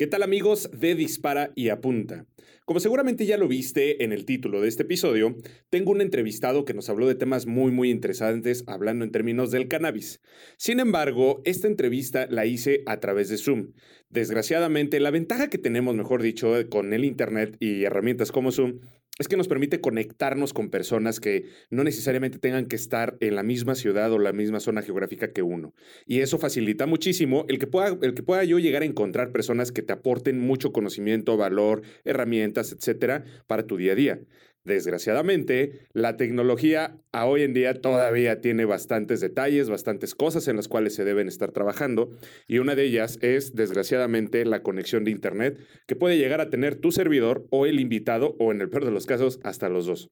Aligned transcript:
¿Qué 0.00 0.06
tal 0.06 0.22
amigos 0.22 0.70
de 0.72 0.94
Dispara 0.94 1.52
y 1.54 1.68
Apunta? 1.68 2.24
Como 2.64 2.80
seguramente 2.80 3.26
ya 3.26 3.36
lo 3.36 3.48
viste 3.48 4.02
en 4.02 4.12
el 4.12 4.24
título 4.24 4.62
de 4.62 4.68
este 4.68 4.84
episodio, 4.84 5.36
tengo 5.68 5.90
un 5.90 6.00
entrevistado 6.00 6.64
que 6.64 6.72
nos 6.72 6.88
habló 6.88 7.06
de 7.06 7.16
temas 7.16 7.44
muy 7.44 7.70
muy 7.70 7.90
interesantes 7.90 8.64
hablando 8.66 9.04
en 9.04 9.10
términos 9.10 9.50
del 9.50 9.68
cannabis. 9.68 10.22
Sin 10.56 10.80
embargo, 10.80 11.42
esta 11.44 11.66
entrevista 11.66 12.26
la 12.30 12.46
hice 12.46 12.82
a 12.86 12.98
través 12.98 13.28
de 13.28 13.36
Zoom. 13.36 13.72
Desgraciadamente, 14.08 15.00
la 15.00 15.10
ventaja 15.10 15.50
que 15.50 15.58
tenemos, 15.58 15.94
mejor 15.94 16.22
dicho, 16.22 16.54
con 16.70 16.94
el 16.94 17.04
Internet 17.04 17.58
y 17.60 17.84
herramientas 17.84 18.32
como 18.32 18.52
Zoom 18.52 18.80
es 19.20 19.28
que 19.28 19.36
nos 19.36 19.48
permite 19.48 19.80
conectarnos 19.80 20.54
con 20.54 20.70
personas 20.70 21.20
que 21.20 21.44
no 21.68 21.84
necesariamente 21.84 22.38
tengan 22.38 22.66
que 22.66 22.76
estar 22.76 23.18
en 23.20 23.36
la 23.36 23.42
misma 23.42 23.74
ciudad 23.74 24.10
o 24.12 24.18
la 24.18 24.32
misma 24.32 24.60
zona 24.60 24.80
geográfica 24.80 25.32
que 25.32 25.42
uno. 25.42 25.74
Y 26.06 26.20
eso 26.20 26.38
facilita 26.38 26.86
muchísimo 26.86 27.44
el 27.48 27.58
que 27.58 27.66
pueda, 27.66 27.98
el 28.00 28.14
que 28.14 28.22
pueda 28.22 28.44
yo 28.44 28.58
llegar 28.58 28.80
a 28.82 28.86
encontrar 28.86 29.30
personas 29.30 29.72
que 29.72 29.82
te 29.82 29.92
aporten 29.92 30.40
mucho 30.40 30.72
conocimiento, 30.72 31.36
valor, 31.36 31.82
herramientas, 32.04 32.72
etcétera, 32.72 33.24
para 33.46 33.66
tu 33.66 33.76
día 33.76 33.92
a 33.92 33.96
día. 33.96 34.20
Desgraciadamente, 34.64 35.86
la 35.94 36.18
tecnología 36.18 37.00
a 37.12 37.24
hoy 37.24 37.42
en 37.42 37.54
día 37.54 37.80
todavía 37.80 38.42
tiene 38.42 38.66
bastantes 38.66 39.20
detalles, 39.20 39.70
bastantes 39.70 40.14
cosas 40.14 40.48
en 40.48 40.56
las 40.56 40.68
cuales 40.68 40.94
se 40.94 41.04
deben 41.04 41.28
estar 41.28 41.50
trabajando 41.50 42.10
y 42.46 42.58
una 42.58 42.74
de 42.74 42.84
ellas 42.84 43.18
es, 43.22 43.54
desgraciadamente, 43.54 44.44
la 44.44 44.62
conexión 44.62 45.04
de 45.04 45.12
Internet 45.12 45.58
que 45.86 45.96
puede 45.96 46.18
llegar 46.18 46.42
a 46.42 46.50
tener 46.50 46.76
tu 46.76 46.92
servidor 46.92 47.46
o 47.50 47.64
el 47.64 47.80
invitado 47.80 48.36
o 48.38 48.52
en 48.52 48.60
el 48.60 48.68
peor 48.68 48.84
de 48.84 48.90
los 48.90 49.06
casos 49.06 49.40
hasta 49.44 49.70
los 49.70 49.86
dos. 49.86 50.10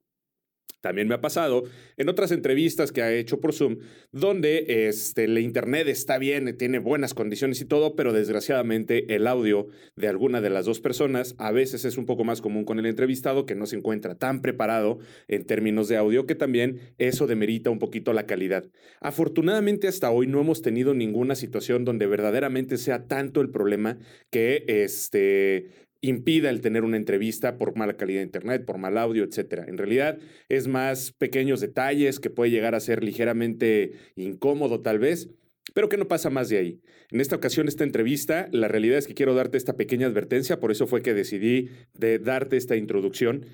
También 0.80 1.08
me 1.08 1.14
ha 1.14 1.20
pasado 1.20 1.64
en 1.96 2.08
otras 2.08 2.30
entrevistas 2.30 2.92
que 2.92 3.02
ha 3.02 3.12
hecho 3.12 3.40
por 3.40 3.52
Zoom, 3.52 3.78
donde 4.12 4.86
este, 4.88 5.24
el 5.24 5.36
Internet 5.38 5.88
está 5.88 6.18
bien, 6.18 6.56
tiene 6.56 6.78
buenas 6.78 7.14
condiciones 7.14 7.60
y 7.60 7.64
todo, 7.64 7.96
pero 7.96 8.12
desgraciadamente 8.12 9.16
el 9.16 9.26
audio 9.26 9.66
de 9.96 10.06
alguna 10.06 10.40
de 10.40 10.50
las 10.50 10.66
dos 10.66 10.80
personas 10.80 11.34
a 11.38 11.50
veces 11.50 11.84
es 11.84 11.98
un 11.98 12.06
poco 12.06 12.22
más 12.22 12.40
común 12.40 12.64
con 12.64 12.78
el 12.78 12.86
entrevistado 12.86 13.44
que 13.44 13.56
no 13.56 13.66
se 13.66 13.74
encuentra 13.74 14.14
tan 14.14 14.40
preparado 14.40 14.98
en 15.26 15.44
términos 15.44 15.88
de 15.88 15.96
audio 15.96 16.26
que 16.26 16.36
también 16.36 16.78
eso 16.98 17.26
demerita 17.26 17.70
un 17.70 17.80
poquito 17.80 18.12
la 18.12 18.26
calidad. 18.26 18.64
Afortunadamente 19.00 19.88
hasta 19.88 20.12
hoy 20.12 20.28
no 20.28 20.40
hemos 20.40 20.62
tenido 20.62 20.94
ninguna 20.94 21.34
situación 21.34 21.84
donde 21.84 22.06
verdaderamente 22.06 22.76
sea 22.76 23.06
tanto 23.06 23.40
el 23.40 23.50
problema 23.50 23.98
que 24.30 24.64
este, 24.68 25.87
impida 26.00 26.50
el 26.50 26.60
tener 26.60 26.84
una 26.84 26.96
entrevista 26.96 27.58
por 27.58 27.76
mala 27.76 27.96
calidad 27.96 28.20
de 28.20 28.26
internet, 28.26 28.64
por 28.64 28.78
mal 28.78 28.98
audio, 28.98 29.24
etcétera. 29.24 29.64
En 29.66 29.78
realidad 29.78 30.18
es 30.48 30.68
más 30.68 31.12
pequeños 31.12 31.60
detalles 31.60 32.20
que 32.20 32.30
puede 32.30 32.50
llegar 32.50 32.74
a 32.74 32.80
ser 32.80 33.02
ligeramente 33.02 33.92
incómodo 34.14 34.80
tal 34.80 34.98
vez, 34.98 35.28
pero 35.74 35.88
que 35.88 35.96
no 35.96 36.08
pasa 36.08 36.30
más 36.30 36.48
de 36.48 36.58
ahí. 36.58 36.80
En 37.10 37.20
esta 37.20 37.36
ocasión, 37.36 37.68
esta 37.68 37.84
entrevista, 37.84 38.48
la 38.52 38.68
realidad 38.68 38.98
es 38.98 39.06
que 39.06 39.14
quiero 39.14 39.34
darte 39.34 39.56
esta 39.56 39.76
pequeña 39.76 40.06
advertencia, 40.06 40.60
por 40.60 40.70
eso 40.70 40.86
fue 40.86 41.02
que 41.02 41.14
decidí 41.14 41.70
de 41.94 42.18
darte 42.18 42.56
esta 42.56 42.76
introducción, 42.76 43.46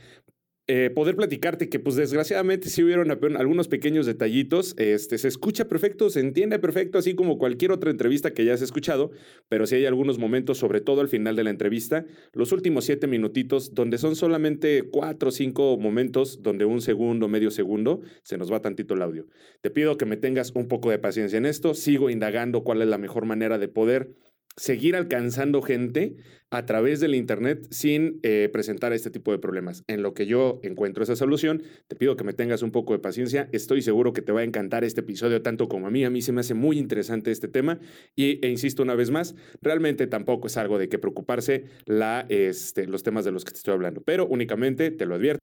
eh, 0.66 0.88
poder 0.94 1.14
platicarte 1.14 1.68
que, 1.68 1.78
pues 1.78 1.94
desgraciadamente, 1.96 2.70
sí 2.70 2.82
hubieron 2.82 3.10
algunos 3.36 3.68
pequeños 3.68 4.06
detallitos. 4.06 4.74
Este, 4.78 5.18
se 5.18 5.28
escucha 5.28 5.68
perfecto, 5.68 6.08
se 6.08 6.20
entiende 6.20 6.58
perfecto, 6.58 6.96
así 6.96 7.14
como 7.14 7.36
cualquier 7.36 7.70
otra 7.70 7.90
entrevista 7.90 8.32
que 8.32 8.46
ya 8.46 8.54
has 8.54 8.62
escuchado, 8.62 9.10
pero 9.50 9.66
sí 9.66 9.74
hay 9.74 9.84
algunos 9.84 10.18
momentos, 10.18 10.56
sobre 10.56 10.80
todo 10.80 11.02
al 11.02 11.08
final 11.08 11.36
de 11.36 11.44
la 11.44 11.50
entrevista, 11.50 12.06
los 12.32 12.52
últimos 12.52 12.86
siete 12.86 13.06
minutitos, 13.06 13.74
donde 13.74 13.98
son 13.98 14.16
solamente 14.16 14.84
cuatro 14.90 15.28
o 15.28 15.32
cinco 15.32 15.76
momentos, 15.76 16.42
donde 16.42 16.64
un 16.64 16.80
segundo, 16.80 17.28
medio 17.28 17.50
segundo, 17.50 18.00
se 18.22 18.38
nos 18.38 18.50
va 18.50 18.62
tantito 18.62 18.94
el 18.94 19.02
audio. 19.02 19.26
Te 19.60 19.70
pido 19.70 19.98
que 19.98 20.06
me 20.06 20.16
tengas 20.16 20.52
un 20.54 20.66
poco 20.68 20.90
de 20.90 20.98
paciencia 20.98 21.36
en 21.36 21.44
esto, 21.44 21.74
sigo 21.74 22.08
indagando 22.08 22.64
cuál 22.64 22.80
es 22.80 22.88
la 22.88 22.96
mejor 22.96 23.26
manera 23.26 23.58
de 23.58 23.68
poder 23.68 24.14
seguir 24.56 24.96
alcanzando 24.96 25.62
gente 25.62 26.16
a 26.50 26.66
través 26.66 27.00
del 27.00 27.14
Internet 27.14 27.66
sin 27.70 28.20
eh, 28.22 28.48
presentar 28.52 28.92
este 28.92 29.10
tipo 29.10 29.32
de 29.32 29.38
problemas. 29.38 29.82
En 29.88 30.02
lo 30.02 30.14
que 30.14 30.26
yo 30.26 30.60
encuentro 30.62 31.02
esa 31.02 31.16
solución, 31.16 31.62
te 31.88 31.96
pido 31.96 32.16
que 32.16 32.22
me 32.22 32.32
tengas 32.32 32.62
un 32.62 32.70
poco 32.70 32.92
de 32.92 33.00
paciencia. 33.00 33.48
Estoy 33.52 33.82
seguro 33.82 34.12
que 34.12 34.22
te 34.22 34.30
va 34.30 34.40
a 34.40 34.44
encantar 34.44 34.84
este 34.84 35.00
episodio 35.00 35.42
tanto 35.42 35.68
como 35.68 35.88
a 35.88 35.90
mí. 35.90 36.04
A 36.04 36.10
mí 36.10 36.22
se 36.22 36.32
me 36.32 36.40
hace 36.40 36.54
muy 36.54 36.78
interesante 36.78 37.32
este 37.32 37.48
tema 37.48 37.80
y, 38.14 38.44
e 38.46 38.50
insisto 38.50 38.82
una 38.82 38.94
vez 38.94 39.10
más, 39.10 39.34
realmente 39.60 40.06
tampoco 40.06 40.46
es 40.46 40.56
algo 40.56 40.78
de 40.78 40.88
que 40.88 40.98
preocuparse 40.98 41.64
este, 42.28 42.86
los 42.86 43.02
temas 43.02 43.24
de 43.24 43.32
los 43.32 43.44
que 43.44 43.52
te 43.52 43.58
estoy 43.58 43.74
hablando, 43.74 44.02
pero 44.02 44.26
únicamente 44.26 44.90
te 44.92 45.06
lo 45.06 45.16
advierto 45.16 45.40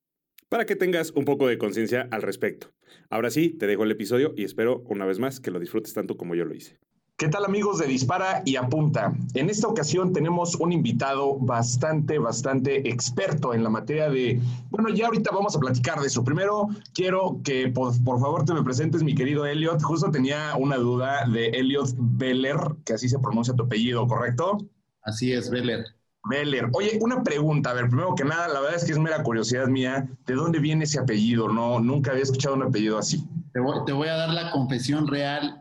para 0.48 0.66
que 0.66 0.76
tengas 0.76 1.12
un 1.12 1.26
poco 1.26 1.48
de 1.48 1.58
conciencia 1.58 2.08
al 2.12 2.22
respecto. 2.22 2.74
Ahora 3.10 3.30
sí, 3.30 3.50
te 3.50 3.68
dejo 3.68 3.84
el 3.84 3.92
episodio 3.92 4.34
y 4.36 4.44
espero 4.44 4.84
una 4.88 5.06
vez 5.06 5.20
más 5.20 5.40
que 5.40 5.52
lo 5.52 5.60
disfrutes 5.60 5.94
tanto 5.94 6.18
como 6.18 6.36
yo 6.36 6.46
lo 6.46 6.54
hice. 6.54 6.78
¿Qué 7.22 7.30
tal 7.30 7.46
amigos 7.46 7.78
de 7.78 7.86
Dispara 7.86 8.42
y 8.46 8.56
Apunta? 8.56 9.14
En 9.36 9.52
esta 9.52 9.68
ocasión 9.68 10.12
tenemos 10.12 10.56
un 10.56 10.72
invitado 10.72 11.38
bastante, 11.38 12.18
bastante 12.18 12.90
experto 12.90 13.54
en 13.54 13.64
la 13.64 13.70
materia 13.70 14.10
de... 14.10 14.42
Bueno, 14.72 14.90
ya 14.90 15.06
ahorita 15.06 15.30
vamos 15.32 15.56
a 15.56 15.60
platicar 15.60 16.00
de 16.00 16.08
eso. 16.08 16.24
Primero, 16.24 16.70
quiero 16.96 17.40
que 17.44 17.68
por, 17.68 17.94
favor 17.94 18.44
te 18.44 18.56
me 18.56 18.64
presentes, 18.64 19.04
mi 19.04 19.14
querido 19.14 19.46
Elliot. 19.46 19.84
Justo 19.84 20.10
tenía 20.10 20.56
una 20.58 20.78
duda 20.78 21.28
de 21.28 21.50
Elliot 21.50 21.90
Beller, 21.96 22.58
que 22.86 22.94
así 22.94 23.08
se 23.08 23.20
pronuncia 23.20 23.54
tu 23.54 23.66
apellido, 23.66 24.08
¿correcto? 24.08 24.58
Así 25.04 25.32
es, 25.32 25.52
Beller. 25.52 25.86
Beller. 26.28 26.70
Oye, 26.74 26.98
una 27.02 27.22
pregunta. 27.22 27.70
A 27.70 27.74
ver, 27.74 27.88
primero 27.88 28.16
que 28.16 28.26
nada, 28.26 28.48
la 28.48 28.62
verdad 28.62 28.78
es 28.78 28.86
que 28.86 28.94
es 28.94 28.98
mera 28.98 29.22
curiosidad 29.22 29.68
mía. 29.68 30.10
¿De 30.26 30.34
dónde 30.34 30.58
viene 30.58 30.86
ese 30.86 30.98
apellido? 30.98 31.50
No, 31.50 31.80
nunca 31.80 32.10
había 32.10 32.24
escuchado 32.24 32.56
un 32.56 32.64
apellido 32.64 32.98
así. 32.98 33.24
Te 33.54 33.60
voy, 33.60 33.86
te 33.86 33.92
voy 33.92 34.08
a 34.08 34.16
dar 34.16 34.30
la 34.30 34.50
confesión 34.50 35.06
real 35.06 35.61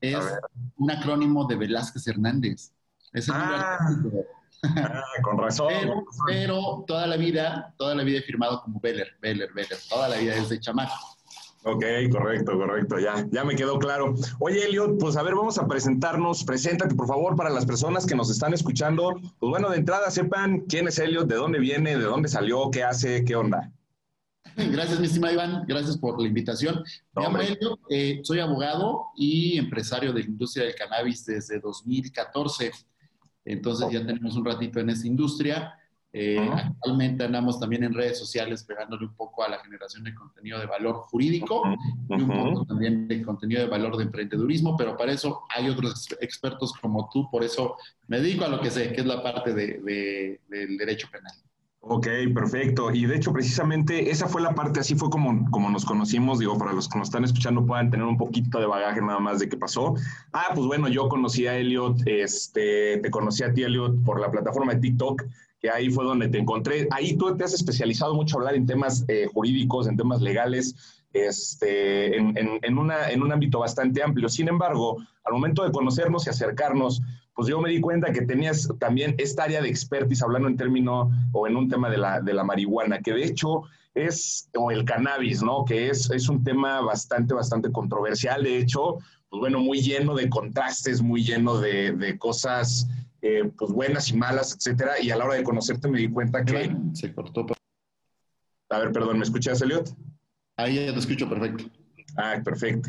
es 0.00 0.18
un 0.76 0.90
acrónimo 0.90 1.46
de 1.46 1.56
Velázquez 1.56 2.06
Hernández. 2.06 2.72
Es 3.12 3.28
ah, 3.30 3.78
ah, 4.64 5.02
con 5.22 5.38
razón. 5.38 5.72
Pero, 6.26 6.84
toda 6.86 7.06
la 7.06 7.16
vida, 7.16 7.74
toda 7.78 7.94
la 7.94 8.02
vida 8.02 8.18
he 8.18 8.22
firmado 8.22 8.62
como 8.62 8.80
Beller, 8.80 9.08
Beller, 9.20 9.52
Beller. 9.52 9.78
Toda 9.88 10.08
la 10.08 10.16
vida 10.16 10.34
desde 10.34 10.60
chamaco. 10.60 10.94
Ok, 11.64 11.84
correcto, 12.10 12.56
correcto, 12.56 12.98
ya, 12.98 13.26
ya 13.30 13.44
me 13.44 13.56
quedó 13.56 13.78
claro. 13.78 14.14
Oye, 14.38 14.64
Elliot, 14.64 14.98
pues 14.98 15.16
a 15.16 15.22
ver, 15.22 15.34
vamos 15.34 15.58
a 15.58 15.66
presentarnos. 15.66 16.44
Preséntate, 16.44 16.94
por 16.94 17.08
favor, 17.08 17.36
para 17.36 17.50
las 17.50 17.66
personas 17.66 18.06
que 18.06 18.14
nos 18.14 18.30
están 18.30 18.54
escuchando. 18.54 19.14
Pues 19.38 19.50
bueno, 19.50 19.68
de 19.68 19.78
entrada 19.78 20.10
sepan 20.10 20.60
quién 20.60 20.88
es 20.88 20.98
Elliot, 20.98 21.26
de 21.26 21.34
dónde 21.34 21.58
viene, 21.58 21.98
de 21.98 22.04
dónde 22.04 22.28
salió, 22.28 22.70
qué 22.70 22.84
hace, 22.84 23.24
qué 23.24 23.34
onda. 23.34 23.72
Gracias, 24.72 25.00
mi 25.00 25.06
estimado 25.06 25.34
Iván. 25.34 25.64
Gracias 25.66 25.96
por 25.96 26.20
la 26.20 26.26
invitación. 26.26 26.82
Me 27.14 27.22
llamo 27.22 27.38
Elio, 27.38 27.78
eh, 27.90 28.20
soy 28.22 28.40
abogado 28.40 29.06
y 29.16 29.58
empresario 29.58 30.12
de 30.12 30.20
la 30.20 30.26
industria 30.26 30.66
del 30.66 30.74
cannabis 30.74 31.24
desde 31.24 31.60
2014. 31.60 32.72
Entonces 33.44 33.88
ya 33.90 34.04
tenemos 34.04 34.36
un 34.36 34.44
ratito 34.44 34.80
en 34.80 34.90
esta 34.90 35.06
industria. 35.06 35.74
Eh, 36.10 36.38
actualmente 36.38 37.22
andamos 37.22 37.60
también 37.60 37.84
en 37.84 37.92
redes 37.92 38.18
sociales 38.18 38.64
pegándole 38.64 39.04
un 39.04 39.14
poco 39.14 39.44
a 39.44 39.48
la 39.48 39.58
generación 39.58 40.02
de 40.04 40.14
contenido 40.14 40.58
de 40.58 40.64
valor 40.64 40.96
jurídico 41.10 41.62
y 42.08 42.22
un 42.22 42.28
poco 42.28 42.64
también 42.64 43.06
de 43.06 43.22
contenido 43.22 43.60
de 43.60 43.68
valor 43.68 43.94
de 43.98 44.04
emprendedurismo, 44.04 44.74
pero 44.74 44.96
para 44.96 45.12
eso 45.12 45.42
hay 45.54 45.68
otros 45.68 46.08
expertos 46.20 46.72
como 46.72 47.10
tú, 47.12 47.30
por 47.30 47.44
eso 47.44 47.76
me 48.06 48.20
dedico 48.20 48.46
a 48.46 48.48
lo 48.48 48.58
que 48.60 48.70
sé, 48.70 48.90
que 48.94 49.02
es 49.02 49.06
la 49.06 49.22
parte 49.22 49.52
de, 49.52 50.40
del 50.48 50.78
derecho 50.78 51.08
penal. 51.12 51.34
Ok, 51.80 52.08
perfecto. 52.34 52.90
Y 52.92 53.06
de 53.06 53.16
hecho, 53.16 53.32
precisamente 53.32 54.10
esa 54.10 54.26
fue 54.26 54.42
la 54.42 54.54
parte, 54.54 54.80
así 54.80 54.94
fue 54.94 55.10
como, 55.10 55.48
como 55.50 55.70
nos 55.70 55.84
conocimos, 55.84 56.40
digo, 56.40 56.58
para 56.58 56.72
los 56.72 56.88
que 56.88 56.98
nos 56.98 57.08
están 57.08 57.24
escuchando 57.24 57.64
puedan 57.64 57.90
tener 57.90 58.04
un 58.04 58.18
poquito 58.18 58.58
de 58.58 58.66
bagaje 58.66 59.00
nada 59.00 59.20
más 59.20 59.38
de 59.38 59.48
qué 59.48 59.56
pasó. 59.56 59.94
Ah, 60.32 60.48
pues 60.54 60.66
bueno, 60.66 60.88
yo 60.88 61.08
conocí 61.08 61.46
a 61.46 61.56
Elliot, 61.56 62.02
este, 62.06 62.98
te 62.98 63.10
conocí 63.10 63.44
a 63.44 63.52
ti, 63.52 63.62
Elliot, 63.62 64.02
por 64.04 64.20
la 64.20 64.30
plataforma 64.30 64.74
de 64.74 64.80
TikTok, 64.80 65.22
que 65.60 65.70
ahí 65.70 65.88
fue 65.88 66.04
donde 66.04 66.28
te 66.28 66.38
encontré. 66.38 66.88
Ahí 66.90 67.16
tú 67.16 67.36
te 67.36 67.44
has 67.44 67.54
especializado 67.54 68.14
mucho 68.14 68.38
hablar 68.38 68.56
en 68.56 68.66
temas 68.66 69.04
eh, 69.08 69.26
jurídicos, 69.32 69.86
en 69.86 69.96
temas 69.96 70.20
legales, 70.20 71.04
este, 71.12 72.16
en, 72.16 72.36
en, 72.36 72.58
en, 72.60 72.78
una, 72.78 73.08
en 73.10 73.22
un 73.22 73.32
ámbito 73.32 73.60
bastante 73.60 74.02
amplio. 74.02 74.28
Sin 74.28 74.48
embargo, 74.48 74.98
al 75.24 75.32
momento 75.32 75.64
de 75.64 75.72
conocernos 75.72 76.26
y 76.26 76.30
acercarnos, 76.30 77.00
pues 77.38 77.46
yo 77.46 77.60
me 77.60 77.70
di 77.70 77.80
cuenta 77.80 78.12
que 78.12 78.22
tenías 78.22 78.68
también 78.80 79.14
esta 79.16 79.44
área 79.44 79.62
de 79.62 79.68
expertise 79.68 80.24
hablando 80.24 80.48
en 80.48 80.56
término 80.56 81.08
o 81.30 81.46
en 81.46 81.54
un 81.54 81.68
tema 81.68 81.88
de 81.88 81.96
la, 81.96 82.20
de 82.20 82.34
la 82.34 82.42
marihuana, 82.42 82.98
que 82.98 83.12
de 83.12 83.22
hecho 83.22 83.62
es, 83.94 84.50
o 84.56 84.72
el 84.72 84.84
cannabis, 84.84 85.40
¿no? 85.40 85.64
Que 85.64 85.88
es, 85.88 86.10
es 86.10 86.28
un 86.28 86.42
tema 86.42 86.80
bastante, 86.80 87.34
bastante 87.34 87.70
controversial, 87.70 88.42
de 88.42 88.58
hecho, 88.58 88.96
pues 89.28 89.38
bueno, 89.38 89.60
muy 89.60 89.80
lleno 89.80 90.16
de 90.16 90.28
contrastes, 90.28 91.00
muy 91.00 91.22
lleno 91.22 91.60
de, 91.60 91.92
de 91.92 92.18
cosas, 92.18 92.88
eh, 93.22 93.48
pues 93.56 93.70
buenas 93.70 94.10
y 94.10 94.16
malas, 94.16 94.56
etcétera, 94.56 95.00
y 95.00 95.12
a 95.12 95.16
la 95.16 95.26
hora 95.26 95.34
de 95.36 95.44
conocerte 95.44 95.86
me 95.86 96.00
di 96.00 96.08
cuenta 96.08 96.44
que... 96.44 96.74
Se 96.92 97.14
cortó. 97.14 97.46
A 98.70 98.78
ver, 98.80 98.90
perdón, 98.90 99.18
¿me 99.18 99.22
escuchas, 99.22 99.62
Elliot? 99.62 99.88
Ahí 100.56 100.86
ya 100.86 100.92
te 100.92 100.98
escucho 100.98 101.28
perfecto. 101.28 101.66
Ah, 102.16 102.40
perfecto. 102.44 102.88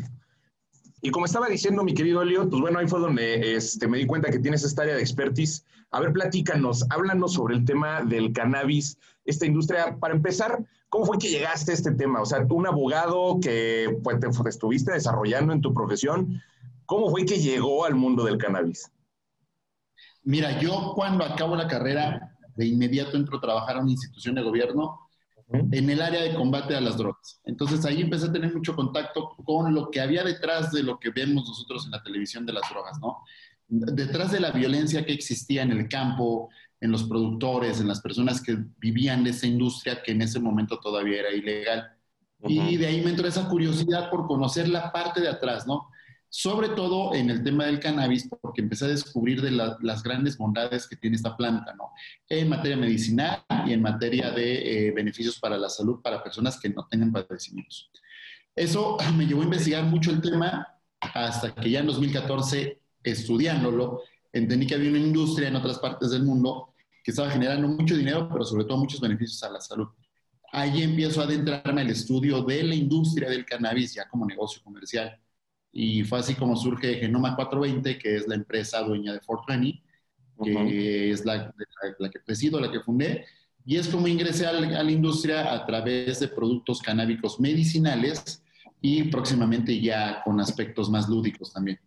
Y 1.02 1.10
como 1.10 1.24
estaba 1.24 1.48
diciendo 1.48 1.82
mi 1.82 1.94
querido 1.94 2.22
Elio, 2.22 2.48
pues 2.48 2.60
bueno, 2.60 2.78
ahí 2.78 2.86
fue 2.86 3.00
donde 3.00 3.54
este, 3.54 3.88
me 3.88 3.98
di 3.98 4.06
cuenta 4.06 4.30
que 4.30 4.38
tienes 4.38 4.64
esta 4.64 4.82
área 4.82 4.94
de 4.94 5.00
expertise. 5.00 5.64
A 5.90 6.00
ver, 6.00 6.12
platícanos, 6.12 6.84
háblanos 6.90 7.34
sobre 7.34 7.54
el 7.54 7.64
tema 7.64 8.02
del 8.02 8.32
cannabis, 8.32 8.98
esta 9.24 9.46
industria. 9.46 9.96
Para 9.98 10.14
empezar, 10.14 10.64
¿cómo 10.88 11.06
fue 11.06 11.18
que 11.18 11.28
llegaste 11.28 11.72
a 11.72 11.74
este 11.74 11.92
tema? 11.92 12.20
O 12.20 12.26
sea, 12.26 12.46
tú 12.46 12.56
un 12.56 12.66
abogado 12.66 13.40
que 13.40 13.98
pues, 14.02 14.20
te 14.20 14.48
estuviste 14.48 14.92
desarrollando 14.92 15.52
en 15.52 15.62
tu 15.62 15.72
profesión, 15.72 16.42
¿cómo 16.84 17.10
fue 17.10 17.24
que 17.24 17.38
llegó 17.38 17.86
al 17.86 17.94
mundo 17.94 18.24
del 18.24 18.36
cannabis? 18.36 18.90
Mira, 20.22 20.60
yo 20.60 20.92
cuando 20.94 21.24
acabo 21.24 21.56
la 21.56 21.66
carrera, 21.66 22.36
de 22.56 22.66
inmediato 22.66 23.16
entro 23.16 23.38
a 23.38 23.40
trabajar 23.40 23.76
a 23.76 23.80
una 23.80 23.90
institución 23.90 24.34
de 24.34 24.42
gobierno 24.42 25.00
en 25.52 25.90
el 25.90 26.00
área 26.00 26.22
de 26.22 26.34
combate 26.34 26.76
a 26.76 26.80
las 26.80 26.96
drogas. 26.96 27.40
Entonces 27.44 27.84
ahí 27.84 28.00
empecé 28.00 28.26
a 28.26 28.32
tener 28.32 28.54
mucho 28.54 28.76
contacto 28.76 29.34
con 29.44 29.74
lo 29.74 29.90
que 29.90 30.00
había 30.00 30.22
detrás 30.22 30.70
de 30.70 30.82
lo 30.82 30.98
que 30.98 31.10
vemos 31.10 31.48
nosotros 31.48 31.84
en 31.86 31.92
la 31.92 32.02
televisión 32.02 32.46
de 32.46 32.52
las 32.52 32.68
drogas, 32.70 32.98
¿no? 33.00 33.18
Detrás 33.68 34.32
de 34.32 34.40
la 34.40 34.50
violencia 34.52 35.04
que 35.04 35.12
existía 35.12 35.62
en 35.62 35.72
el 35.72 35.88
campo, 35.88 36.48
en 36.80 36.92
los 36.92 37.04
productores, 37.04 37.80
en 37.80 37.88
las 37.88 38.00
personas 38.00 38.40
que 38.40 38.58
vivían 38.78 39.24
de 39.24 39.30
esa 39.30 39.46
industria 39.46 40.02
que 40.02 40.12
en 40.12 40.22
ese 40.22 40.40
momento 40.40 40.78
todavía 40.78 41.20
era 41.20 41.30
ilegal. 41.32 41.96
Y 42.46 42.76
de 42.76 42.86
ahí 42.86 43.02
me 43.02 43.10
entró 43.10 43.28
esa 43.28 43.48
curiosidad 43.48 44.08
por 44.10 44.26
conocer 44.26 44.68
la 44.68 44.90
parte 44.92 45.20
de 45.20 45.28
atrás, 45.28 45.66
¿no? 45.66 45.90
Sobre 46.32 46.68
todo 46.68 47.12
en 47.12 47.28
el 47.28 47.42
tema 47.42 47.66
del 47.66 47.80
cannabis, 47.80 48.28
porque 48.40 48.62
empecé 48.62 48.84
a 48.84 48.88
descubrir 48.88 49.42
de 49.42 49.50
las 49.50 50.02
grandes 50.04 50.38
bondades 50.38 50.86
que 50.86 50.94
tiene 50.94 51.16
esta 51.16 51.36
planta, 51.36 51.74
¿no? 51.74 51.90
En 52.28 52.48
materia 52.48 52.76
medicinal 52.76 53.44
y 53.66 53.72
en 53.72 53.82
materia 53.82 54.30
de 54.30 54.88
eh, 54.88 54.92
beneficios 54.92 55.40
para 55.40 55.58
la 55.58 55.68
salud 55.68 56.00
para 56.00 56.22
personas 56.22 56.58
que 56.60 56.68
no 56.68 56.86
tengan 56.88 57.10
padecimientos. 57.10 57.90
Eso 58.54 58.96
me 59.16 59.26
llevó 59.26 59.40
a 59.40 59.44
investigar 59.44 59.82
mucho 59.84 60.12
el 60.12 60.20
tema 60.20 60.68
hasta 61.00 61.52
que 61.52 61.68
ya 61.68 61.80
en 61.80 61.86
2014, 61.86 62.80
estudiándolo, 63.02 64.02
entendí 64.32 64.68
que 64.68 64.76
había 64.76 64.90
una 64.90 64.98
industria 65.00 65.48
en 65.48 65.56
otras 65.56 65.80
partes 65.80 66.12
del 66.12 66.22
mundo 66.22 66.74
que 67.02 67.10
estaba 67.10 67.28
generando 67.30 67.66
mucho 67.66 67.96
dinero, 67.96 68.28
pero 68.32 68.44
sobre 68.44 68.64
todo 68.64 68.78
muchos 68.78 69.00
beneficios 69.00 69.42
a 69.42 69.50
la 69.50 69.60
salud. 69.60 69.88
Ahí 70.52 70.82
empiezo 70.82 71.20
a 71.20 71.24
adentrarme 71.24 71.80
al 71.80 71.90
estudio 71.90 72.42
de 72.42 72.62
la 72.62 72.74
industria 72.76 73.28
del 73.28 73.44
cannabis 73.44 73.94
ya 73.94 74.08
como 74.08 74.26
negocio 74.26 74.62
comercial 74.62 75.18
y 75.72 76.02
fue 76.04 76.18
así 76.18 76.34
como 76.34 76.56
surge 76.56 76.94
Genoma 76.94 77.36
420, 77.36 77.98
que 77.98 78.16
es 78.16 78.28
la 78.28 78.34
empresa 78.34 78.82
dueña 78.82 79.12
de 79.12 79.20
420, 79.20 79.82
que 80.42 81.10
es 81.10 81.24
la, 81.24 81.54
la, 81.98 82.10
que 82.10 82.20
presido, 82.20 82.60
la 82.60 82.70
que 82.70 82.80
fundé. 82.80 83.26
Y 83.64 83.76
es 83.76 83.88
como 83.88 84.08
ingresé 84.08 84.46
a 84.46 84.52
la, 84.52 84.80
a 84.80 84.82
la 84.82 84.90
industria 84.90 85.52
a 85.52 85.64
través 85.66 86.20
de 86.20 86.28
productos 86.28 86.80
canábicos 86.80 87.38
medicinales 87.38 88.42
y 88.80 89.04
próximamente 89.04 89.78
ya 89.80 90.22
con 90.24 90.40
aspectos 90.40 90.90
más 90.90 91.08
lúdicos 91.08 91.52
también. 91.52 91.78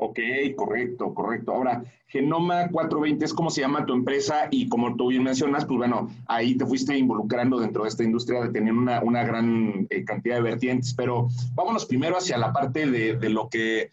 Ok, 0.00 0.20
correcto, 0.54 1.12
correcto. 1.12 1.52
Ahora, 1.52 1.82
Genoma 2.06 2.68
420 2.68 3.24
es 3.24 3.34
como 3.34 3.50
se 3.50 3.62
llama 3.62 3.84
tu 3.84 3.92
empresa 3.92 4.46
y 4.48 4.68
como 4.68 4.94
tú 4.94 5.08
bien 5.08 5.24
mencionas, 5.24 5.64
pues 5.64 5.76
bueno, 5.76 6.08
ahí 6.28 6.56
te 6.56 6.64
fuiste 6.64 6.96
involucrando 6.96 7.58
dentro 7.58 7.82
de 7.82 7.88
esta 7.88 8.04
industria 8.04 8.42
de 8.42 8.50
tener 8.50 8.72
una, 8.72 9.02
una 9.02 9.24
gran 9.24 9.88
eh, 9.90 10.04
cantidad 10.04 10.36
de 10.36 10.42
vertientes, 10.42 10.94
pero 10.94 11.26
vámonos 11.56 11.84
primero 11.84 12.16
hacia 12.16 12.38
la 12.38 12.52
parte 12.52 12.86
de, 12.88 13.16
de, 13.16 13.28
lo 13.28 13.48
que 13.48 13.90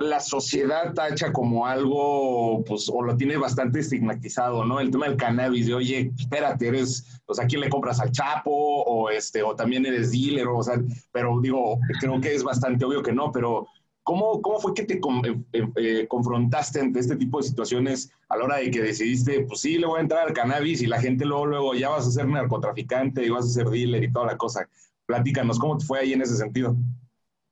la 0.00 0.18
sociedad 0.18 0.92
tacha 0.92 1.32
como 1.32 1.66
algo, 1.66 2.64
pues, 2.64 2.90
o 2.92 3.00
lo 3.00 3.16
tiene 3.16 3.36
bastante 3.36 3.78
estigmatizado, 3.78 4.64
¿no? 4.64 4.80
El 4.80 4.90
tema 4.90 5.06
del 5.06 5.16
cannabis, 5.16 5.68
de, 5.68 5.74
oye, 5.74 6.10
espérate, 6.18 6.66
eres, 6.66 7.22
o 7.26 7.34
sea, 7.34 7.46
¿quién 7.46 7.60
le 7.60 7.68
compras 7.68 8.00
al 8.00 8.10
Chapo? 8.10 8.50
O, 8.50 9.08
este, 9.08 9.44
o 9.44 9.54
también 9.54 9.86
eres 9.86 10.10
dealer, 10.10 10.48
o 10.48 10.64
sea, 10.64 10.82
pero 11.12 11.40
digo, 11.40 11.78
creo 12.00 12.20
que 12.20 12.34
es 12.34 12.42
bastante 12.42 12.84
obvio 12.84 13.04
que 13.04 13.12
no, 13.12 13.30
pero 13.30 13.68
¿Cómo, 14.08 14.40
¿Cómo, 14.40 14.58
fue 14.58 14.72
que 14.72 14.84
te 14.84 14.94
eh, 14.94 15.42
eh, 15.52 15.68
eh, 15.76 16.06
confrontaste 16.08 16.80
ante 16.80 16.98
este 16.98 17.14
tipo 17.16 17.36
de 17.36 17.46
situaciones 17.46 18.10
a 18.30 18.38
la 18.38 18.44
hora 18.44 18.56
de 18.56 18.70
que 18.70 18.80
decidiste, 18.80 19.44
pues 19.46 19.60
sí, 19.60 19.76
le 19.76 19.86
voy 19.86 19.98
a 19.98 20.00
entrar 20.00 20.26
al 20.26 20.32
cannabis 20.32 20.80
y 20.80 20.86
la 20.86 20.98
gente 20.98 21.26
luego, 21.26 21.44
luego 21.44 21.74
ya 21.74 21.90
vas 21.90 22.06
a 22.06 22.10
ser 22.10 22.26
narcotraficante 22.26 23.22
y 23.22 23.28
vas 23.28 23.44
a 23.44 23.48
ser 23.48 23.68
dealer 23.68 24.02
y 24.02 24.10
toda 24.10 24.28
la 24.28 24.38
cosa? 24.38 24.66
Platícanos, 25.04 25.58
¿cómo 25.58 25.76
te 25.76 25.84
fue 25.84 25.98
ahí 25.98 26.14
en 26.14 26.22
ese 26.22 26.38
sentido? 26.38 26.74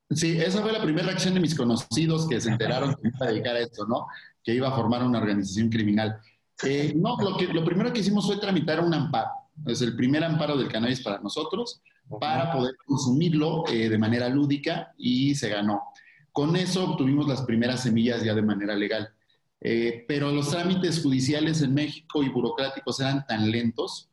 Sí, 0.09 0.39
esa 0.39 0.63
fue 0.63 0.73
la 0.73 0.81
primera 0.81 1.09
reacción 1.09 1.35
de 1.35 1.41
mis 1.41 1.55
conocidos 1.55 2.27
que 2.27 2.41
se 2.41 2.49
enteraron 2.49 2.95
que 2.95 3.09
iba 3.09 3.27
a 3.27 3.29
dedicar 3.29 3.57
a 3.57 3.61
esto, 3.61 3.85
¿no? 3.85 4.07
Que 4.43 4.55
iba 4.55 4.69
a 4.69 4.75
formar 4.75 5.03
una 5.03 5.19
organización 5.19 5.69
criminal. 5.69 6.19
no, 6.95 7.19
lo, 7.19 7.37
que, 7.37 7.49
lo 7.49 7.67
primero 7.67 7.93
que 7.93 8.01
hicimos 8.01 8.25
fue 8.25 8.39
tramitar 8.39 8.81
un 8.81 8.95
amparo. 8.95 9.29
Es 9.67 9.83
el 9.83 9.95
primer 9.95 10.25
amparo 10.25 10.57
del 10.57 10.69
cannabis 10.69 11.03
para 11.03 11.19
nosotros, 11.19 11.83
para 12.19 12.51
poder 12.51 12.77
consumirlo 12.87 13.63
de 13.69 13.99
manera 13.99 14.31
lúdica 14.31 14.95
y 14.97 15.35
se 15.35 15.51
ganó. 15.51 15.83
Con 16.37 16.55
eso 16.55 16.85
obtuvimos 16.85 17.27
las 17.27 17.41
primeras 17.41 17.85
semillas 17.85 18.23
ya 18.23 18.35
de 18.35 18.43
manera 18.43 18.77
legal. 18.77 19.09
Eh, 19.59 20.05
pero 20.07 20.31
los 20.31 20.51
trámites 20.51 21.03
judiciales 21.03 21.63
en 21.63 21.73
México 21.73 22.23
y 22.23 22.29
burocráticos 22.29 23.01
eran 23.01 23.27
tan 23.27 23.51
lentos 23.51 24.11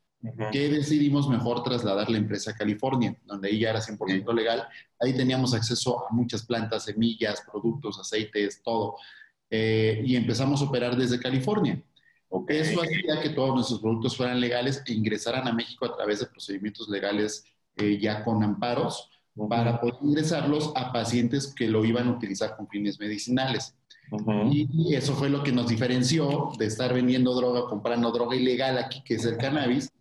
que 0.53 0.69
decidimos 0.69 1.27
mejor 1.27 1.63
trasladar 1.63 2.09
la 2.09 2.17
empresa 2.17 2.51
a 2.51 2.55
California, 2.55 3.13
donde 3.25 3.49
ahí 3.49 3.59
ya 3.59 3.71
era 3.71 3.81
100% 3.81 4.33
legal. 4.33 4.65
Ahí 5.01 5.13
teníamos 5.13 5.53
acceso 5.53 6.07
a 6.07 6.13
muchas 6.13 6.45
plantas, 6.45 6.85
semillas, 6.85 7.43
productos, 7.51 7.99
aceites, 7.99 8.61
todo. 8.63 8.95
Eh, 9.49 10.01
y 10.05 10.15
empezamos 10.15 10.61
a 10.61 10.63
operar 10.63 10.95
desde 10.95 11.19
California. 11.19 11.83
Eso 12.47 12.81
hacía 12.81 13.21
que 13.21 13.31
todos 13.31 13.53
nuestros 13.53 13.81
productos 13.81 14.15
fueran 14.15 14.39
legales 14.39 14.81
e 14.87 14.93
ingresaran 14.93 15.45
a 15.45 15.51
México 15.51 15.85
a 15.85 15.93
través 15.93 16.21
de 16.21 16.27
procedimientos 16.27 16.87
legales 16.87 17.43
eh, 17.75 17.99
ya 17.99 18.23
con 18.23 18.41
amparos 18.41 19.09
para 19.49 19.79
poder 19.79 19.95
ingresarlos 20.01 20.71
a 20.75 20.91
pacientes 20.91 21.53
que 21.53 21.67
lo 21.67 21.83
iban 21.85 22.07
a 22.07 22.11
utilizar 22.11 22.55
con 22.55 22.67
fines 22.67 22.99
medicinales. 22.99 23.75
Y 24.51 24.93
eso 24.93 25.13
fue 25.15 25.29
lo 25.29 25.43
que 25.43 25.51
nos 25.51 25.67
diferenció 25.67 26.51
de 26.59 26.67
estar 26.67 26.93
vendiendo 26.93 27.33
droga, 27.33 27.65
comprando 27.67 28.11
droga 28.11 28.35
ilegal 28.35 28.77
aquí, 28.77 29.01
que 29.03 29.15
es 29.15 29.25
el 29.25 29.37
cannabis, 29.37 29.91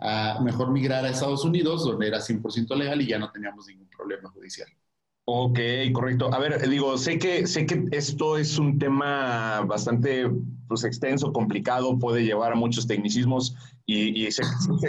a 0.00 0.40
mejor 0.42 0.70
migrar 0.70 1.04
a 1.04 1.10
Estados 1.10 1.44
Unidos, 1.44 1.84
donde 1.84 2.06
era 2.06 2.18
100% 2.18 2.76
legal 2.76 3.00
y 3.00 3.06
ya 3.06 3.18
no 3.18 3.30
teníamos 3.30 3.66
ningún 3.66 3.88
problema 3.88 4.30
judicial. 4.30 4.68
Ok, 5.28 5.58
correcto. 5.92 6.32
A 6.32 6.38
ver, 6.38 6.68
digo, 6.68 6.96
sé 6.96 7.18
que, 7.18 7.48
sé 7.48 7.66
que 7.66 7.84
esto 7.90 8.38
es 8.38 8.60
un 8.60 8.78
tema 8.78 9.60
bastante 9.62 10.30
pues, 10.68 10.84
extenso, 10.84 11.32
complicado, 11.32 11.98
puede 11.98 12.22
llevar 12.22 12.52
a 12.52 12.54
muchos 12.54 12.86
tecnicismos 12.86 13.56
y, 13.86 14.30
sé, 14.30 14.44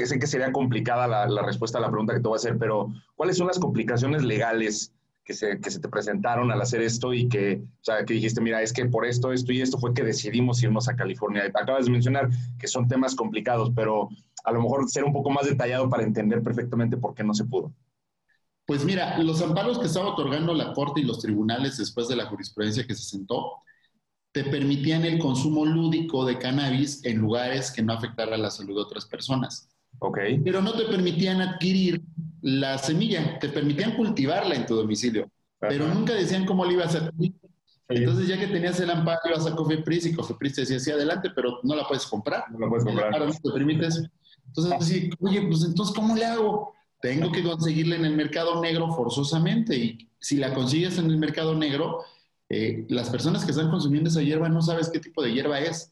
sé, 0.06 0.20
que 0.20 0.28
sería 0.28 0.52
complicada 0.52 1.08
la, 1.08 1.28
la, 1.28 1.42
respuesta 1.42 1.80
a 1.80 1.82
la 1.82 1.90
pregunta 1.90 2.14
que 2.14 2.20
te 2.20 2.28
voy 2.28 2.36
a 2.36 2.38
hacer, 2.38 2.60
pero 2.60 2.94
¿cuáles 3.16 3.38
son 3.38 3.48
las 3.48 3.58
complicaciones 3.58 4.24
legales 4.24 4.94
que 5.26 5.34
se, 5.34 5.60
que 5.60 5.72
se 5.72 5.80
te 5.80 5.90
presentaron 5.90 6.52
al 6.52 6.62
hacer 6.62 6.84
esto 6.84 7.16
y 7.16 7.28
que, 7.28 7.64
o 7.64 7.84
sea, 7.84 8.06
que 8.06 8.14
dijiste, 8.14 8.40
mira, 8.40 8.62
es 8.62 8.74
que 8.74 8.86
por 8.86 9.08
esto, 9.08 9.34
esto 9.34 9.52
y 9.52 9.62
esto 9.62 9.80
fue 9.80 9.96
que 9.96 10.04
decidimos 10.04 10.62
irnos 10.62 10.88
a 10.88 10.96
California? 10.96 11.52
Acabas 11.54 11.86
de 11.86 11.92
mencionar 11.92 12.30
que 12.60 12.68
son 12.68 12.88
temas 12.88 13.16
complicados, 13.16 13.72
pero 13.76 14.10
a 14.44 14.52
lo 14.52 14.62
mejor 14.62 14.88
ser 14.88 15.04
un 15.04 15.14
poco 15.14 15.32
más 15.32 15.48
detallado 15.48 15.90
para 15.90 16.04
entender 16.04 16.44
perfectamente 16.44 16.96
por 16.96 17.16
qué 17.16 17.24
no 17.24 17.34
se 17.34 17.44
pudo. 17.44 17.74
Pues 18.68 18.84
mira, 18.84 19.18
los 19.20 19.42
amparos 19.42 19.80
que 19.80 19.86
estaba 19.86 20.10
otorgando 20.10 20.54
la 20.54 20.74
Corte 20.74 21.00
y 21.00 21.06
los 21.06 21.20
tribunales 21.20 21.78
después 21.78 22.10
de 22.10 22.18
la 22.18 22.26
jurisprudencia 22.26 22.86
que 22.86 22.94
se 22.94 23.04
sentó, 23.04 23.54
te 24.34 24.44
permitían 24.44 25.06
el 25.06 25.20
consumo 25.20 25.66
lúdico 25.66 26.26
de 26.26 26.38
cannabis 26.38 27.04
en 27.06 27.20
lugares 27.20 27.72
que 27.72 27.82
no 27.82 27.94
afectaran 27.94 28.42
la 28.42 28.52
salud 28.52 28.76
de 28.76 28.82
otras 28.82 29.06
personas. 29.06 29.70
Ok. 30.00 30.20
Pero 30.44 30.62
no 30.62 30.74
te 30.74 30.84
permitían 30.84 31.40
adquirir 31.40 32.04
la 32.42 32.78
semilla, 32.78 33.40
te 33.40 33.48
permitían 33.48 33.96
cultivarla 33.96 34.54
en 34.56 34.66
tu 34.66 34.76
domicilio, 34.76 35.32
pero 35.60 35.88
nunca 35.88 36.14
decían 36.14 36.46
cómo 36.46 36.66
la 36.66 36.74
ibas 36.74 36.94
a 36.96 37.06
adquirir. 37.06 37.36
Entonces, 37.88 38.28
ya 38.28 38.38
que 38.38 38.48
tenías 38.48 38.78
el 38.82 38.90
amparo, 38.90 39.22
ibas 39.30 39.48
a 39.48 39.56
Cofepris 39.56 40.08
y 40.08 40.14
Cofepris 40.14 40.56
te 40.56 40.62
decía, 40.62 40.78
sí, 40.78 40.92
adelante, 40.92 41.30
pero 41.34 41.60
no 41.64 41.74
la 41.74 41.88
puedes 41.88 42.06
comprar. 42.06 42.52
No 42.52 42.60
la 42.60 42.68
puedes 42.68 42.84
comprar. 42.84 43.18
no 43.18 43.32
te 43.32 43.52
permites. 43.52 44.04
Entonces, 44.46 45.10
oye, 45.22 45.48
pues 45.48 45.64
entonces, 45.64 45.96
¿cómo 45.96 46.16
le 46.16 46.26
hago? 46.26 46.74
Tengo 47.02 47.32
que 47.32 47.44
conseguirla 47.44 47.96
en 47.96 48.06
el 48.06 48.16
mercado 48.16 48.62
negro 48.62 48.92
forzosamente 48.94 49.76
y 49.76 50.10
si 50.20 50.38
la 50.38 50.54
consigues 50.54 50.98
en 50.98 51.06
el 51.10 51.18
mercado 51.18 51.56
negro, 51.56 52.04
eh, 52.50 52.86
las 52.90 53.10
personas 53.10 53.46
que 53.46 53.52
están 53.52 53.70
consumiendo 53.70 54.10
esa 54.10 54.22
hierba 54.22 54.50
no 54.50 54.62
sabes 54.62 54.90
qué 54.90 55.00
tipo 55.00 55.22
de 55.22 55.34
hierba 55.34 55.60
es. 55.60 55.92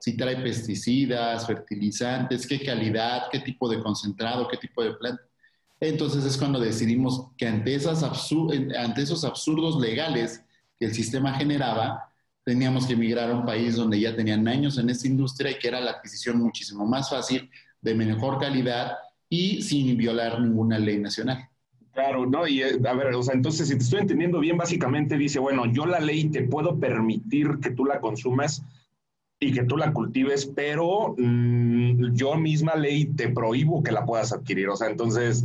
Si 0.00 0.16
trae 0.16 0.36
pesticidas, 0.36 1.46
fertilizantes, 1.46 2.46
qué 2.46 2.60
calidad, 2.60 3.24
qué 3.30 3.40
tipo 3.40 3.68
de 3.68 3.80
concentrado, 3.80 4.48
qué 4.48 4.56
tipo 4.56 4.82
de 4.82 4.94
planta. 4.94 5.22
Entonces 5.78 6.24
es 6.24 6.36
cuando 6.36 6.58
decidimos 6.58 7.28
que 7.36 7.46
ante, 7.46 7.74
esos 7.74 9.24
absurdos 9.24 9.80
legales 9.80 10.42
que 10.78 10.86
el 10.86 10.94
sistema 10.94 11.34
generaba, 11.34 12.12
teníamos 12.44 12.86
que 12.86 12.94
emigrar 12.94 13.30
a 13.30 13.34
un 13.34 13.44
país 13.44 13.76
donde 13.76 14.00
ya 14.00 14.16
tenían 14.16 14.48
años 14.48 14.78
en 14.78 14.90
esta 14.90 15.06
industria 15.06 15.50
y 15.50 15.58
que 15.58 15.68
era 15.68 15.80
la 15.80 15.92
adquisición 15.92 16.38
muchísimo 16.38 16.86
más 16.86 17.10
fácil, 17.10 17.50
de 17.82 17.94
mejor 17.94 18.38
calidad 18.38 18.96
y 19.30 19.62
sin 19.62 19.96
violar 19.96 20.40
ninguna 20.40 20.78
ley 20.78 20.98
nacional. 20.98 21.48
Claro, 21.92 22.26
no, 22.26 22.46
y 22.46 22.62
eh, 22.62 22.78
a 22.86 22.92
ver, 22.94 23.14
o 23.14 23.22
sea, 23.22 23.34
entonces 23.34 23.68
si 23.68 23.76
te 23.76 23.84
estoy 23.84 24.00
entendiendo 24.00 24.40
bien, 24.40 24.56
básicamente 24.56 25.16
dice, 25.16 25.38
bueno, 25.38 25.64
yo 25.72 25.86
la 25.86 26.00
ley 26.00 26.28
te 26.28 26.42
puedo 26.42 26.78
permitir 26.78 27.58
que 27.62 27.70
tú 27.70 27.84
la 27.84 28.00
consumas 28.00 28.62
y 29.38 29.52
que 29.52 29.64
tú 29.64 29.76
la 29.76 29.92
cultives, 29.92 30.46
pero 30.54 31.14
mmm, 31.16 32.12
yo 32.12 32.36
misma 32.36 32.74
ley 32.74 33.06
te 33.06 33.28
prohíbo 33.30 33.82
que 33.82 33.92
la 33.92 34.04
puedas 34.04 34.32
adquirir, 34.32 34.68
o 34.68 34.76
sea, 34.76 34.88
entonces, 34.88 35.42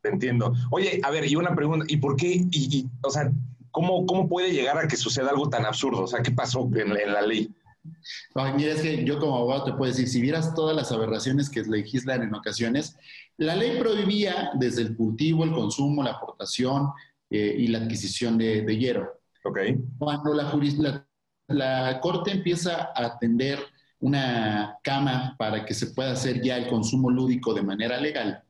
te 0.00 0.08
entiendo. 0.08 0.54
Oye, 0.70 1.00
a 1.02 1.10
ver, 1.10 1.30
y 1.30 1.36
una 1.36 1.54
pregunta, 1.54 1.84
¿y 1.88 1.98
por 1.98 2.16
qué, 2.16 2.28
y, 2.28 2.48
y 2.50 2.86
o 3.02 3.10
sea, 3.10 3.30
¿cómo, 3.70 4.06
cómo 4.06 4.28
puede 4.28 4.52
llegar 4.52 4.78
a 4.78 4.88
que 4.88 4.96
suceda 4.96 5.30
algo 5.30 5.50
tan 5.50 5.66
absurdo? 5.66 6.02
O 6.02 6.06
sea, 6.06 6.22
¿qué 6.22 6.30
pasó 6.30 6.68
en 6.74 7.12
la 7.12 7.22
ley? 7.22 7.50
Mira, 8.56 8.72
es 8.72 8.82
que 8.82 9.04
yo 9.04 9.18
como 9.18 9.36
abogado 9.36 9.64
te 9.64 9.72
puedo 9.72 9.90
decir, 9.90 10.08
si 10.08 10.20
vieras 10.20 10.54
todas 10.54 10.74
las 10.74 10.92
aberraciones 10.92 11.50
que 11.50 11.62
legislan 11.62 12.22
en 12.22 12.34
ocasiones, 12.34 12.96
la 13.36 13.54
ley 13.54 13.78
prohibía 13.78 14.50
desde 14.54 14.82
el 14.82 14.96
cultivo, 14.96 15.44
el 15.44 15.52
consumo, 15.52 16.02
la 16.02 16.12
aportación 16.12 16.90
eh, 17.30 17.54
y 17.58 17.68
la 17.68 17.78
adquisición 17.78 18.38
de, 18.38 18.62
de 18.62 18.76
hierro. 18.78 19.20
Okay. 19.44 19.76
Cuando 19.98 20.34
la, 20.34 20.52
la, 20.78 21.06
la 21.48 22.00
Corte 22.00 22.32
empieza 22.32 22.90
a 22.94 23.06
atender 23.06 23.60
una 24.00 24.78
cama 24.82 25.34
para 25.38 25.64
que 25.64 25.74
se 25.74 25.88
pueda 25.88 26.12
hacer 26.12 26.42
ya 26.42 26.56
el 26.56 26.68
consumo 26.68 27.10
lúdico 27.10 27.54
de 27.54 27.62
manera 27.62 28.00
legal. 28.00 28.42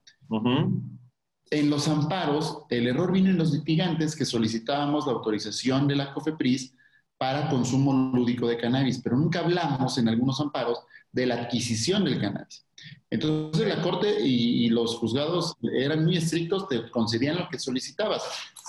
En 1.50 1.71
los 1.71 1.87
amparos, 1.87 2.64
el 2.71 2.88
error 2.88 3.12
vino 3.12 3.31
en 3.31 3.38
los 3.38 3.52
litigantes 3.52 4.16
que 4.16 4.25
solicitábamos 4.25 5.07
la 5.07 5.12
autorización 5.12 5.87
de 5.87 5.97
la 5.97 6.12
COFEPRIS 6.12 6.75
para 7.18 7.49
consumo 7.49 7.92
lúdico 8.14 8.46
de 8.46 8.58
cannabis, 8.58 9.00
pero 9.02 9.16
nunca 9.16 9.40
hablamos 9.40 9.96
en 9.99 10.08
algunos 10.08 10.40
amparos 10.40 10.80
de 11.12 11.26
la 11.26 11.37
adquisición 11.37 12.04
del 12.04 12.20
cannabis. 12.20 12.64
Entonces 13.11 13.66
la 13.66 13.82
Corte 13.82 14.20
y, 14.20 14.68
los 14.68 14.96
juzgados 14.96 15.54
eran 15.62 16.04
muy 16.04 16.16
estrictos, 16.16 16.68
te 16.68 16.90
concedían 16.90 17.38
lo 17.38 17.49
que 17.49 17.58
solicitabas. 17.58 18.23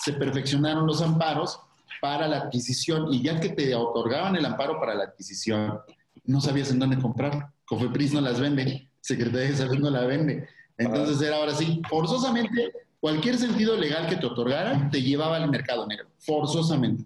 Se 0.03 0.13
perfeccionaron 0.13 0.87
los 0.87 1.01
amparos 1.01 1.59
para 2.01 2.27
la 2.27 2.37
adquisición 2.37 3.13
y 3.13 3.21
ya 3.21 3.39
que 3.39 3.49
te 3.49 3.73
otorgaban 3.75 4.35
el 4.35 4.45
amparo 4.45 4.79
para 4.79 4.95
la 4.95 5.05
adquisición, 5.05 5.79
no 6.23 6.39
sabías 6.39 6.71
en 6.71 6.79
dónde 6.79 6.99
comprar. 6.99 7.51
Cofepris 7.65 8.13
no 8.13 8.21
las 8.21 8.39
vende, 8.39 8.89
Secretaría 9.01 9.49
de 9.49 9.57
Salud 9.57 9.79
no 9.79 9.89
la 9.89 10.05
vende. 10.05 10.47
Entonces 10.77 11.21
era 11.21 11.37
ahora 11.37 11.55
sí, 11.55 11.81
forzosamente, 11.89 12.71
cualquier 12.99 13.37
sentido 13.37 13.75
legal 13.75 14.07
que 14.07 14.15
te 14.15 14.25
otorgara 14.25 14.89
te 14.91 15.01
llevaba 15.01 15.37
al 15.37 15.49
mercado 15.49 15.87
negro, 15.87 16.07
forzosamente. 16.19 17.03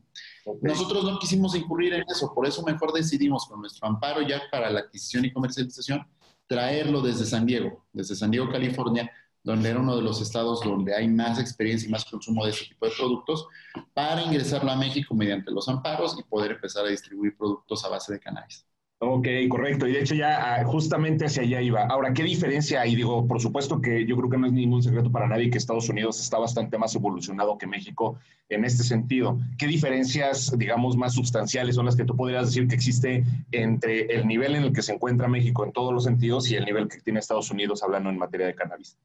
Nosotros 0.62 1.04
no 1.04 1.20
quisimos 1.20 1.56
incurrir 1.56 1.94
en 1.94 2.04
eso, 2.10 2.34
por 2.34 2.48
eso 2.48 2.64
mejor 2.64 2.94
decidimos 2.94 3.46
con 3.46 3.62
nuestro 3.62 3.88
amparo 3.88 4.22
ya 4.22 4.42
para 4.52 4.70
la 4.70 4.82
adquisición 4.82 5.26
y 5.26 5.32
comercialización 5.32 6.08
traerlo 6.48 7.02
desde 7.02 7.26
San 7.26 7.46
Diego, 7.46 7.86
desde 7.94 8.16
San 8.16 8.32
Diego, 8.32 8.52
California, 8.52 9.10
donde 9.44 9.70
era 9.70 9.80
uno 9.80 9.96
de 9.96 10.02
los 10.02 10.22
estados 10.22 10.62
donde 10.62 10.94
hay 10.96 11.08
más 11.08 11.40
experiencia 11.40 11.88
y 11.88 11.92
más 11.92 12.06
consumo 12.06 12.46
de 12.46 12.52
ese 12.52 12.66
tipo 12.66 12.86
de 12.86 12.92
productos, 12.92 13.48
para 13.94 14.22
ingresarlo 14.22 14.70
a 14.70 14.76
México 14.76 15.16
mediante 15.16 15.52
los 15.52 15.68
amparos 15.70 16.18
y 16.20 16.24
poder 16.24 16.52
empezar 16.52 16.86
a 16.86 16.90
distribuir 16.90 17.38
productos 17.38 17.84
a 17.86 17.90
base 17.90 18.14
de 18.14 18.20
cannabis. 18.20 18.66
Ok, 19.04 19.28
correcto. 19.50 19.88
Y 19.88 19.94
de 19.94 20.02
hecho 20.02 20.14
ya 20.14 20.60
ah, 20.60 20.64
justamente 20.64 21.26
hacia 21.26 21.42
allá 21.42 21.60
iba. 21.60 21.88
Ahora, 21.88 22.14
¿qué 22.14 22.22
diferencia 22.22 22.82
hay? 22.82 22.96
Digo, 22.96 23.28
por 23.28 23.42
supuesto 23.42 23.82
que 23.82 24.06
yo 24.06 24.16
creo 24.16 24.30
que 24.30 24.38
no 24.38 24.46
es 24.46 24.54
ningún 24.54 24.84
secreto 24.84 25.12
para 25.12 25.28
nadie 25.28 25.50
que 25.50 25.58
Estados 25.58 25.90
Unidos 25.90 26.20
está 26.20 26.38
bastante 26.38 26.78
más 26.78 26.94
evolucionado 26.94 27.58
que 27.58 27.66
México 27.66 28.20
en 28.48 28.64
este 28.64 28.84
sentido. 28.84 29.40
¿Qué 29.58 29.66
diferencias, 29.66 30.56
digamos, 30.56 30.98
más 30.98 31.16
sustanciales 31.16 31.78
son 31.78 31.88
las 31.88 31.96
que 31.96 32.06
tú 32.06 32.16
podrías 32.16 32.46
decir 32.46 32.68
que 32.68 32.76
existe 32.76 33.24
entre 33.52 34.02
el 34.02 34.28
nivel 34.28 34.54
en 34.54 34.66
el 34.66 34.72
que 34.72 34.84
se 34.84 34.94
encuentra 34.94 35.28
México 35.28 35.66
en 35.66 35.72
todos 35.72 35.92
los 35.92 36.04
sentidos 36.04 36.52
y 36.52 36.56
el 36.58 36.66
nivel 36.66 36.88
que 36.88 37.00
tiene 37.00 37.22
Estados 37.22 37.50
Unidos 37.50 37.82
hablando 37.82 38.12
en 38.12 38.20
materia 38.20 38.46
de 38.46 38.54
cannabis? 38.54 39.00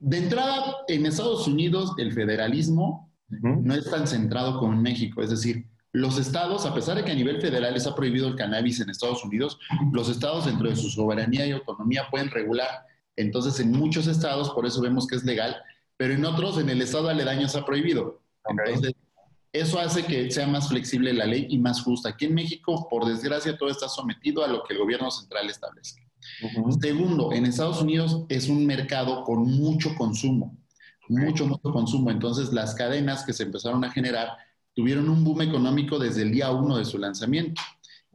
De 0.00 0.16
entrada, 0.16 0.76
en 0.88 1.04
Estados 1.04 1.46
Unidos 1.46 1.92
el 1.98 2.14
federalismo 2.14 3.12
no 3.28 3.74
es 3.74 3.90
tan 3.90 4.06
centrado 4.06 4.58
como 4.58 4.72
en 4.72 4.80
México. 4.80 5.20
Es 5.20 5.28
decir, 5.28 5.66
los 5.92 6.18
estados, 6.18 6.66
a 6.66 6.74
pesar 6.74 6.96
de 6.96 7.04
que 7.04 7.12
a 7.12 7.14
nivel 7.14 7.40
federal 7.40 7.74
les 7.74 7.86
ha 7.86 7.94
prohibido 7.94 8.28
el 8.28 8.36
cannabis 8.36 8.80
en 8.80 8.90
Estados 8.90 9.24
Unidos, 9.24 9.58
los 9.92 10.08
estados 10.08 10.46
dentro 10.46 10.68
de 10.68 10.76
su 10.76 10.90
soberanía 10.90 11.46
y 11.46 11.52
autonomía 11.52 12.08
pueden 12.10 12.30
regular. 12.30 12.86
Entonces, 13.16 13.58
en 13.60 13.72
muchos 13.72 14.06
estados, 14.06 14.50
por 14.50 14.66
eso 14.66 14.80
vemos 14.80 15.06
que 15.06 15.16
es 15.16 15.24
legal, 15.24 15.56
pero 15.96 16.14
en 16.14 16.24
otros, 16.24 16.58
en 16.58 16.68
el 16.68 16.82
estado 16.82 17.08
aledaño 17.08 17.48
se 17.48 17.58
ha 17.58 17.64
prohibido. 17.64 18.20
Entonces, 18.48 18.94
eso 19.52 19.78
hace 19.80 20.04
que 20.04 20.30
sea 20.30 20.46
más 20.46 20.68
flexible 20.68 21.12
la 21.12 21.26
ley 21.26 21.46
y 21.48 21.58
más 21.58 21.82
justa. 21.82 22.10
Aquí 22.10 22.26
en 22.26 22.34
México, 22.34 22.86
por 22.90 23.06
desgracia, 23.06 23.56
todo 23.56 23.70
está 23.70 23.88
sometido 23.88 24.44
a 24.44 24.48
lo 24.48 24.62
que 24.62 24.74
el 24.74 24.80
gobierno 24.80 25.10
central 25.10 25.48
establezca. 25.48 26.02
Segundo, 26.80 27.32
en 27.32 27.46
Estados 27.46 27.80
Unidos 27.80 28.24
es 28.28 28.48
un 28.48 28.66
mercado 28.66 29.24
con 29.24 29.42
mucho 29.42 29.94
consumo, 29.96 30.56
mucho, 31.08 31.46
mucho 31.46 31.72
consumo. 31.72 32.10
Entonces, 32.10 32.52
las 32.52 32.74
cadenas 32.74 33.24
que 33.24 33.32
se 33.32 33.44
empezaron 33.44 33.84
a 33.84 33.90
generar 33.90 34.36
tuvieron 34.78 35.08
un 35.08 35.24
boom 35.24 35.42
económico 35.42 35.98
desde 35.98 36.22
el 36.22 36.30
día 36.30 36.52
uno 36.52 36.76
de 36.76 36.84
su 36.84 36.98
lanzamiento. 36.98 37.60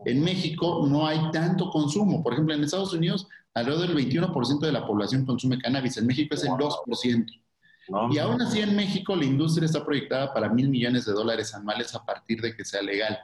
En 0.05 0.24
México 0.24 0.88
no 0.89 1.05
hay 1.05 1.20
tanto 1.34 1.70
consumo. 1.70 2.24
Por 2.24 2.32
ejemplo, 2.32 2.55
en 2.55 2.63
Estados 2.63 2.93
Unidos, 2.93 3.27
alrededor 3.53 3.89
del 3.89 3.98
21% 3.98 4.62
de 4.62 4.72
la 4.72 4.88
población 4.88 5.25
consume 5.25 5.58
cannabis. 5.58 5.98
En 5.98 6.08
México 6.08 6.36
es 6.36 6.43
el 6.46 6.51
2%. 6.51 7.25
Y 8.12 8.17
aún 8.17 8.41
así 8.41 8.62
en 8.62 8.77
México 8.77 9.13
la 9.13 9.25
industria 9.25 9.65
está 9.65 9.84
proyectada 9.84 10.34
para 10.34 10.48
mil 10.48 10.70
millones 10.70 11.03
de 11.03 11.12
dólares 11.12 11.53
anuales 11.53 11.93
a 11.96 12.05
partir 12.05 12.39
de 12.39 12.55
que 12.55 12.63
sea 12.63 12.82
legal. 12.82 13.20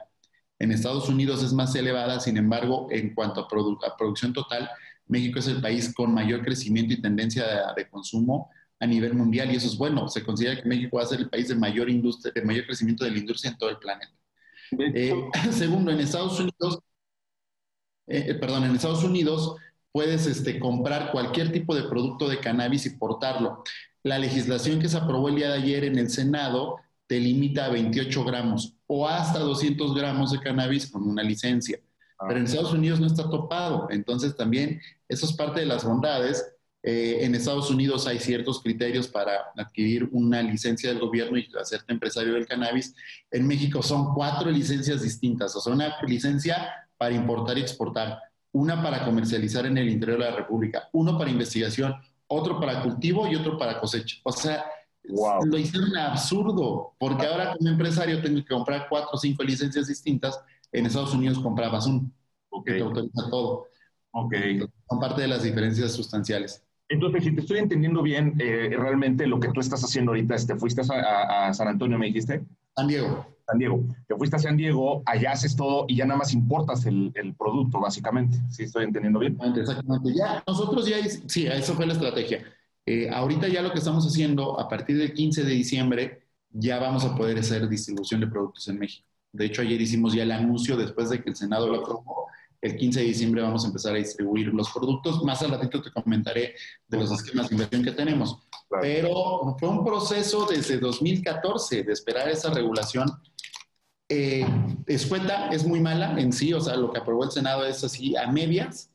En 0.58 0.70
Estados 0.70 1.08
Unidos 1.08 1.42
es 1.42 1.54
más 1.54 1.74
elevada, 1.74 2.20
sin 2.20 2.36
embargo, 2.36 2.88
en 2.90 3.14
cuanto 3.14 3.40
a, 3.40 3.48
producción 3.48 4.34
total, 4.34 4.68
México 5.06 5.38
es 5.38 5.48
el 5.48 5.62
país 5.62 5.94
con 5.94 6.12
mayor 6.12 6.44
crecimiento 6.44 6.92
y 6.92 7.00
tendencia 7.00 7.72
de 7.74 7.88
consumo 7.88 8.50
a 8.80 8.86
nivel 8.86 9.14
mundial 9.14 9.52
y 9.52 9.56
eso 9.56 9.66
es 9.66 9.76
bueno. 9.76 10.08
Se 10.08 10.24
considera 10.24 10.60
que 10.60 10.68
México 10.68 10.96
va 10.96 11.02
a 11.02 11.06
ser 11.06 11.20
el 11.20 11.28
país 11.28 11.48
de 11.48 11.54
mayor, 11.54 11.90
industria, 11.90 12.32
de 12.34 12.42
mayor 12.42 12.64
crecimiento 12.64 13.04
de 13.04 13.10
la 13.10 13.18
industria 13.18 13.52
en 13.52 13.58
todo 13.58 13.70
el 13.70 13.78
planeta. 13.78 14.12
Eh, 14.78 15.14
segundo, 15.52 15.90
en 15.90 16.00
Estados 16.00 16.40
Unidos, 16.40 16.80
eh, 18.06 18.26
eh, 18.28 18.34
perdón, 18.34 18.64
en 18.64 18.74
Estados 18.74 19.04
Unidos 19.04 19.56
puedes 19.92 20.26
este, 20.26 20.58
comprar 20.58 21.12
cualquier 21.12 21.52
tipo 21.52 21.74
de 21.74 21.82
producto 21.82 22.28
de 22.28 22.40
cannabis 22.40 22.86
y 22.86 22.90
portarlo. 22.96 23.62
La 24.02 24.18
legislación 24.18 24.80
que 24.80 24.88
se 24.88 24.96
aprobó 24.96 25.28
el 25.28 25.36
día 25.36 25.50
de 25.50 25.58
ayer 25.58 25.84
en 25.84 25.98
el 25.98 26.08
Senado 26.08 26.78
te 27.06 27.20
limita 27.20 27.66
a 27.66 27.70
28 27.70 28.24
gramos 28.24 28.76
o 28.86 29.06
hasta 29.06 29.40
200 29.40 29.94
gramos 29.94 30.32
de 30.32 30.40
cannabis 30.40 30.90
con 30.90 31.06
una 31.06 31.22
licencia. 31.22 31.78
Pero 32.18 32.38
en 32.38 32.44
Estados 32.44 32.72
Unidos 32.72 33.00
no 33.00 33.06
está 33.06 33.28
topado. 33.28 33.88
Entonces 33.90 34.36
también 34.36 34.80
eso 35.08 35.26
es 35.26 35.32
parte 35.32 35.60
de 35.60 35.66
las 35.66 35.84
bondades 35.84 36.44
eh, 36.82 37.18
en 37.20 37.34
Estados 37.34 37.70
Unidos 37.70 38.06
hay 38.06 38.18
ciertos 38.18 38.62
criterios 38.62 39.06
para 39.06 39.52
adquirir 39.56 40.08
una 40.12 40.42
licencia 40.42 40.90
del 40.90 40.98
gobierno 40.98 41.36
y 41.36 41.48
hacerte 41.60 41.92
empresario 41.92 42.34
del 42.34 42.46
cannabis. 42.46 42.94
En 43.30 43.46
México 43.46 43.82
son 43.82 44.14
cuatro 44.14 44.50
licencias 44.50 45.02
distintas, 45.02 45.54
o 45.56 45.60
sea, 45.60 45.74
una 45.74 45.96
licencia 46.06 46.72
para 46.96 47.14
importar 47.14 47.58
y 47.58 47.62
exportar, 47.62 48.18
una 48.52 48.82
para 48.82 49.04
comercializar 49.04 49.66
en 49.66 49.78
el 49.78 49.88
interior 49.90 50.18
de 50.18 50.30
la 50.30 50.36
República, 50.36 50.88
uno 50.92 51.18
para 51.18 51.30
investigación, 51.30 51.94
otro 52.26 52.58
para 52.58 52.82
cultivo 52.82 53.26
y 53.26 53.36
otro 53.36 53.58
para 53.58 53.78
cosecha. 53.78 54.16
O 54.24 54.32
sea, 54.32 54.64
lo 55.02 55.58
hicieron 55.58 55.96
absurdo, 55.96 56.94
porque 56.98 57.26
ahora 57.26 57.54
como 57.56 57.70
empresario 57.70 58.22
tengo 58.22 58.40
que 58.40 58.54
comprar 58.54 58.86
cuatro 58.88 59.10
o 59.12 59.18
cinco 59.18 59.42
licencias 59.42 59.86
distintas. 59.86 60.40
En 60.72 60.86
Estados 60.86 61.14
Unidos 61.14 61.38
comprabas 61.40 61.86
un, 61.86 62.12
que 62.64 62.74
te 62.74 62.80
autoriza 62.80 63.28
todo. 63.30 63.66
Okay. 64.12 64.60
Son 64.88 64.98
parte 64.98 65.22
de 65.22 65.28
las 65.28 65.42
diferencias 65.42 65.92
sustanciales. 65.92 66.64
Entonces, 66.90 67.22
si 67.22 67.32
te 67.32 67.40
estoy 67.40 67.58
entendiendo 67.58 68.02
bien, 68.02 68.34
eh, 68.40 68.74
realmente 68.76 69.24
lo 69.28 69.38
que 69.38 69.48
tú 69.52 69.60
estás 69.60 69.82
haciendo 69.84 70.10
ahorita, 70.10 70.34
te 70.44 70.56
fuiste 70.56 70.82
a, 70.82 71.54
San 71.54 71.68
Antonio, 71.68 71.96
me 71.96 72.06
dijiste. 72.06 72.44
San 72.74 72.88
Diego. 72.88 73.26
San 73.46 73.58
Diego. 73.58 73.84
Te 74.08 74.16
fuiste 74.16 74.34
a 74.34 74.38
San 74.40 74.56
Diego, 74.56 75.00
allá 75.06 75.30
haces 75.30 75.54
todo 75.54 75.84
y 75.86 75.94
ya 75.96 76.04
nada 76.04 76.18
más 76.18 76.34
importas 76.34 76.84
el, 76.86 77.12
producto, 77.38 77.80
básicamente. 77.80 78.38
¿Sí 78.50 78.64
estoy 78.64 78.84
entendiendo 78.84 79.20
bien? 79.20 79.38
Exactamente. 79.56 80.12
Ya, 80.12 80.42
nosotros 80.44 80.84
ya, 80.88 80.96
sí, 81.26 81.46
eso 81.46 81.74
fue 81.74 81.86
la 81.86 81.92
estrategia. 81.92 82.42
Eh, 82.84 83.08
ahorita 83.08 83.46
ya 83.46 83.62
lo 83.62 83.70
que 83.70 83.78
estamos 83.78 84.04
haciendo, 84.04 84.58
a 84.58 84.68
partir 84.68 84.98
del 84.98 85.12
15 85.12 85.44
de 85.44 85.52
diciembre, 85.52 86.22
ya 86.50 86.80
vamos 86.80 87.04
a 87.04 87.14
poder 87.14 87.38
hacer 87.38 87.68
distribución 87.68 88.20
de 88.20 88.26
productos 88.26 88.66
en 88.66 88.80
México. 88.80 89.06
De 89.32 89.44
hecho, 89.44 89.62
ayer 89.62 89.80
hicimos 89.80 90.12
ya 90.12 90.24
el 90.24 90.32
anuncio 90.32 90.76
después 90.76 91.08
de 91.08 91.22
que 91.22 91.30
el 91.30 91.36
Senado 91.36 91.68
lo 91.68 91.78
aprobó 91.82 92.26
el 92.62 92.76
15 92.76 93.00
de 93.00 93.06
diciembre 93.06 93.42
vamos 93.42 93.64
a 93.64 93.68
empezar 93.68 93.94
a 93.94 93.98
distribuir 93.98 94.48
los 94.48 94.70
productos. 94.70 95.22
Más 95.24 95.42
al 95.42 95.52
ratito 95.52 95.82
te 95.82 95.90
comentaré 95.90 96.54
de 96.88 96.98
los 96.98 97.10
esquemas 97.10 97.48
de 97.48 97.54
inversión 97.54 97.82
que 97.82 97.92
tenemos. 97.92 98.38
Pero 98.80 99.56
fue 99.58 99.68
un 99.68 99.84
proceso 99.84 100.46
desde 100.46 100.78
2014 100.78 101.82
de 101.82 101.92
esperar 101.92 102.28
esa 102.28 102.52
regulación. 102.52 103.10
Eh, 104.08 104.46
escueta 104.86 105.48
es 105.48 105.66
muy 105.66 105.80
mala 105.80 106.20
en 106.20 106.32
sí, 106.32 106.52
o 106.52 106.60
sea, 106.60 106.76
lo 106.76 106.92
que 106.92 106.98
aprobó 106.98 107.24
el 107.24 107.30
Senado 107.30 107.64
es 107.64 107.82
así 107.82 108.16
a 108.16 108.30
medias. 108.30 108.90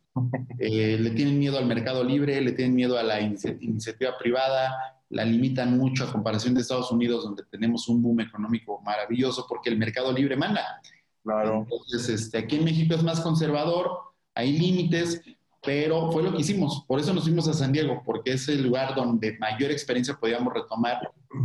Eh, 0.60 0.98
le 1.00 1.12
tienen 1.12 1.40
miedo 1.40 1.58
al 1.58 1.66
mercado 1.66 2.04
libre, 2.04 2.40
le 2.40 2.54
tienen 2.54 2.76
miedo 2.76 2.98
a 2.98 3.04
la 3.04 3.20
iniciativa 3.20 4.18
privada, 4.18 4.96
la 5.10 5.26
limitan 5.26 5.78
mucho 5.78 6.06
a 6.06 6.12
comparación 6.12 6.54
de 6.54 6.62
Estados 6.62 6.92
Unidos, 6.92 7.24
donde 7.24 7.44
tenemos 7.44 7.88
un 7.90 8.02
boom 8.02 8.22
económico 8.22 8.82
maravilloso 8.82 9.46
porque 9.48 9.70
el 9.70 9.78
mercado 9.78 10.14
libre 10.14 10.38
manda. 10.38 10.82
Claro. 11.26 11.64
Entonces, 11.70 12.08
este, 12.08 12.38
aquí 12.38 12.58
en 12.58 12.64
México 12.64 12.94
es 12.94 13.02
más 13.02 13.20
conservador, 13.20 13.90
hay 14.36 14.56
límites, 14.58 15.22
pero 15.66 16.12
fue 16.12 16.22
lo 16.22 16.32
que 16.32 16.42
hicimos. 16.42 16.86
Por 16.88 17.00
eso 17.00 17.14
nos 17.16 17.24
fuimos 17.24 17.48
a 17.48 17.54
San 17.54 17.72
Diego, 17.72 18.04
porque 18.06 18.34
es 18.34 18.48
el 18.48 18.62
lugar 18.62 18.94
donde 18.94 19.36
mayor 19.40 19.72
experiencia 19.72 20.14
podíamos 20.14 20.54
retomar. 20.54 21.00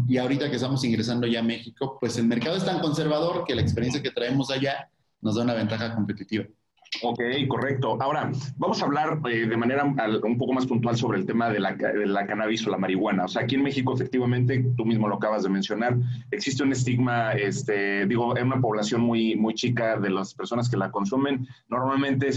Y 0.06 0.18
ahorita 0.18 0.50
que 0.50 0.56
estamos 0.56 0.84
ingresando 0.84 1.26
ya 1.26 1.40
a 1.40 1.42
México, 1.42 1.96
pues 1.98 2.18
el 2.18 2.26
mercado 2.26 2.56
es 2.56 2.64
tan 2.64 2.80
conservador 2.80 3.44
que 3.46 3.54
la 3.54 3.62
experiencia 3.62 4.02
que 4.02 4.10
traemos 4.10 4.50
allá 4.50 4.90
nos 5.22 5.36
da 5.36 5.42
una 5.44 5.54
ventaja 5.54 5.94
competitiva. 5.94 6.44
Ok, 7.02 7.20
correcto. 7.48 7.96
Ahora, 8.02 8.32
vamos 8.56 8.82
a 8.82 8.84
hablar 8.84 9.20
eh, 9.30 9.46
de 9.46 9.56
manera 9.56 9.84
un 9.84 10.38
poco 10.38 10.52
más 10.52 10.66
puntual 10.66 10.96
sobre 10.96 11.18
el 11.18 11.26
tema 11.26 11.48
de 11.48 11.60
la, 11.60 11.74
de 11.74 12.04
la, 12.04 12.26
cannabis 12.26 12.66
o 12.66 12.70
la 12.70 12.78
marihuana. 12.78 13.24
O 13.24 13.28
sea, 13.28 13.42
aquí 13.42 13.54
en 13.54 13.62
México, 13.62 13.94
efectivamente, 13.94 14.66
tú 14.76 14.84
mismo 14.84 15.08
lo 15.08 15.14
acabas 15.14 15.44
de 15.44 15.50
mencionar, 15.50 15.96
existe 16.32 16.64
un 16.64 16.72
estigma, 16.72 17.32
este, 17.32 18.06
digo, 18.06 18.36
en 18.36 18.48
una 18.48 18.60
población 18.60 19.02
muy, 19.02 19.36
muy 19.36 19.54
chica 19.54 19.98
de 19.98 20.10
las 20.10 20.34
personas 20.34 20.68
que 20.68 20.76
la 20.76 20.90
consumen. 20.90 21.46
Normalmente 21.68 22.30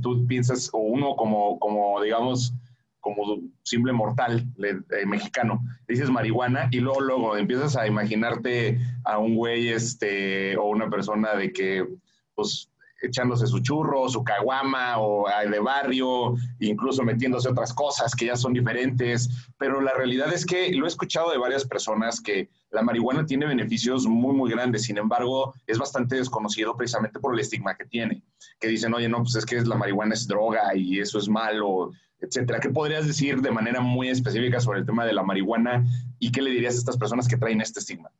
tú 0.00 0.26
piensas, 0.26 0.70
o 0.72 0.78
uno 0.78 1.14
como, 1.14 1.58
como 1.58 2.00
digamos, 2.00 2.54
como 3.00 3.38
simple 3.62 3.92
mortal 3.92 4.46
eh, 4.62 5.06
mexicano, 5.06 5.62
dices 5.86 6.10
marihuana 6.10 6.68
y 6.70 6.80
luego, 6.80 7.00
luego 7.00 7.36
empiezas 7.36 7.76
a 7.76 7.86
imaginarte 7.86 8.78
a 9.04 9.18
un 9.18 9.36
güey 9.36 9.68
este, 9.68 10.56
o 10.56 10.68
una 10.68 10.88
persona 10.88 11.34
de 11.34 11.52
que 11.52 11.86
pues 12.34 12.69
echándose 13.00 13.46
su 13.46 13.60
churro, 13.60 14.08
su 14.08 14.22
caguama 14.22 14.98
o 14.98 15.26
de 15.50 15.58
barrio, 15.58 16.34
incluso 16.58 17.02
metiéndose 17.02 17.48
otras 17.48 17.72
cosas 17.72 18.14
que 18.14 18.26
ya 18.26 18.36
son 18.36 18.52
diferentes, 18.52 19.28
pero 19.58 19.80
la 19.80 19.92
realidad 19.92 20.32
es 20.32 20.44
que 20.44 20.72
lo 20.72 20.84
he 20.84 20.88
escuchado 20.88 21.30
de 21.30 21.38
varias 21.38 21.64
personas 21.64 22.20
que 22.20 22.48
la 22.70 22.82
marihuana 22.82 23.26
tiene 23.26 23.46
beneficios 23.46 24.06
muy, 24.06 24.34
muy 24.34 24.50
grandes, 24.50 24.84
sin 24.84 24.98
embargo, 24.98 25.54
es 25.66 25.78
bastante 25.78 26.16
desconocido 26.16 26.76
precisamente 26.76 27.18
por 27.18 27.34
el 27.34 27.40
estigma 27.40 27.74
que 27.74 27.84
tiene, 27.84 28.22
que 28.60 28.68
dicen, 28.68 28.94
oye, 28.94 29.08
no, 29.08 29.18
pues 29.18 29.34
es 29.34 29.46
que 29.46 29.60
la 29.62 29.76
marihuana 29.76 30.14
es 30.14 30.26
droga 30.28 30.74
y 30.76 31.00
eso 31.00 31.18
es 31.18 31.28
malo, 31.28 31.90
etcétera. 32.20 32.60
¿Qué 32.60 32.70
podrías 32.70 33.06
decir 33.06 33.40
de 33.40 33.50
manera 33.50 33.80
muy 33.80 34.08
específica 34.08 34.60
sobre 34.60 34.80
el 34.80 34.86
tema 34.86 35.04
de 35.04 35.12
la 35.12 35.22
marihuana 35.22 35.84
y 36.18 36.30
qué 36.30 36.42
le 36.42 36.50
dirías 36.50 36.74
a 36.74 36.78
estas 36.78 36.96
personas 36.96 37.26
que 37.26 37.36
traen 37.36 37.60
este 37.60 37.80
estigma? 37.80 38.10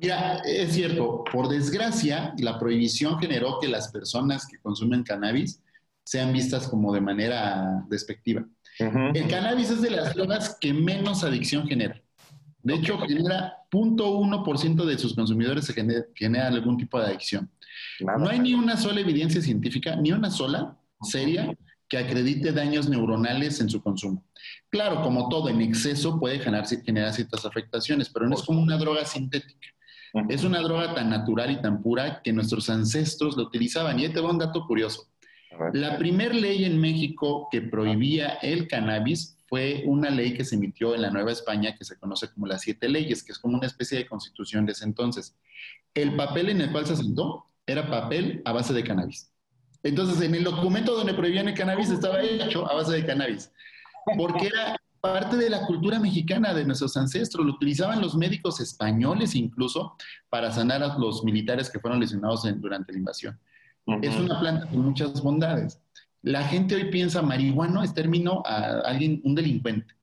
Mira, 0.00 0.38
es 0.46 0.72
cierto, 0.72 1.24
por 1.30 1.48
desgracia, 1.48 2.34
la 2.38 2.58
prohibición 2.58 3.18
generó 3.18 3.58
que 3.60 3.68
las 3.68 3.88
personas 3.88 4.46
que 4.46 4.58
consumen 4.58 5.02
cannabis 5.02 5.62
sean 6.04 6.32
vistas 6.32 6.66
como 6.68 6.92
de 6.92 7.00
manera 7.00 7.84
despectiva. 7.88 8.44
El 8.78 9.28
cannabis 9.28 9.70
es 9.70 9.82
de 9.82 9.90
las 9.90 10.14
drogas 10.14 10.56
que 10.58 10.72
menos 10.72 11.22
adicción 11.22 11.66
genera. 11.66 12.00
De 12.62 12.74
hecho, 12.74 12.98
genera 12.98 13.58
0.1% 13.70 14.84
de 14.84 14.98
sus 14.98 15.14
consumidores 15.14 15.66
se 15.66 15.74
genera, 16.14 16.48
algún 16.48 16.78
tipo 16.78 16.98
de 16.98 17.06
adicción. 17.06 17.50
No 18.00 18.28
hay 18.28 18.38
ni 18.38 18.54
una 18.54 18.76
sola 18.78 19.00
evidencia 19.00 19.42
científica, 19.42 19.96
ni 19.96 20.12
una 20.12 20.30
sola 20.30 20.78
seria, 21.02 21.54
que 21.88 21.98
acredite 21.98 22.52
daños 22.52 22.88
neuronales 22.88 23.60
en 23.60 23.68
su 23.68 23.82
consumo. 23.82 24.24
Claro, 24.70 25.02
como 25.02 25.28
todo, 25.28 25.48
en 25.48 25.60
exceso 25.60 26.18
puede 26.18 26.38
generar, 26.38 26.66
generar 26.66 27.12
ciertas 27.12 27.44
afectaciones, 27.44 28.08
pero 28.08 28.28
no 28.28 28.36
es 28.36 28.42
como 28.42 28.62
una 28.62 28.78
droga 28.78 29.04
sintética. 29.04 29.68
Es 30.28 30.44
una 30.44 30.60
droga 30.60 30.94
tan 30.94 31.10
natural 31.10 31.50
y 31.50 31.60
tan 31.60 31.82
pura 31.82 32.20
que 32.22 32.32
nuestros 32.32 32.68
ancestros 32.70 33.36
lo 33.36 33.44
utilizaban. 33.44 33.98
Y 33.98 34.04
ahí 34.04 34.12
te 34.12 34.20
va 34.20 34.30
un 34.30 34.38
dato 34.38 34.66
curioso. 34.66 35.08
La 35.72 35.98
primera 35.98 36.34
ley 36.34 36.64
en 36.64 36.80
México 36.80 37.48
que 37.50 37.60
prohibía 37.60 38.34
el 38.42 38.68
cannabis 38.68 39.36
fue 39.48 39.82
una 39.86 40.10
ley 40.10 40.34
que 40.34 40.44
se 40.44 40.54
emitió 40.54 40.94
en 40.94 41.02
la 41.02 41.10
Nueva 41.10 41.32
España 41.32 41.74
que 41.76 41.84
se 41.84 41.98
conoce 41.98 42.30
como 42.32 42.46
las 42.46 42.62
siete 42.62 42.88
leyes, 42.88 43.22
que 43.22 43.32
es 43.32 43.38
como 43.38 43.58
una 43.58 43.66
especie 43.66 43.98
de 43.98 44.06
constitución 44.06 44.64
de 44.64 44.72
ese 44.72 44.84
entonces. 44.84 45.36
El 45.92 46.14
papel 46.14 46.50
en 46.50 46.60
el 46.60 46.70
cual 46.70 46.86
se 46.86 46.92
asentó 46.92 47.46
era 47.66 47.90
papel 47.90 48.42
a 48.44 48.52
base 48.52 48.72
de 48.72 48.84
cannabis. 48.84 49.32
Entonces, 49.82 50.20
en 50.22 50.34
el 50.34 50.44
documento 50.44 50.94
donde 50.94 51.14
prohibían 51.14 51.48
el 51.48 51.54
cannabis 51.54 51.90
estaba 51.90 52.22
hecho 52.22 52.70
a 52.70 52.74
base 52.74 52.92
de 52.92 53.06
cannabis, 53.06 53.50
porque 54.16 54.46
era 54.46 54.76
parte 55.00 55.36
de 55.36 55.50
la 55.50 55.66
cultura 55.66 55.98
mexicana 55.98 56.52
de 56.54 56.64
nuestros 56.64 56.96
ancestros. 56.96 57.44
Lo 57.44 57.52
utilizaban 57.52 58.00
los 58.00 58.16
médicos 58.16 58.60
españoles 58.60 59.34
incluso 59.34 59.96
para 60.28 60.50
sanar 60.50 60.82
a 60.82 60.98
los 60.98 61.24
militares 61.24 61.70
que 61.70 61.80
fueron 61.80 62.00
lesionados 62.00 62.42
durante 62.60 62.92
la 62.92 62.98
invasión. 62.98 63.38
Es 64.02 64.14
una 64.16 64.38
planta 64.38 64.66
con 64.68 64.80
muchas 64.80 65.20
bondades. 65.22 65.80
La 66.22 66.44
gente 66.44 66.74
hoy 66.74 66.90
piensa 66.90 67.22
marihuana 67.22 67.82
es 67.82 67.94
término 67.94 68.42
a 68.44 68.80
alguien, 68.80 69.20
un 69.24 69.34
delincuente. 69.34 69.94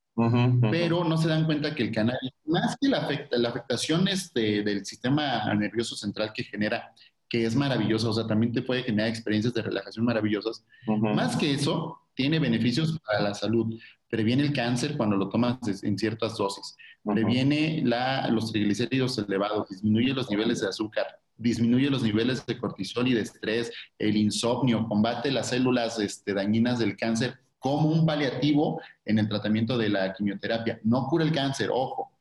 Pero 0.70 1.04
no 1.04 1.16
se 1.16 1.28
dan 1.28 1.44
cuenta 1.44 1.76
que 1.76 1.84
el 1.84 1.92
cannabis, 1.92 2.32
más 2.44 2.76
que 2.80 2.88
la, 2.88 3.08
la 3.30 3.48
afectación 3.50 4.08
este, 4.08 4.64
del 4.64 4.84
sistema 4.84 5.54
nervioso 5.54 5.94
central 5.94 6.32
que 6.34 6.42
genera, 6.42 6.92
que 7.28 7.44
es 7.44 7.54
maravilloso, 7.54 8.10
o 8.10 8.12
sea, 8.12 8.26
también 8.26 8.52
te 8.52 8.62
puede 8.62 8.82
generar 8.82 9.08
experiencias 9.08 9.54
de 9.54 9.62
relajación 9.62 10.04
maravillosas, 10.04 10.64
más 10.86 11.36
que 11.36 11.52
eso, 11.52 12.00
tiene 12.14 12.40
beneficios 12.40 12.98
para 13.06 13.22
la 13.22 13.34
salud 13.34 13.78
previene 14.08 14.42
el 14.42 14.52
cáncer 14.52 14.96
cuando 14.96 15.16
lo 15.16 15.28
tomas 15.28 15.58
en 15.82 15.98
ciertas 15.98 16.36
dosis, 16.36 16.76
previene 17.04 17.82
los 18.30 18.52
triglicéridos 18.52 19.18
elevados, 19.18 19.68
disminuye 19.68 20.12
los 20.12 20.30
niveles 20.30 20.60
de 20.60 20.68
azúcar, 20.68 21.06
disminuye 21.36 21.90
los 21.90 22.02
niveles 22.02 22.44
de 22.44 22.58
cortisol 22.58 23.08
y 23.08 23.14
de 23.14 23.22
estrés, 23.22 23.72
el 23.98 24.16
insomnio, 24.16 24.86
combate 24.88 25.30
las 25.30 25.50
células 25.50 25.98
este, 25.98 26.34
dañinas 26.34 26.78
del 26.78 26.96
cáncer 26.96 27.38
como 27.58 27.88
un 27.88 28.06
paliativo 28.06 28.80
en 29.04 29.18
el 29.18 29.28
tratamiento 29.28 29.76
de 29.78 29.88
la 29.88 30.12
quimioterapia. 30.12 30.80
No 30.84 31.06
cura 31.06 31.24
el 31.24 31.32
cáncer, 31.32 31.70
ojo. 31.72 32.12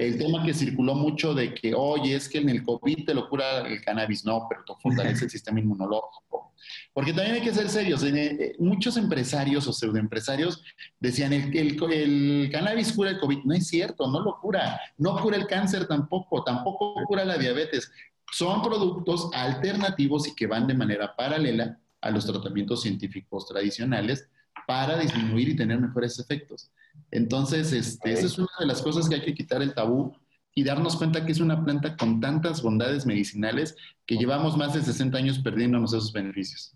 El 0.00 0.18
tema 0.18 0.44
que 0.44 0.54
circuló 0.54 0.94
mucho 0.94 1.34
de 1.34 1.54
que, 1.54 1.74
oye, 1.74 2.14
es 2.16 2.28
que 2.28 2.38
en 2.38 2.48
el 2.48 2.62
COVID 2.62 3.04
te 3.04 3.14
lo 3.14 3.28
cura 3.28 3.66
el 3.66 3.80
cannabis. 3.82 4.24
No, 4.24 4.46
pero 4.48 4.64
fortalece 4.80 5.24
el 5.24 5.30
sistema 5.30 5.60
inmunológico 5.60 6.32
porque 6.92 7.12
también 7.12 7.36
hay 7.36 7.42
que 7.42 7.54
ser 7.54 7.68
serios. 7.68 8.02
Eh, 8.02 8.54
muchos 8.58 8.96
empresarios 8.96 9.66
o 9.66 9.72
pseudoempresarios 9.72 10.62
decían, 11.00 11.32
el, 11.32 11.56
el, 11.56 12.50
cannabis 12.50 12.92
cura 12.92 13.10
el 13.10 13.18
COVID. 13.18 13.44
No 13.44 13.54
es 13.54 13.66
cierto, 13.66 14.10
no 14.10 14.20
lo 14.20 14.38
cura. 14.40 14.80
No 14.98 15.18
cura 15.20 15.36
el 15.36 15.46
cáncer 15.46 15.86
tampoco, 15.86 16.44
tampoco 16.44 16.94
cura 17.06 17.24
la 17.24 17.38
diabetes. 17.38 17.90
Son 18.30 18.62
productos 18.62 19.30
alternativos 19.32 20.28
y 20.28 20.34
que 20.34 20.46
van 20.46 20.66
de 20.66 20.74
manera 20.74 21.14
paralela 21.16 21.78
a 22.00 22.10
los 22.10 22.26
tratamientos 22.26 22.82
científicos 22.82 23.46
tradicionales 23.46 24.28
para 24.72 24.98
disminuir 24.98 25.50
y 25.50 25.54
tener 25.54 25.78
mejores 25.78 26.18
efectos. 26.18 26.70
Entonces, 27.10 27.74
este, 27.74 28.10
esa 28.10 28.24
es 28.24 28.38
una 28.38 28.48
de 28.58 28.64
las 28.64 28.80
cosas 28.80 29.06
que 29.06 29.16
hay 29.16 29.20
que 29.20 29.34
quitar 29.34 29.60
el 29.60 29.74
tabú 29.74 30.16
y 30.54 30.64
darnos 30.64 30.96
cuenta 30.96 31.26
que 31.26 31.32
es 31.32 31.40
una 31.40 31.62
planta 31.62 31.94
con 31.94 32.22
tantas 32.22 32.62
bondades 32.62 33.04
medicinales 33.04 33.76
que 34.06 34.16
llevamos 34.16 34.56
más 34.56 34.72
de 34.72 34.80
60 34.80 35.18
años 35.18 35.40
perdiéndonos 35.40 35.92
esos 35.92 36.10
beneficios. 36.10 36.74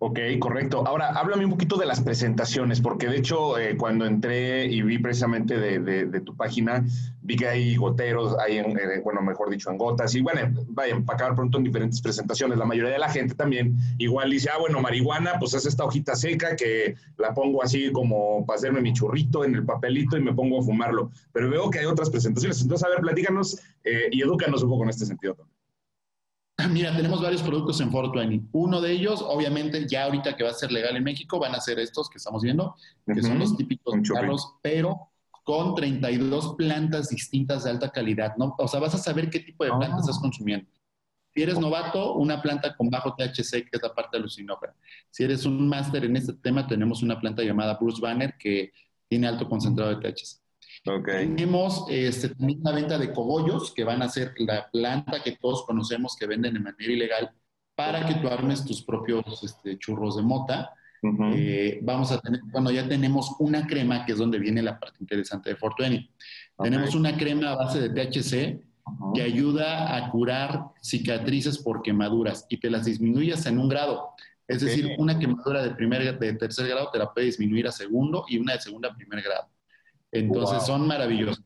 Ok, 0.00 0.20
correcto. 0.38 0.86
Ahora, 0.86 1.08
háblame 1.08 1.44
un 1.44 1.50
poquito 1.50 1.76
de 1.76 1.84
las 1.84 2.00
presentaciones, 2.00 2.80
porque 2.80 3.08
de 3.08 3.16
hecho, 3.16 3.58
eh, 3.58 3.76
cuando 3.76 4.06
entré 4.06 4.66
y 4.66 4.82
vi 4.82 4.98
precisamente 4.98 5.58
de, 5.58 6.20
tu 6.20 6.36
página, 6.36 6.84
vi 7.20 7.34
que 7.34 7.48
hay 7.48 7.74
goteros, 7.74 8.36
hay, 8.38 8.58
en, 8.58 8.78
eh, 8.78 9.00
bueno, 9.02 9.22
mejor 9.22 9.50
dicho, 9.50 9.70
en 9.70 9.76
gotas, 9.76 10.14
y 10.14 10.20
bueno, 10.20 10.40
vayan, 10.68 11.04
para 11.04 11.16
acabar 11.16 11.34
pronto 11.34 11.58
en 11.58 11.64
diferentes 11.64 12.00
presentaciones. 12.00 12.58
La 12.58 12.64
mayoría 12.64 12.92
de 12.92 12.98
la 13.00 13.10
gente 13.10 13.34
también 13.34 13.76
igual 13.98 14.30
dice, 14.30 14.50
ah, 14.54 14.58
bueno, 14.60 14.80
marihuana, 14.80 15.32
pues 15.40 15.54
es 15.54 15.66
esta 15.66 15.84
hojita 15.84 16.14
seca 16.14 16.54
que 16.54 16.94
la 17.16 17.34
pongo 17.34 17.60
así 17.64 17.90
como 17.90 18.46
para 18.46 18.56
hacerme 18.56 18.80
mi 18.80 18.92
churrito 18.92 19.44
en 19.44 19.56
el 19.56 19.64
papelito 19.64 20.16
y 20.16 20.20
me 20.20 20.32
pongo 20.32 20.60
a 20.60 20.62
fumarlo. 20.62 21.10
Pero 21.32 21.50
veo 21.50 21.70
que 21.70 21.80
hay 21.80 21.86
otras 21.86 22.08
presentaciones. 22.08 22.62
Entonces, 22.62 22.86
a 22.86 22.90
ver, 22.90 23.00
platícanos 23.00 23.60
eh, 23.82 24.08
y 24.12 24.22
edúcanos 24.22 24.62
un 24.62 24.70
poco 24.70 24.84
en 24.84 24.90
este 24.90 25.06
sentido. 25.06 25.36
Mira, 26.70 26.94
tenemos 26.94 27.22
varios 27.22 27.42
productos 27.42 27.80
en 27.80 27.90
420. 27.90 28.48
Uno 28.52 28.80
de 28.80 28.92
ellos, 28.92 29.22
obviamente, 29.22 29.86
ya 29.88 30.04
ahorita 30.04 30.36
que 30.36 30.44
va 30.44 30.50
a 30.50 30.54
ser 30.54 30.72
legal 30.72 30.96
en 30.96 31.04
México, 31.04 31.38
van 31.38 31.54
a 31.54 31.60
ser 31.60 31.78
estos 31.78 32.10
que 32.10 32.18
estamos 32.18 32.42
viendo, 32.42 32.74
que 33.06 33.22
son 33.22 33.38
los 33.38 33.56
típicos 33.56 33.94
carros, 34.12 34.54
pero 34.60 35.10
con 35.44 35.74
32 35.74 36.56
plantas 36.56 37.08
distintas 37.08 37.64
de 37.64 37.70
alta 37.70 37.90
calidad. 37.90 38.36
¿no? 38.36 38.54
O 38.58 38.68
sea, 38.68 38.80
vas 38.80 38.94
a 38.94 38.98
saber 38.98 39.30
qué 39.30 39.40
tipo 39.40 39.64
de 39.64 39.70
plantas 39.70 40.00
estás 40.00 40.18
ah. 40.18 40.22
consumiendo. 40.22 40.68
Si 41.34 41.42
eres 41.42 41.58
novato, 41.60 42.14
una 42.14 42.42
planta 42.42 42.76
con 42.76 42.90
bajo 42.90 43.14
THC, 43.14 43.62
que 43.62 43.70
es 43.72 43.82
la 43.82 43.94
parte 43.94 44.16
alucinógena. 44.16 44.74
Si 45.10 45.22
eres 45.22 45.46
un 45.46 45.68
máster 45.68 46.04
en 46.04 46.16
este 46.16 46.32
tema, 46.32 46.66
tenemos 46.66 47.02
una 47.02 47.20
planta 47.20 47.42
llamada 47.42 47.78
Bruce 47.80 48.00
Banner, 48.00 48.34
que 48.36 48.72
tiene 49.06 49.28
alto 49.28 49.48
concentrado 49.48 49.94
de 49.94 50.12
THC. 50.12 50.40
Tenemos 51.04 51.84
este, 51.88 52.32
una 52.38 52.72
venta 52.72 52.98
de 52.98 53.12
cogollos, 53.12 53.72
que 53.72 53.84
van 53.84 54.02
a 54.02 54.08
ser 54.08 54.34
la 54.38 54.70
planta 54.70 55.22
que 55.22 55.32
todos 55.32 55.64
conocemos 55.64 56.16
que 56.16 56.26
venden 56.26 56.54
de 56.54 56.60
manera 56.60 56.92
ilegal 56.92 57.30
para 57.74 58.06
que 58.06 58.14
tú 58.14 58.28
armes 58.28 58.64
tus 58.64 58.82
propios 58.82 59.42
este, 59.42 59.78
churros 59.78 60.16
de 60.16 60.22
mota. 60.22 60.70
Eh, 61.32 61.78
vamos 61.82 62.10
a 62.10 62.18
tener, 62.20 62.40
bueno, 62.46 62.72
ya 62.72 62.88
tenemos 62.88 63.36
una 63.38 63.66
crema, 63.66 64.04
que 64.04 64.12
es 64.12 64.18
donde 64.18 64.38
viene 64.38 64.62
la 64.62 64.80
parte 64.80 64.98
interesante 65.00 65.50
de 65.50 65.56
Fortuny. 65.56 66.10
Tenemos 66.60 66.94
una 66.94 67.16
crema 67.16 67.52
a 67.52 67.56
base 67.56 67.88
de 67.88 67.90
THC 67.90 68.60
que 69.14 69.22
ayuda 69.22 69.96
a 69.96 70.10
curar 70.10 70.64
cicatrices 70.82 71.58
por 71.58 71.82
quemaduras 71.82 72.46
y 72.48 72.56
te 72.56 72.70
las 72.70 72.86
disminuyas 72.86 73.46
en 73.46 73.58
un 73.58 73.68
grado. 73.68 74.10
Es 74.48 74.62
decir, 74.62 74.96
una 74.98 75.18
quemadura 75.18 75.62
de, 75.62 75.70
primer, 75.70 76.18
de 76.18 76.32
tercer 76.32 76.68
grado 76.68 76.90
te 76.90 76.98
la 76.98 77.12
puede 77.12 77.26
disminuir 77.26 77.68
a 77.68 77.72
segundo 77.72 78.24
y 78.28 78.38
una 78.38 78.54
de 78.54 78.60
segunda 78.60 78.88
a 78.88 78.94
primer 78.96 79.22
grado. 79.22 79.48
Entonces 80.12 80.64
son 80.64 80.86
maravillosos. 80.86 81.42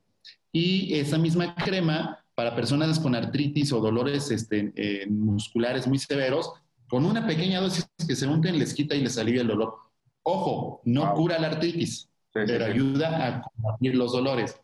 Y 0.52 0.94
esa 0.94 1.18
misma 1.18 1.54
crema 1.54 2.18
para 2.34 2.54
personas 2.54 2.98
con 2.98 3.14
artritis 3.14 3.72
o 3.72 3.80
dolores 3.80 4.30
este, 4.30 4.72
eh, 4.76 5.06
musculares 5.08 5.86
muy 5.86 5.98
severos, 5.98 6.52
con 6.88 7.04
una 7.04 7.26
pequeña 7.26 7.60
dosis 7.60 7.88
que 8.06 8.16
se 8.16 8.26
unten 8.26 8.58
les 8.58 8.74
quita 8.74 8.94
y 8.94 9.02
les 9.02 9.18
alivia 9.18 9.42
el 9.42 9.48
dolor. 9.48 9.76
Ojo, 10.24 10.80
no 10.84 11.12
cura 11.14 11.38
la 11.38 11.48
artritis, 11.48 12.08
pero 12.32 12.64
ayuda 12.64 13.26
a 13.26 13.42
combatir 13.42 13.94
los 13.94 14.12
dolores. 14.12 14.60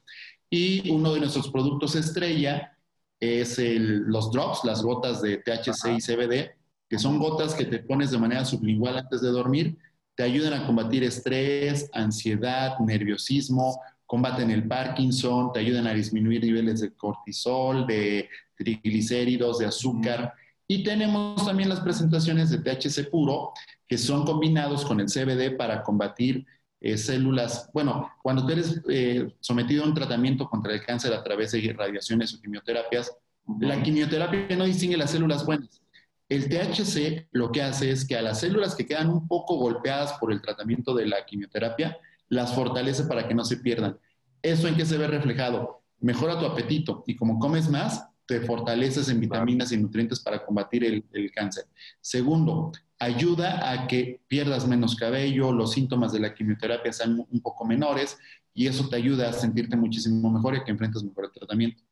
Y 0.51 0.91
uno 0.91 1.15
de 1.15 1.21
nuestros 1.21 1.51
productos 1.51 1.95
estrella 1.95 2.77
es 3.21 3.59
los 3.59 4.31
drops, 4.31 4.65
las 4.65 4.83
gotas 4.83 5.21
de 5.21 5.39
THC 5.39 5.97
y 5.97 6.01
CBD, 6.01 6.51
que 6.89 6.99
son 6.99 7.19
gotas 7.19 7.55
que 7.55 7.65
te 7.65 7.81
pones 7.81 8.11
de 8.11 8.19
manera 8.19 8.45
sublingual 8.45 8.99
antes 8.99 9.21
de 9.21 9.29
dormir 9.29 9.77
te 10.19 10.25
ayudan 10.25 10.53
a 10.53 10.67
combatir 10.67 11.05
estrés, 11.05 11.89
ansiedad, 11.93 12.77
nerviosismo, 12.81 13.81
combaten 14.05 14.51
el 14.51 14.67
Parkinson, 14.67 15.53
te 15.53 15.61
ayudan 15.61 15.87
a 15.87 15.95
disminuir 15.95 16.43
niveles 16.43 16.81
de 16.81 16.93
cortisol, 16.93 17.87
de 17.87 18.29
triglicéridos, 18.57 19.61
de 19.61 19.67
azúcar. 19.67 20.35
Y 20.67 20.83
tenemos 20.83 21.47
también 21.47 21.69
las 21.69 21.79
presentaciones 21.79 22.51
de 22.51 22.59
THC 22.59 23.09
puro, 23.09 23.53
que 23.87 23.97
son 23.97 24.25
combinados 24.25 24.85
con 24.85 24.99
el 24.99 25.07
CBD 25.07 25.57
para 25.57 25.85
combatir 25.85 26.45
eh, 26.81 26.99
células. 26.99 27.71
Bueno, 27.73 28.11
cuando 28.21 28.45
tú 28.45 28.51
eres 28.55 28.83
eh, 28.89 29.33
sometido 29.39 29.85
a 29.85 29.87
un 29.87 29.95
tratamiento 29.95 30.51
contra 30.51 30.75
el 30.75 30.85
cáncer 30.85 31.13
a 31.13 31.23
través 31.23 31.53
de 31.53 31.73
radiaciones 31.79 32.35
o 32.35 32.41
quimioterapias, 32.41 33.17
la 33.61 33.81
quimioterapia 33.81 34.57
no 34.57 34.65
distingue 34.65 34.97
las 34.97 35.13
células 35.13 35.47
buenas 35.47 35.81
El 36.29 36.49
THC 36.49 37.29
lo 37.33 37.51
que 37.51 37.63
hace 37.63 37.91
es 37.91 38.07
que 38.07 38.17
a 38.17 38.23
las 38.23 38.41
células 38.41 38.75
que 38.75 38.87
quedan 38.87 39.09
un 39.09 39.27
poco 39.27 39.57
golpeadas 39.57 40.15
por 40.15 40.31
el 40.31 40.43
tratamiento 40.43 40.95
de 40.95 41.07
la 41.07 41.25
quimioterapia, 41.25 41.97
las 42.29 42.55
fortalece 42.55 43.05
para 43.05 43.27
que 43.27 43.35
no 43.35 43.45
se 43.45 43.57
pierdan. 43.57 43.99
¿Eso 44.43 44.69
en 44.69 44.77
qué 44.77 44.85
se 44.85 44.99
ve 44.99 45.07
reflejado? 45.07 45.83
Mejora 46.01 46.39
tu 46.39 46.45
apetito 46.45 47.03
y 47.07 47.17
como 47.17 47.39
comes 47.39 47.69
más, 47.71 48.05
te 48.27 48.43
fortaleces 48.43 49.09
en 49.09 49.21
vitaminas 49.21 49.73
y 49.73 49.79
nutrientes 49.79 50.21
para 50.21 50.45
combatir 50.45 50.85
el, 50.85 51.33
cáncer. 51.33 51.65
Segundo, 52.03 52.73
ayuda 52.99 53.73
a 53.73 53.87
que 53.87 54.21
pierdas 54.29 54.69
menos 54.69 54.97
cabello, 54.97 55.51
los 55.51 55.73
síntomas 55.73 56.13
de 56.13 56.21
la 56.21 56.35
quimioterapia 56.35 56.93
sean 56.93 57.27
un 57.31 57.41
poco 57.41 57.65
menores 57.65 58.19
y 58.53 58.67
eso 58.67 58.87
te 58.89 58.97
ayuda 58.97 59.31
a 59.31 59.33
sentirte 59.33 59.77
muchísimo 59.77 60.31
mejor 60.31 60.55
y 60.55 60.59
a 60.59 60.65
que 60.65 60.73
enfrentes 60.73 61.03
mejor 61.03 61.25
el 61.25 61.33
tratamiento. 61.33 61.83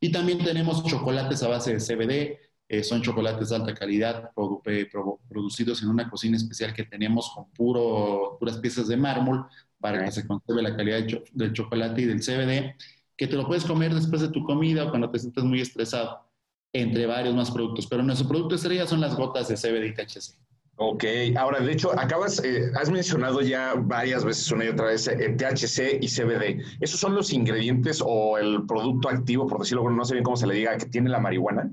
Y 0.00 0.10
también 0.10 0.38
tenemos 0.38 0.82
chocolates 0.84 1.42
a 1.42 1.48
base 1.48 1.74
de 1.74 1.78
CBD, 1.78 2.51
eh, 2.68 2.82
son 2.82 3.02
chocolates 3.02 3.50
de 3.50 3.56
alta 3.56 3.74
calidad 3.74 4.30
eh, 4.64 4.88
producidos 5.28 5.82
en 5.82 5.90
una 5.90 6.08
cocina 6.08 6.36
especial 6.36 6.72
que 6.72 6.84
tenemos 6.84 7.30
con 7.34 7.50
puro, 7.50 8.36
puras 8.38 8.58
piezas 8.58 8.88
de 8.88 8.96
mármol 8.96 9.46
para 9.78 10.04
que 10.04 10.12
se 10.12 10.26
conserve 10.26 10.62
la 10.62 10.76
calidad 10.76 11.04
del 11.32 11.52
chocolate 11.52 12.02
y 12.02 12.04
del 12.06 12.20
CBD, 12.20 12.76
que 13.16 13.26
te 13.26 13.36
lo 13.36 13.46
puedes 13.46 13.64
comer 13.64 13.94
después 13.94 14.22
de 14.22 14.28
tu 14.28 14.44
comida 14.44 14.84
o 14.84 14.90
cuando 14.90 15.10
te 15.10 15.18
sientes 15.18 15.44
muy 15.44 15.60
estresado, 15.60 16.30
entre 16.72 17.06
varios 17.06 17.34
más 17.34 17.50
productos. 17.50 17.86
Pero 17.88 18.02
nuestro 18.02 18.28
producto 18.28 18.54
estrella 18.54 18.86
son 18.86 19.00
las 19.00 19.16
gotas 19.16 19.48
de 19.48 19.56
CBD 19.56 19.86
y 19.86 19.94
THC. 19.94 20.38
Ok, 20.76 21.04
ahora 21.36 21.60
de 21.60 21.72
hecho 21.72 21.92
acabas, 21.98 22.42
eh, 22.42 22.72
has 22.74 22.90
mencionado 22.90 23.40
ya 23.42 23.74
varias 23.76 24.24
veces 24.24 24.50
una 24.50 24.64
y 24.64 24.68
otra 24.68 24.86
vez 24.86 25.06
el 25.06 25.36
THC 25.36 25.98
y 26.00 26.08
CBD. 26.08 26.64
¿Esos 26.80 26.98
son 26.98 27.14
los 27.14 27.32
ingredientes 27.32 28.02
o 28.04 28.38
el 28.38 28.64
producto 28.66 29.08
activo, 29.08 29.46
por 29.46 29.60
decirlo, 29.60 29.88
no 29.90 30.04
sé 30.04 30.14
bien 30.14 30.24
cómo 30.24 30.36
se 30.36 30.46
le 30.46 30.54
diga, 30.54 30.76
que 30.78 30.86
tiene 30.86 31.10
la 31.10 31.20
marihuana? 31.20 31.70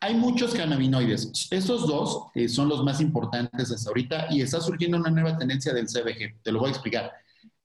Hay 0.00 0.14
muchos 0.14 0.54
cannabinoides. 0.54 1.48
Estos 1.50 1.86
dos 1.86 2.26
eh, 2.34 2.48
son 2.48 2.68
los 2.68 2.82
más 2.82 3.00
importantes 3.00 3.70
hasta 3.70 3.90
ahorita 3.90 4.26
y 4.30 4.40
está 4.40 4.60
surgiendo 4.60 4.96
una 4.96 5.10
nueva 5.10 5.36
tendencia 5.36 5.72
del 5.74 5.86
CBG. 5.86 6.42
Te 6.42 6.52
lo 6.52 6.60
voy 6.60 6.68
a 6.68 6.72
explicar. 6.72 7.12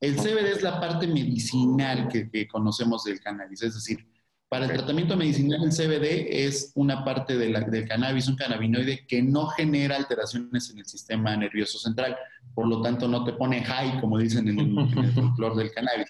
El 0.02 0.16
CBD 0.18 0.52
es 0.52 0.62
la 0.62 0.80
parte 0.80 1.08
medicinal 1.08 2.10
que, 2.10 2.30
que 2.30 2.48
conocemos 2.48 3.06
del 3.06 3.22
cannabis, 3.22 3.64
es 3.64 3.76
decir, 3.76 4.06
para 4.48 4.68
el 4.68 4.74
tratamiento 4.74 5.18
medicinal, 5.18 5.64
el 5.64 5.72
CBD 5.72 6.46
es 6.46 6.72
una 6.76 7.04
parte 7.04 7.36
de 7.36 7.52
del 7.52 7.88
cannabis, 7.88 8.28
un 8.28 8.36
cannabinoide 8.36 9.06
que 9.08 9.22
no 9.22 9.48
genera 9.48 9.96
alteraciones 9.96 10.70
en 10.70 10.80
el 10.80 10.86
sistema 10.86 11.36
nervioso 11.36 11.80
central. 11.80 12.16
Por 12.54 12.68
lo 12.68 12.82
tanto, 12.82 13.08
no 13.08 13.24
te 13.24 13.34
pone 13.34 13.64
high, 13.64 14.00
como 14.00 14.20
dicen 14.20 14.48
en 14.48 14.60
el, 14.60 15.34
flor 15.36 15.56
del 15.56 15.72
cannabis. 15.72 16.08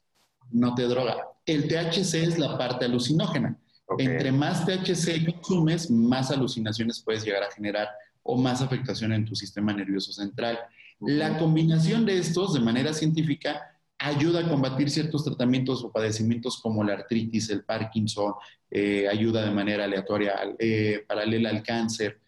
No 0.52 0.76
te 0.76 0.84
droga. 0.84 1.16
El 1.46 1.68
THC 1.68 2.16
es 2.16 2.38
la 2.38 2.58
parte 2.58 2.86
alucinógena. 2.86 3.58
Entre 3.98 4.32
más 4.32 4.66
THC 4.66 5.26
consumes, 5.26 5.92
más 5.92 6.32
alucinaciones 6.32 7.02
puedes 7.02 7.24
llegar 7.24 7.44
a 7.44 7.52
generar 7.52 7.90
o 8.24 8.36
más 8.38 8.62
afectación 8.62 9.14
en 9.14 9.26
tu 9.26 9.36
sistema 9.36 9.74
nervioso 9.74 10.12
central. 10.12 10.60
La 11.00 11.38
combinación 11.38 12.06
de 12.06 12.18
estos, 12.18 12.54
de 12.54 12.62
manera 12.62 12.94
científica, 12.94 13.76
ayuda 14.00 14.42
a 14.42 14.50
combatir 14.50 14.90
ciertos 14.90 15.24
tratamientos 15.24 15.84
o 15.84 15.92
padecimientos 15.92 16.60
como 16.62 16.84
la 16.84 16.94
artritis, 16.94 17.50
el 17.50 17.64
Parkinson, 17.64 18.34
eh, 18.72 19.08
ayuda 19.08 19.46
de 19.46 19.52
manera 19.52 19.86
aleatoria, 19.86 20.36
eh, 20.60 21.04
paralela 21.08 21.50
al 21.50 21.64
cáncer. 21.64 22.20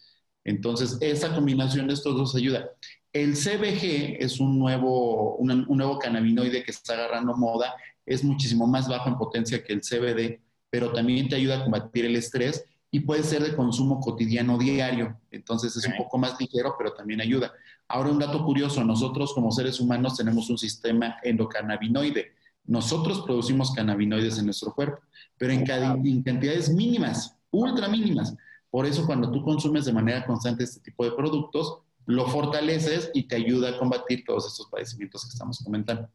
Entonces, 0.43 0.97
esa 1.01 1.33
combinación 1.33 1.87
de 1.87 1.93
estos 1.93 2.15
dos 2.15 2.35
ayuda. 2.35 2.69
El 3.11 3.35
CBG 3.35 4.17
es 4.23 4.39
un 4.39 4.59
nuevo, 4.59 5.35
un 5.37 5.65
nuevo 5.67 5.97
cannabinoide 5.97 6.63
que 6.63 6.71
está 6.71 6.93
agarrando 6.93 7.35
moda, 7.35 7.73
es 8.05 8.23
muchísimo 8.23 8.67
más 8.67 8.87
bajo 8.87 9.09
en 9.09 9.17
potencia 9.17 9.63
que 9.63 9.73
el 9.73 9.81
CBD, 9.81 10.39
pero 10.77 10.91
también 10.91 11.27
te 11.27 11.35
ayuda 11.35 11.57
a 11.57 11.63
combatir 11.63 12.05
el 12.05 12.15
estrés 12.15 12.63
y 12.91 12.99
puede 12.99 13.23
ser 13.23 13.41
de 13.41 13.55
consumo 13.55 13.99
cotidiano 13.99 14.59
diario. 14.59 15.19
Entonces 15.31 15.75
es 15.75 15.87
un 15.87 15.97
poco 15.97 16.19
más 16.19 16.39
ligero, 16.39 16.75
pero 16.77 16.93
también 16.93 17.19
ayuda. 17.19 17.51
Ahora 17.87 18.11
un 18.11 18.19
dato 18.19 18.45
curioso, 18.45 18.83
nosotros 18.83 19.33
como 19.33 19.51
seres 19.51 19.79
humanos 19.79 20.17
tenemos 20.17 20.51
un 20.51 20.57
sistema 20.59 21.15
endocannabinoide. 21.23 22.27
Nosotros 22.65 23.23
producimos 23.25 23.71
cannabinoides 23.71 24.37
en 24.37 24.45
nuestro 24.45 24.71
cuerpo, 24.71 25.01
pero 25.35 25.51
en, 25.51 25.67
en 25.67 26.21
cantidades 26.21 26.69
mínimas, 26.69 27.35
ultra 27.49 27.87
mínimas. 27.87 28.35
Por 28.69 28.85
eso 28.85 29.03
cuando 29.07 29.31
tú 29.31 29.41
consumes 29.43 29.85
de 29.85 29.93
manera 29.93 30.27
constante 30.27 30.63
este 30.63 30.79
tipo 30.81 31.03
de 31.05 31.13
productos, 31.13 31.79
lo 32.05 32.27
fortaleces 32.27 33.09
y 33.15 33.23
te 33.23 33.35
ayuda 33.35 33.69
a 33.69 33.79
combatir 33.79 34.23
todos 34.23 34.45
estos 34.45 34.67
padecimientos 34.67 35.23
que 35.23 35.29
estamos 35.29 35.57
comentando. 35.57 36.07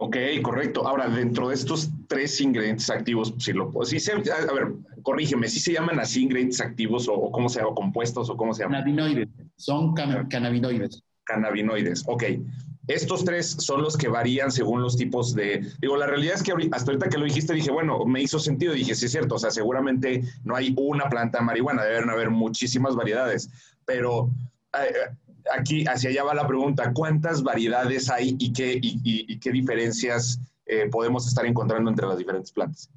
Ok, 0.00 0.16
correcto. 0.42 0.86
Ahora, 0.86 1.08
dentro 1.08 1.48
de 1.48 1.56
estos 1.56 1.90
tres 2.06 2.40
ingredientes 2.40 2.88
activos, 2.88 3.34
si 3.38 3.52
lo 3.52 3.70
puedo, 3.70 3.84
si 3.84 3.98
se, 3.98 4.12
a 4.12 4.52
ver, 4.52 4.72
corrígeme, 5.02 5.48
si 5.48 5.58
se 5.58 5.72
llaman 5.72 5.98
así 5.98 6.22
ingredientes 6.22 6.60
activos 6.60 7.08
o, 7.08 7.32
cómo 7.32 7.48
se 7.48 7.58
llaman, 7.58 7.74
compuestos 7.74 8.30
o 8.30 8.36
cómo 8.36 8.54
se 8.54 8.62
llaman? 8.62 8.84
Cannabinoides, 8.84 9.28
son 9.56 9.94
cannabinoides. 9.94 11.02
Cannabinoides, 11.24 12.04
ok. 12.06 12.24
Estos 12.86 13.24
tres 13.24 13.56
son 13.58 13.82
los 13.82 13.96
que 13.96 14.08
varían 14.08 14.52
según 14.52 14.82
los 14.82 14.96
tipos 14.96 15.34
de... 15.34 15.66
Digo, 15.80 15.96
la 15.96 16.06
realidad 16.06 16.36
es 16.36 16.44
que 16.44 16.52
hasta 16.70 16.92
ahorita 16.92 17.08
que 17.08 17.18
lo 17.18 17.24
dijiste 17.24 17.52
dije, 17.52 17.72
bueno, 17.72 18.04
me 18.06 18.22
hizo 18.22 18.38
sentido, 18.38 18.74
dije, 18.74 18.94
sí 18.94 19.06
es 19.06 19.10
cierto, 19.10 19.34
o 19.34 19.38
sea, 19.38 19.50
seguramente 19.50 20.22
no 20.44 20.54
hay 20.54 20.72
una 20.78 21.08
planta 21.10 21.38
de 21.38 21.44
marihuana, 21.44 21.82
deben 21.82 22.08
haber 22.08 22.30
muchísimas 22.30 22.94
variedades, 22.94 23.50
pero... 23.84 24.30
Aquí 25.56 25.84
hacia 25.86 26.10
allá 26.10 26.24
va 26.24 26.34
la 26.34 26.46
pregunta, 26.46 26.92
¿cuántas 26.92 27.42
variedades 27.42 28.10
hay 28.10 28.36
y 28.38 28.52
qué, 28.52 28.78
y, 28.80 29.38
qué 29.38 29.50
diferencias 29.50 30.40
eh, 30.66 30.88
podemos 30.90 31.26
estar 31.26 31.46
encontrando 31.46 31.90
entre 31.90 32.06
las 32.06 32.18
diferentes 32.18 32.52
plantas? 32.52 32.90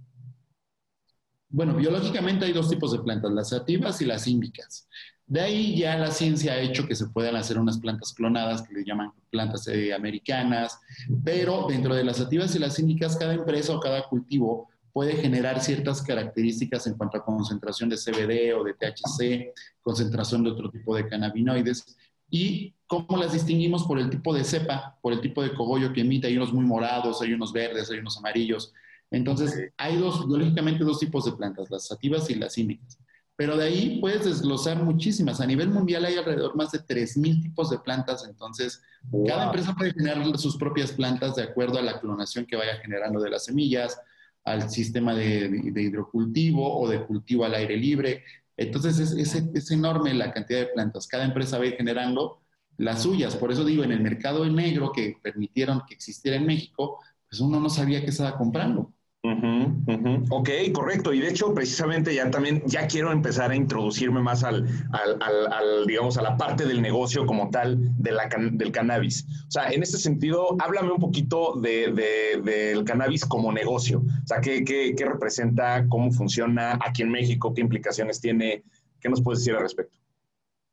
Bueno, 1.49 1.75
biológicamente 1.75 2.45
hay 2.45 2.53
dos 2.53 2.69
tipos 2.69 2.91
de 2.93 2.99
plantas, 2.99 3.31
las 3.31 3.49
sativas 3.49 4.01
y 4.01 4.05
las 4.05 4.25
índicas. 4.27 4.87
De 5.27 5.39
ahí 5.39 5.77
ya 5.77 5.97
la 5.97 6.11
ciencia 6.11 6.53
ha 6.53 6.59
hecho 6.59 6.87
que 6.87 6.95
se 6.95 7.07
puedan 7.07 7.35
hacer 7.35 7.57
unas 7.57 7.79
plantas 7.79 8.13
clonadas 8.13 8.63
que 8.63 8.73
le 8.73 8.83
llaman 8.83 9.13
plantas 9.29 9.67
eh, 9.67 9.93
americanas, 9.93 10.77
pero 11.23 11.67
dentro 11.67 11.95
de 11.95 12.03
las 12.03 12.17
sativas 12.17 12.53
y 12.55 12.59
las 12.59 12.77
índicas, 12.79 13.15
cada 13.15 13.33
empresa 13.33 13.73
o 13.73 13.79
cada 13.79 14.07
cultivo 14.09 14.69
puede 14.91 15.13
generar 15.13 15.61
ciertas 15.61 16.01
características 16.01 16.85
en 16.87 16.95
cuanto 16.95 17.17
a 17.17 17.23
concentración 17.23 17.89
de 17.89 17.97
CBD 17.97 18.53
o 18.59 18.63
de 18.63 18.73
THC, 18.73 19.53
concentración 19.81 20.43
de 20.43 20.51
otro 20.51 20.69
tipo 20.69 20.95
de 20.95 21.07
cannabinoides, 21.07 21.97
y 22.31 22.73
cómo 22.87 23.17
las 23.17 23.33
distinguimos 23.33 23.83
por 23.83 23.99
el 23.99 24.09
tipo 24.09 24.33
de 24.33 24.43
cepa, 24.43 24.97
por 25.01 25.13
el 25.13 25.21
tipo 25.21 25.43
de 25.43 25.53
cogollo 25.53 25.93
que 25.93 26.01
emite. 26.01 26.27
Hay 26.27 26.37
unos 26.37 26.53
muy 26.53 26.65
morados, 26.65 27.21
hay 27.21 27.33
unos 27.33 27.53
verdes, 27.53 27.91
hay 27.91 27.99
unos 27.99 28.17
amarillos. 28.17 28.73
Entonces, 29.11 29.71
hay 29.77 29.97
dos, 29.97 30.27
biológicamente 30.27 30.85
dos 30.85 30.99
tipos 30.99 31.25
de 31.25 31.33
plantas, 31.33 31.69
las 31.69 31.87
sativas 31.87 32.29
y 32.29 32.35
las 32.35 32.57
índicas. 32.57 32.97
Pero 33.35 33.57
de 33.57 33.65
ahí 33.65 33.99
puedes 33.99 34.23
desglosar 34.23 34.81
muchísimas. 34.81 35.41
A 35.41 35.45
nivel 35.45 35.69
mundial 35.69 36.05
hay 36.05 36.15
alrededor 36.15 36.55
más 36.55 36.71
de 36.71 36.79
3.000 36.79 37.41
tipos 37.41 37.69
de 37.69 37.79
plantas. 37.79 38.25
Entonces, 38.27 38.81
cada 39.27 39.45
empresa 39.45 39.75
puede 39.75 39.93
generar 39.93 40.37
sus 40.37 40.57
propias 40.57 40.91
plantas 40.91 41.35
de 41.35 41.43
acuerdo 41.43 41.79
a 41.79 41.81
la 41.81 41.99
clonación 41.99 42.45
que 42.45 42.55
vaya 42.55 42.77
generando 42.77 43.19
de 43.19 43.29
las 43.29 43.45
semillas, 43.45 43.99
al 44.43 44.69
sistema 44.69 45.13
de, 45.13 45.49
de 45.49 45.81
hidrocultivo 45.81 46.79
o 46.79 46.87
de 46.87 47.03
cultivo 47.05 47.43
al 47.43 47.55
aire 47.55 47.75
libre. 47.77 48.23
Entonces 48.57 48.99
es, 48.99 49.35
es, 49.35 49.71
enorme 49.71 50.13
la 50.13 50.31
cantidad 50.31 50.59
de 50.59 50.67
plantas. 50.67 51.07
Cada 51.07 51.25
empresa 51.25 51.57
va 51.57 51.63
a 51.63 51.67
ir 51.67 51.75
generando 51.75 52.41
las 52.77 53.03
suyas. 53.03 53.35
Por 53.35 53.51
eso 53.51 53.65
digo, 53.65 53.83
en 53.83 53.91
el 53.91 54.01
mercado 54.01 54.45
negro 54.45 54.91
que 54.91 55.17
permitieron 55.21 55.83
que 55.87 55.93
existiera 55.95 56.37
en 56.37 56.45
México, 56.45 56.99
pues 57.29 57.41
uno 57.41 57.59
no 57.59 57.69
sabía 57.69 58.01
qué 58.01 58.09
estaba 58.09 58.37
comprando. 58.37 58.93
Ok, 59.23 60.49
correcto. 60.73 61.13
Y 61.13 61.19
de 61.19 61.29
hecho, 61.29 61.53
precisamente 61.53 62.13
ya 62.13 62.31
también, 62.31 62.63
ya 62.65 62.87
quiero 62.87 63.11
empezar 63.11 63.51
a 63.51 63.55
introducirme 63.55 64.19
más 64.19 64.43
al, 64.43 64.67
al, 64.91 65.85
digamos, 65.85 66.17
a 66.17 66.23
la 66.23 66.37
parte 66.37 66.65
del 66.65 66.81
negocio 66.81 67.25
como 67.25 67.49
tal 67.51 67.77
de 68.01 68.11
la 68.11 68.27
del 68.51 68.71
cannabis. 68.71 69.25
O 69.47 69.51
sea, 69.51 69.69
en 69.69 69.83
ese 69.83 69.99
sentido, 69.99 70.55
háblame 70.59 70.91
un 70.91 70.99
poquito 70.99 71.53
de, 71.61 72.41
del 72.43 72.83
cannabis 72.83 73.25
como 73.25 73.51
negocio. 73.51 73.99
O 73.99 74.27
sea, 74.27 74.41
¿qué, 74.41 74.63
qué, 74.63 74.95
qué 74.95 75.05
representa? 75.05 75.87
¿Cómo 75.87 76.11
funciona 76.11 76.79
aquí 76.83 77.03
en 77.03 77.11
México? 77.11 77.53
¿Qué 77.53 77.61
implicaciones 77.61 78.19
tiene? 78.19 78.63
¿Qué 78.99 79.09
nos 79.09 79.21
puedes 79.21 79.41
decir 79.41 79.55
al 79.55 79.61
respecto? 79.61 79.99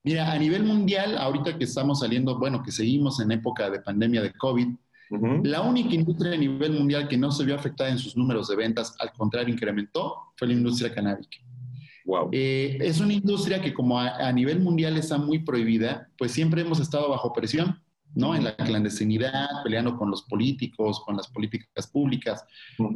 Mira, 0.04 0.32
a 0.32 0.38
nivel 0.38 0.62
mundial, 0.62 1.18
ahorita 1.18 1.58
que 1.58 1.64
estamos 1.64 2.00
saliendo, 2.00 2.38
bueno, 2.38 2.62
que 2.62 2.72
seguimos 2.72 3.20
en 3.20 3.32
época 3.32 3.68
de 3.68 3.80
pandemia 3.80 4.22
de 4.22 4.32
COVID, 4.32 4.68
la 5.10 5.62
única 5.62 5.94
industria 5.94 6.34
a 6.34 6.36
nivel 6.36 6.72
mundial 6.72 7.08
que 7.08 7.16
no 7.16 7.30
se 7.30 7.44
vio 7.44 7.54
afectada 7.54 7.90
en 7.90 7.98
sus 7.98 8.16
números 8.16 8.48
de 8.48 8.56
ventas, 8.56 8.94
al 8.98 9.12
contrario, 9.12 9.52
incrementó, 9.52 10.32
fue 10.36 10.48
la 10.48 10.54
industria 10.54 10.94
canábica. 10.94 11.38
Wow. 12.04 12.30
Eh, 12.32 12.78
es 12.80 13.00
una 13.00 13.12
industria 13.12 13.60
que 13.60 13.74
como 13.74 14.00
a, 14.00 14.32
nivel 14.32 14.60
mundial 14.60 14.96
está 14.96 15.18
muy 15.18 15.40
prohibida, 15.40 16.08
pues 16.16 16.32
siempre 16.32 16.62
hemos 16.62 16.80
estado 16.80 17.10
bajo 17.10 17.34
presión, 17.34 17.82
¿no? 18.14 18.34
En 18.34 18.44
la 18.44 18.56
clandestinidad, 18.56 19.46
peleando 19.62 19.96
con 19.96 20.10
los 20.10 20.22
políticos, 20.22 21.02
con 21.04 21.18
las 21.18 21.28
políticas 21.28 21.86
públicas. 21.86 22.42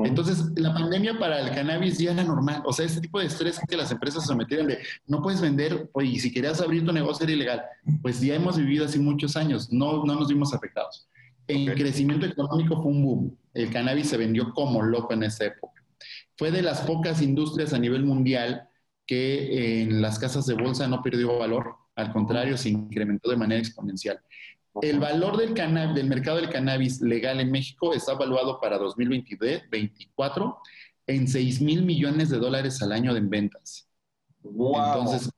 Entonces, 0.04 0.50
la 0.56 0.72
pandemia 0.72 1.18
para 1.18 1.40
el 1.40 1.54
cannabis 1.54 1.98
ya 1.98 2.12
era 2.12 2.24
normal. 2.24 2.62
O 2.64 2.72
sea, 2.72 2.86
este 2.86 3.02
tipo 3.02 3.20
de 3.20 3.26
estrés 3.26 3.60
que 3.68 3.76
las 3.76 3.92
empresas 3.92 4.22
se 4.22 4.28
sometieron 4.28 4.68
de 4.68 4.78
no 5.06 5.20
puedes 5.20 5.42
vender, 5.42 5.90
y 6.02 6.18
si 6.18 6.32
querías 6.32 6.62
abrir 6.62 6.84
tu 6.84 6.92
negocio 6.92 7.24
era 7.24 7.32
ilegal. 7.34 7.62
Pues 8.00 8.18
ya 8.20 8.34
hemos 8.34 8.56
vivido 8.56 8.86
así 8.86 8.98
muchos 8.98 9.36
años, 9.36 9.70
no, 9.70 10.04
no 10.04 10.14
nos 10.14 10.28
vimos 10.28 10.54
afectados. 10.54 11.06
En 11.48 11.66
crecimiento 11.74 12.26
económico 12.26 12.82
fue 12.82 12.92
un 12.92 13.04
boom. 13.04 13.38
El 13.54 13.70
cannabis 13.70 14.08
se 14.08 14.16
vendió 14.16 14.52
como 14.52 14.82
loco 14.82 15.12
en 15.12 15.24
esa 15.24 15.46
época. 15.46 15.84
Fue 16.36 16.50
de 16.50 16.62
las 16.62 16.82
pocas 16.82 17.20
industrias 17.22 17.72
a 17.72 17.78
nivel 17.78 18.04
mundial 18.04 18.68
que 19.06 19.82
en 19.82 20.00
las 20.00 20.18
casas 20.18 20.46
de 20.46 20.54
bolsa 20.54 20.86
no 20.88 21.02
perdió 21.02 21.38
valor, 21.38 21.76
al 21.94 22.12
contrario, 22.12 22.56
se 22.56 22.70
incrementó 22.70 23.30
de 23.30 23.36
manera 23.36 23.60
exponencial. 23.60 24.20
El 24.80 25.00
valor 25.00 25.36
del, 25.36 25.54
del 25.94 26.08
mercado 26.08 26.38
del 26.38 26.48
cannabis 26.48 27.02
legal 27.02 27.40
en 27.40 27.50
México 27.50 27.92
está 27.92 28.12
evaluado 28.12 28.58
para 28.60 28.78
2024 28.78 30.58
en 31.06 31.28
6 31.28 31.60
mil 31.60 31.82
millones 31.82 32.30
de 32.30 32.38
dólares 32.38 32.80
al 32.82 32.92
año 32.92 33.14
en 33.14 33.28
ventas. 33.28 33.88
Entonces, 34.42 35.30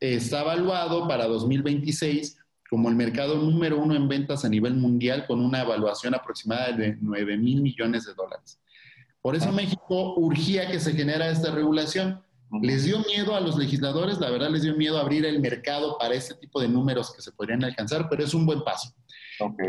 está 0.00 0.40
evaluado 0.42 1.06
para 1.06 1.26
2026 1.26 2.38
como 2.74 2.88
el 2.88 2.96
mercado 2.96 3.36
número 3.36 3.78
uno 3.78 3.94
en 3.94 4.08
ventas 4.08 4.44
a 4.44 4.48
nivel 4.48 4.74
mundial 4.74 5.28
con 5.28 5.38
una 5.38 5.60
evaluación 5.60 6.12
aproximada 6.12 6.72
de 6.72 6.98
9 7.00 7.36
mil 7.36 7.62
millones 7.62 8.04
de 8.04 8.14
dólares. 8.14 8.58
Por 9.22 9.36
eso 9.36 9.52
México 9.52 10.14
urgía 10.16 10.68
que 10.68 10.80
se 10.80 10.92
genera 10.92 11.30
esta 11.30 11.52
regulación. 11.52 12.20
Les 12.62 12.82
dio 12.82 12.98
miedo 13.06 13.36
a 13.36 13.40
los 13.40 13.56
legisladores, 13.56 14.18
la 14.18 14.28
verdad 14.28 14.50
les 14.50 14.62
dio 14.62 14.74
miedo 14.74 14.98
abrir 14.98 15.24
el 15.24 15.38
mercado 15.38 15.96
para 16.00 16.16
este 16.16 16.34
tipo 16.34 16.60
de 16.60 16.66
números 16.66 17.14
que 17.14 17.22
se 17.22 17.30
podrían 17.30 17.62
alcanzar, 17.62 18.08
pero 18.10 18.24
es 18.24 18.34
un 18.34 18.44
buen 18.44 18.64
paso. 18.64 18.92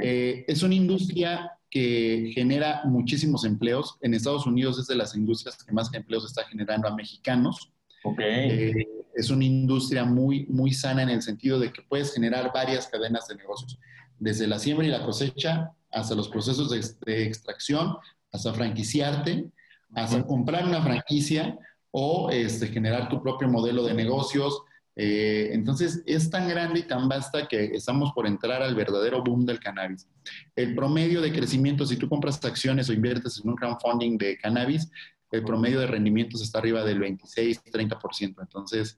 Eh, 0.02 0.44
es 0.48 0.64
una 0.64 0.74
industria 0.74 1.52
que 1.70 2.32
genera 2.34 2.82
muchísimos 2.86 3.46
empleos. 3.46 4.00
En 4.02 4.16
Estados 4.16 4.48
Unidos 4.48 4.80
es 4.80 4.88
de 4.88 4.96
las 4.96 5.16
industrias 5.16 5.64
que 5.64 5.72
más 5.72 5.94
empleos 5.94 6.26
está 6.26 6.44
generando 6.46 6.88
a 6.88 6.96
mexicanos. 6.96 7.72
Eh, 8.18 8.74
es 9.16 9.30
una 9.30 9.46
industria 9.46 10.04
muy, 10.04 10.46
muy 10.48 10.74
sana 10.74 11.04
en 11.04 11.10
el 11.10 11.22
sentido 11.22 11.60
de 11.60 11.72
que 11.72 11.82
puedes 11.82 12.14
generar 12.14 12.52
varias 12.54 12.88
cadenas 12.88 13.28
de 13.28 13.36
negocios, 13.36 13.80
desde 14.20 14.48
la 14.48 14.60
siembra 14.60 14.86
y 14.86 14.90
la 14.92 15.06
cosecha 15.06 15.72
hasta 15.92 16.16
los 16.16 16.30
procesos 16.30 16.70
de 17.06 17.24
extracción, 17.24 17.96
hasta 18.32 18.54
franquiciarte, 18.54 19.50
hasta 19.96 20.26
comprar 20.26 20.66
una 20.66 20.82
franquicia 20.82 21.58
o 21.92 22.30
este, 22.30 22.68
generar 22.68 23.10
tu 23.10 23.22
propio 23.22 23.48
modelo 23.48 23.86
de 23.86 23.94
negocios. 23.94 24.62
Eh, 24.98 25.50
entonces, 25.54 26.04
es 26.06 26.30
tan 26.30 26.48
grande 26.48 26.82
y 26.82 26.84
tan 26.84 27.08
vasta 27.08 27.48
que 27.48 27.66
estamos 27.74 28.12
por 28.14 28.28
entrar 28.28 28.62
al 28.62 28.76
verdadero 28.76 29.24
boom 29.24 29.46
del 29.46 29.60
cannabis. 29.60 30.08
El 30.56 30.76
promedio 30.76 31.22
de 31.22 31.32
crecimiento, 31.32 31.86
si 31.86 31.98
tú 31.98 32.10
compras 32.10 32.44
acciones 32.44 32.90
o 32.90 32.94
inviertes 32.94 33.42
en 33.42 33.50
un 33.50 33.56
crowdfunding 33.56 34.18
de 34.18 34.38
cannabis, 34.38 34.90
el 35.32 35.44
promedio 35.44 35.80
de 35.80 35.88
rendimientos 35.88 36.42
está 36.42 36.60
arriba 36.60 36.84
del 36.84 37.00
26-30%. 37.00 38.42
Entonces, 38.42 38.98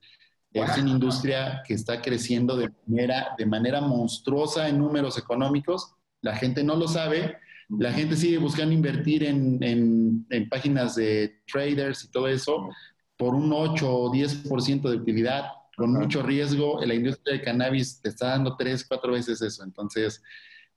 es 0.52 0.78
una 0.78 0.90
industria 0.90 1.62
que 1.66 1.74
está 1.74 2.00
creciendo 2.00 2.56
de 2.56 2.70
manera, 2.86 3.34
de 3.36 3.46
manera 3.46 3.80
monstruosa 3.80 4.68
en 4.68 4.78
números 4.78 5.18
económicos. 5.18 5.94
La 6.22 6.34
gente 6.34 6.64
no 6.64 6.74
lo 6.74 6.88
sabe, 6.88 7.36
la 7.68 7.92
gente 7.92 8.16
sigue 8.16 8.38
buscando 8.38 8.72
invertir 8.74 9.24
en, 9.24 9.58
en, 9.62 10.48
páginas 10.48 10.94
de 10.94 11.42
traders 11.46 12.04
y 12.04 12.10
todo 12.10 12.28
eso 12.28 12.70
por 13.16 13.34
un 13.34 13.52
8 13.52 13.94
o 13.94 14.10
10% 14.10 14.88
de 14.88 14.96
utilidad, 14.96 15.50
con 15.76 15.92
mucho 15.92 16.22
riesgo. 16.22 16.80
La 16.84 16.94
industria 16.94 17.36
de 17.36 17.42
cannabis 17.42 18.00
te 18.00 18.08
está 18.08 18.28
dando 18.28 18.56
3, 18.56 18.86
4 18.88 19.12
veces 19.12 19.42
eso. 19.42 19.62
Entonces, 19.64 20.22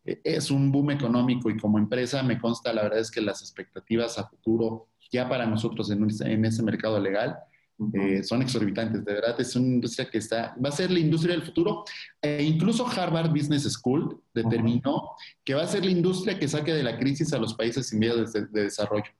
e, 0.03 0.19
es 0.23 0.51
un 0.51 0.71
boom 0.71 0.91
económico 0.91 1.49
y 1.49 1.57
como 1.57 1.77
empresa 1.77 2.21
me 2.23 2.39
consta, 2.39 2.73
la 2.73 2.83
verdad 2.83 2.99
es 2.99 3.11
que 3.11 3.21
las 3.21 3.41
expectativas 3.41 4.17
a 4.17 4.27
futuro, 4.27 4.89
ya 5.11 5.27
para 5.27 5.45
nosotros 5.45 5.91
en, 5.91 6.07
en 6.25 6.45
ese 6.45 6.63
mercado 6.63 6.99
legal, 6.99 7.37
eh, 7.93 8.23
son 8.23 8.43
exorbitantes, 8.43 9.03
de 9.03 9.13
verdad, 9.13 9.39
es 9.41 9.55
una 9.55 9.67
industria 9.67 10.07
que 10.07 10.19
está, 10.19 10.55
va 10.63 10.69
a 10.69 10.71
ser 10.71 10.91
la 10.91 10.99
industria 10.99 11.33
del 11.33 11.43
futuro. 11.43 11.83
E 12.21 12.43
incluso 12.43 12.85
Harvard 12.85 13.31
Business 13.31 13.63
School 13.63 14.21
determinó 14.33 15.11
que 15.43 15.55
va 15.55 15.63
a 15.63 15.67
ser 15.67 15.83
la 15.83 15.91
industria 15.91 16.37
que 16.37 16.47
saque 16.47 16.73
de 16.73 16.83
la 16.83 16.99
crisis 16.99 17.33
a 17.33 17.39
los 17.39 17.55
países 17.55 17.91
en 17.91 17.99
vía 17.99 18.13
de, 18.15 18.47
desarrollo. 18.51 19.11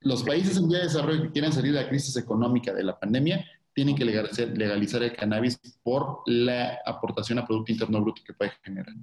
Los 0.00 0.22
países 0.22 0.56
en 0.56 0.68
vía 0.68 0.78
de 0.78 0.84
desarrollo 0.84 1.24
que 1.24 1.32
quieran 1.32 1.52
salir 1.52 1.72
de 1.72 1.82
la 1.82 1.88
crisis 1.88 2.16
económica 2.16 2.72
de 2.72 2.84
la 2.84 2.98
pandemia 2.98 3.44
tienen 3.74 3.96
que 3.96 4.04
legalizar, 4.04 4.48
legalizar 4.48 5.02
el 5.02 5.16
cannabis 5.16 5.58
por 5.82 6.20
la 6.26 6.78
aportación 6.86 7.40
a 7.40 7.46
Producto 7.46 7.72
Interno 7.72 8.00
Bruto 8.00 8.22
que 8.24 8.32
puede 8.32 8.52
generar. 8.62 8.94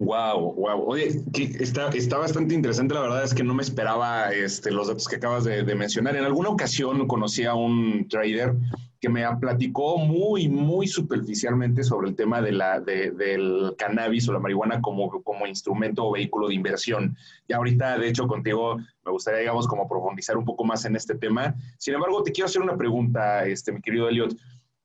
Wow, 0.00 0.54
wow. 0.54 0.84
Oye, 0.86 1.22
está, 1.60 1.88
está 1.90 2.18
bastante 2.18 2.52
interesante. 2.54 2.94
La 2.94 3.02
verdad 3.02 3.22
es 3.22 3.32
que 3.32 3.44
no 3.44 3.54
me 3.54 3.62
esperaba 3.62 4.32
este, 4.32 4.72
los 4.72 4.88
datos 4.88 5.06
que 5.06 5.16
acabas 5.16 5.44
de, 5.44 5.62
mencionar. 5.74 6.16
En 6.16 6.24
alguna 6.24 6.48
ocasión 6.48 7.06
conocí 7.06 7.44
a 7.44 7.54
un 7.54 8.08
trader 8.08 8.56
que 9.00 9.08
me 9.08 9.24
platicó 9.36 9.98
muy, 9.98 10.48
muy 10.48 10.88
superficialmente 10.88 11.84
sobre 11.84 12.08
el 12.08 12.16
tema 12.16 12.42
de 12.42 12.52
la, 12.52 12.80
del 12.80 13.74
cannabis 13.78 14.28
o 14.28 14.32
la 14.32 14.40
marihuana 14.40 14.80
como, 14.80 15.22
como 15.22 15.46
instrumento 15.46 16.06
o 16.06 16.12
vehículo 16.12 16.48
de 16.48 16.54
inversión. 16.54 17.16
Y 17.46 17.52
ahorita, 17.52 17.96
de 17.96 18.08
hecho, 18.08 18.26
contigo 18.26 18.78
me 19.04 19.12
gustaría, 19.12 19.40
digamos, 19.40 19.68
como 19.68 19.88
profundizar 19.88 20.36
un 20.36 20.44
poco 20.44 20.64
más 20.64 20.84
en 20.86 20.96
este 20.96 21.14
tema. 21.14 21.54
Sin 21.78 21.94
embargo, 21.94 22.22
te 22.24 22.32
quiero 22.32 22.46
hacer 22.46 22.62
una 22.62 22.76
pregunta, 22.76 23.46
este, 23.46 23.70
mi 23.70 23.80
querido 23.80 24.08
Elliot. 24.08 24.36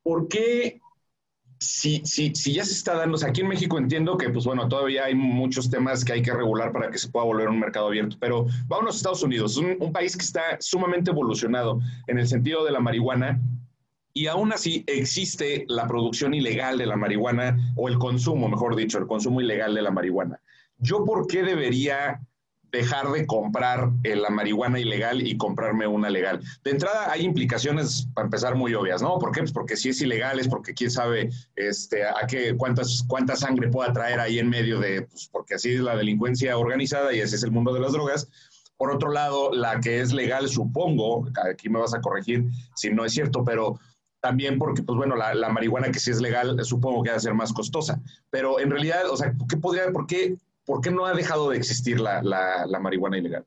¿Por 0.03 0.27
qué 0.27 0.79
si, 1.59 2.01
si, 2.05 2.33
si 2.33 2.53
ya 2.53 2.63
se 2.63 2.71
está 2.71 2.95
dando, 2.95 3.15
o 3.15 3.17
sea, 3.17 3.29
aquí 3.29 3.41
en 3.41 3.49
México 3.49 3.77
entiendo 3.77 4.17
que, 4.17 4.29
pues 4.29 4.45
bueno, 4.45 4.67
todavía 4.67 5.05
hay 5.05 5.15
muchos 5.15 5.69
temas 5.69 6.05
que 6.05 6.13
hay 6.13 6.21
que 6.21 6.33
regular 6.33 6.71
para 6.71 6.89
que 6.89 6.97
se 6.97 7.09
pueda 7.09 7.25
volver 7.25 7.49
un 7.49 7.59
mercado 7.59 7.87
abierto, 7.87 8.15
pero 8.19 8.45
vámonos 8.67 8.95
a 8.95 8.97
Estados 8.97 9.23
Unidos, 9.23 9.57
un, 9.57 9.75
un 9.79 9.91
país 9.91 10.15
que 10.15 10.23
está 10.23 10.57
sumamente 10.59 11.11
evolucionado 11.11 11.79
en 12.07 12.17
el 12.17 12.27
sentido 12.27 12.63
de 12.63 12.71
la 12.71 12.79
marihuana 12.79 13.41
y 14.13 14.27
aún 14.27 14.51
así 14.51 14.83
existe 14.87 15.65
la 15.67 15.87
producción 15.87 16.33
ilegal 16.33 16.77
de 16.77 16.85
la 16.85 16.95
marihuana 16.95 17.73
o 17.75 17.87
el 17.87 17.97
consumo, 17.97 18.49
mejor 18.49 18.75
dicho, 18.75 18.97
el 18.97 19.07
consumo 19.07 19.41
ilegal 19.41 19.75
de 19.75 19.81
la 19.81 19.91
marihuana. 19.91 20.41
¿Yo 20.77 21.05
por 21.05 21.27
qué 21.27 21.43
debería 21.43 22.21
dejar 22.71 23.11
de 23.11 23.25
comprar 23.25 23.89
eh, 24.03 24.15
la 24.15 24.29
marihuana 24.29 24.79
ilegal 24.79 25.25
y 25.25 25.37
comprarme 25.37 25.87
una 25.87 26.09
legal. 26.09 26.41
De 26.63 26.71
entrada 26.71 27.11
hay 27.11 27.23
implicaciones, 27.23 28.07
para 28.13 28.25
empezar, 28.25 28.55
muy 28.55 28.73
obvias, 28.73 29.01
¿no? 29.01 29.17
¿Por 29.17 29.31
qué? 29.31 29.41
Pues 29.41 29.51
porque 29.51 29.75
si 29.75 29.89
es 29.89 30.01
ilegal 30.01 30.39
es 30.39 30.47
porque 30.47 30.73
quién 30.73 30.91
sabe 30.91 31.29
este, 31.55 32.05
a 32.05 32.25
qué, 32.27 32.55
cuántas, 32.57 33.03
cuánta 33.07 33.35
sangre 33.35 33.69
pueda 33.69 33.91
traer 33.93 34.19
ahí 34.19 34.39
en 34.39 34.49
medio 34.49 34.79
de, 34.79 35.03
pues 35.03 35.29
porque 35.31 35.55
así 35.55 35.73
es 35.73 35.81
la 35.81 35.95
delincuencia 35.95 36.57
organizada 36.57 37.13
y 37.13 37.19
ese 37.19 37.35
es 37.35 37.43
el 37.43 37.51
mundo 37.51 37.73
de 37.73 37.79
las 37.79 37.93
drogas. 37.93 38.29
Por 38.77 38.91
otro 38.91 39.11
lado, 39.11 39.51
la 39.51 39.79
que 39.81 39.99
es 39.99 40.13
legal, 40.13 40.47
supongo, 40.47 41.27
aquí 41.51 41.69
me 41.69 41.79
vas 41.79 41.93
a 41.93 42.01
corregir 42.01 42.45
si 42.75 42.89
no 42.89 43.03
es 43.03 43.13
cierto, 43.13 43.43
pero 43.43 43.79
también 44.21 44.57
porque, 44.57 44.83
pues 44.83 44.97
bueno, 44.97 45.15
la, 45.15 45.33
la 45.33 45.49
marihuana 45.49 45.91
que 45.91 45.99
sí 45.99 46.11
es 46.11 46.21
legal, 46.21 46.57
supongo 46.63 47.03
que 47.03 47.09
va 47.09 47.17
a 47.17 47.19
ser 47.19 47.33
más 47.33 47.51
costosa. 47.53 48.01
Pero 48.29 48.59
en 48.59 48.69
realidad, 48.69 49.09
o 49.09 49.17
sea, 49.17 49.33
¿qué 49.49 49.57
podría, 49.57 49.91
por 49.91 50.07
qué 50.07 50.37
¿por 50.69 50.81
qué 50.81 50.91
no 50.91 51.03
ha 51.03 51.15
dejado 51.15 51.49
de 51.49 51.57
existir 51.57 51.99
la, 51.99 52.67
marihuana 52.79 53.17
ilegal? 53.17 53.43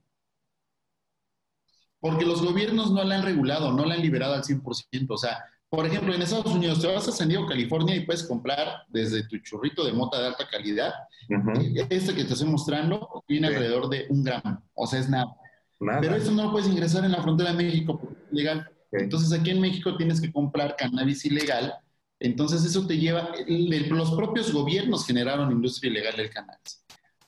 Porque 2.00 2.26
los 2.26 2.44
gobiernos 2.44 2.90
no 2.90 3.04
la 3.04 3.14
han 3.14 3.22
regulado, 3.22 3.70
no 3.70 3.84
la 3.86 3.94
han 3.94 4.02
liberado 4.02 4.34
al 4.34 4.42
100%. 4.42 5.06
O 5.08 5.16
sea, 5.16 5.38
por 5.68 5.86
ejemplo, 5.86 6.12
en 6.12 6.20
Estados 6.20 6.52
Unidos 6.52 6.80
te 6.80 6.88
vas 6.88 7.06
a 7.06 7.12
San 7.12 7.28
Diego, 7.28 7.46
California 7.46 7.94
y 7.94 8.04
puedes 8.04 8.24
comprar 8.24 8.82
desde 8.88 9.22
tu 9.28 9.38
churrito 9.38 9.84
de 9.84 9.92
mota 9.92 10.18
de 10.18 10.26
alta 10.26 10.48
calidad. 10.50 10.92
Este 11.90 12.12
que 12.12 12.24
te 12.24 12.32
estoy 12.32 12.48
mostrando 12.48 13.22
tiene 13.28 13.46
alrededor 13.46 13.88
de 13.88 14.06
un 14.08 14.24
gramo. 14.24 14.60
O 14.74 14.88
sea, 14.88 14.98
es 14.98 15.08
nada. 15.08 15.32
Pero 16.00 16.16
eso 16.16 16.32
no 16.32 16.46
lo 16.46 16.50
puedes 16.50 16.68
ingresar 16.68 17.04
en 17.04 17.12
la 17.12 17.22
frontera 17.22 17.52
de 17.52 17.56
México 17.56 18.00
porque 18.00 18.16
es 18.20 18.32
legal. 18.32 18.68
Entonces 18.90 19.32
aquí 19.38 19.50
en 19.50 19.60
México 19.60 19.96
tienes 19.96 20.20
que 20.20 20.32
comprar 20.32 20.74
cannabis 20.74 21.24
ilegal. 21.24 21.72
Entonces 22.18 22.64
eso 22.64 22.84
te 22.84 22.98
lleva, 22.98 23.30
los 23.46 24.10
propios 24.12 24.52
gobiernos 24.52 25.06
generaron 25.06 25.52
industria 25.52 25.92
ilegal 25.92 26.16
del 26.16 26.30
cannabis. 26.30 26.81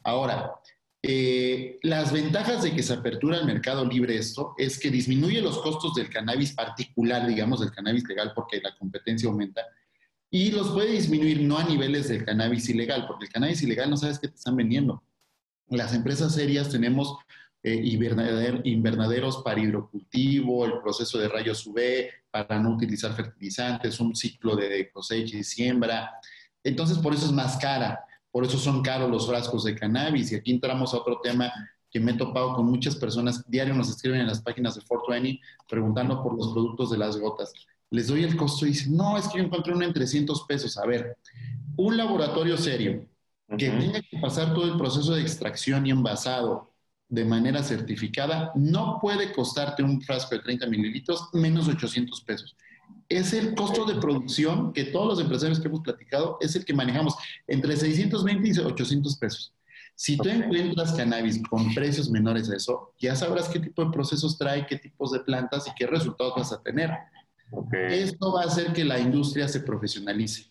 Ahora, 0.04 0.54
eh, 1.02 1.78
las 1.82 2.12
ventajas 2.12 2.62
de 2.62 2.74
que 2.74 2.82
se 2.82 2.92
apertura 2.94 3.38
el 3.38 3.46
mercado 3.46 3.84
libre 3.84 4.16
esto 4.16 4.54
es 4.56 4.78
que 4.78 4.90
disminuye 4.90 5.40
los 5.40 5.58
costos 5.58 5.94
del 5.94 6.08
cannabis 6.08 6.52
particular, 6.52 7.26
digamos, 7.26 7.60
del 7.60 7.72
cannabis 7.72 8.04
legal, 8.08 8.32
porque 8.34 8.60
la 8.60 8.74
competencia 8.76 9.28
aumenta, 9.28 9.62
y 10.30 10.50
los 10.50 10.70
puede 10.70 10.92
disminuir 10.92 11.42
no 11.42 11.58
a 11.58 11.64
niveles 11.64 12.08
del 12.08 12.24
cannabis 12.24 12.68
ilegal, 12.68 13.06
porque 13.06 13.26
el 13.26 13.32
cannabis 13.32 13.62
ilegal 13.62 13.90
no 13.90 13.96
sabes 13.96 14.18
qué 14.18 14.28
te 14.28 14.36
están 14.36 14.56
vendiendo. 14.56 15.02
Las 15.68 15.94
empresas 15.94 16.34
serias 16.34 16.70
tenemos 16.70 17.16
eh, 17.62 17.80
invernaderos 18.64 19.42
para 19.42 19.60
hidrocultivo, 19.60 20.66
el 20.66 20.80
proceso 20.82 21.18
de 21.18 21.28
rayos 21.28 21.66
UV 21.66 21.78
para 22.30 22.58
no 22.58 22.74
utilizar 22.74 23.14
fertilizantes, 23.14 24.00
un 24.00 24.14
ciclo 24.14 24.56
de 24.56 24.90
cosecha 24.90 25.36
y 25.36 25.44
siembra. 25.44 26.12
Entonces, 26.62 26.98
por 26.98 27.14
eso 27.14 27.26
es 27.26 27.32
más 27.32 27.56
cara. 27.58 28.04
Por 28.34 28.44
eso 28.44 28.58
son 28.58 28.82
caros 28.82 29.08
los 29.08 29.28
frascos 29.28 29.62
de 29.62 29.76
cannabis. 29.76 30.32
Y 30.32 30.34
aquí 30.34 30.50
entramos 30.50 30.92
a 30.92 30.96
otro 30.96 31.20
tema 31.22 31.52
que 31.88 32.00
me 32.00 32.10
he 32.10 32.14
topado 32.16 32.52
con 32.54 32.66
muchas 32.66 32.96
personas. 32.96 33.48
Diario 33.48 33.74
nos 33.74 33.88
escriben 33.88 34.22
en 34.22 34.26
las 34.26 34.42
páginas 34.42 34.74
de 34.74 34.80
420 34.80 35.40
preguntando 35.68 36.20
por 36.20 36.36
los 36.36 36.52
productos 36.52 36.90
de 36.90 36.98
las 36.98 37.16
gotas. 37.16 37.52
Les 37.90 38.08
doy 38.08 38.24
el 38.24 38.36
costo 38.36 38.66
y 38.66 38.70
dicen, 38.70 38.96
no, 38.96 39.16
es 39.16 39.28
que 39.28 39.38
yo 39.38 39.44
encontré 39.44 39.72
uno 39.72 39.84
en 39.84 39.92
300 39.92 40.46
pesos. 40.48 40.76
A 40.78 40.84
ver, 40.84 41.16
un 41.76 41.96
laboratorio 41.96 42.56
serio 42.56 43.06
que 43.56 43.70
tenga 43.70 44.00
que 44.00 44.18
pasar 44.18 44.52
todo 44.52 44.64
el 44.64 44.76
proceso 44.76 45.14
de 45.14 45.22
extracción 45.22 45.86
y 45.86 45.90
envasado 45.90 46.72
de 47.08 47.24
manera 47.24 47.62
certificada, 47.62 48.50
no 48.56 48.98
puede 49.00 49.32
costarte 49.32 49.84
un 49.84 50.02
frasco 50.02 50.34
de 50.34 50.40
30 50.40 50.66
mililitros 50.66 51.28
menos 51.34 51.68
800 51.68 52.20
pesos 52.22 52.56
es 53.08 53.32
el 53.32 53.54
costo 53.54 53.84
de 53.84 54.00
producción 54.00 54.72
que 54.72 54.84
todos 54.84 55.06
los 55.06 55.20
empresarios 55.20 55.60
que 55.60 55.68
hemos 55.68 55.80
platicado 55.80 56.38
es 56.40 56.56
el 56.56 56.64
que 56.64 56.74
manejamos 56.74 57.14
entre 57.46 57.76
620 57.76 58.48
y 58.48 58.58
800 58.58 59.16
pesos. 59.16 59.54
Si 59.96 60.16
tú 60.16 60.28
encuentras 60.28 60.92
cannabis 60.92 61.40
con 61.48 61.72
precios 61.72 62.10
menores 62.10 62.50
a 62.50 62.56
eso, 62.56 62.92
ya 62.98 63.14
sabrás 63.14 63.48
qué 63.48 63.60
tipo 63.60 63.84
de 63.84 63.92
procesos 63.92 64.36
trae, 64.36 64.66
qué 64.66 64.76
tipos 64.76 65.12
de 65.12 65.20
plantas 65.20 65.68
y 65.68 65.74
qué 65.76 65.86
resultados 65.86 66.34
vas 66.36 66.52
a 66.52 66.62
tener. 66.62 66.90
Esto 67.88 68.32
va 68.32 68.42
a 68.42 68.46
hacer 68.46 68.72
que 68.72 68.84
la 68.84 68.98
industria 68.98 69.46
se 69.46 69.60
profesionalice. 69.60 70.50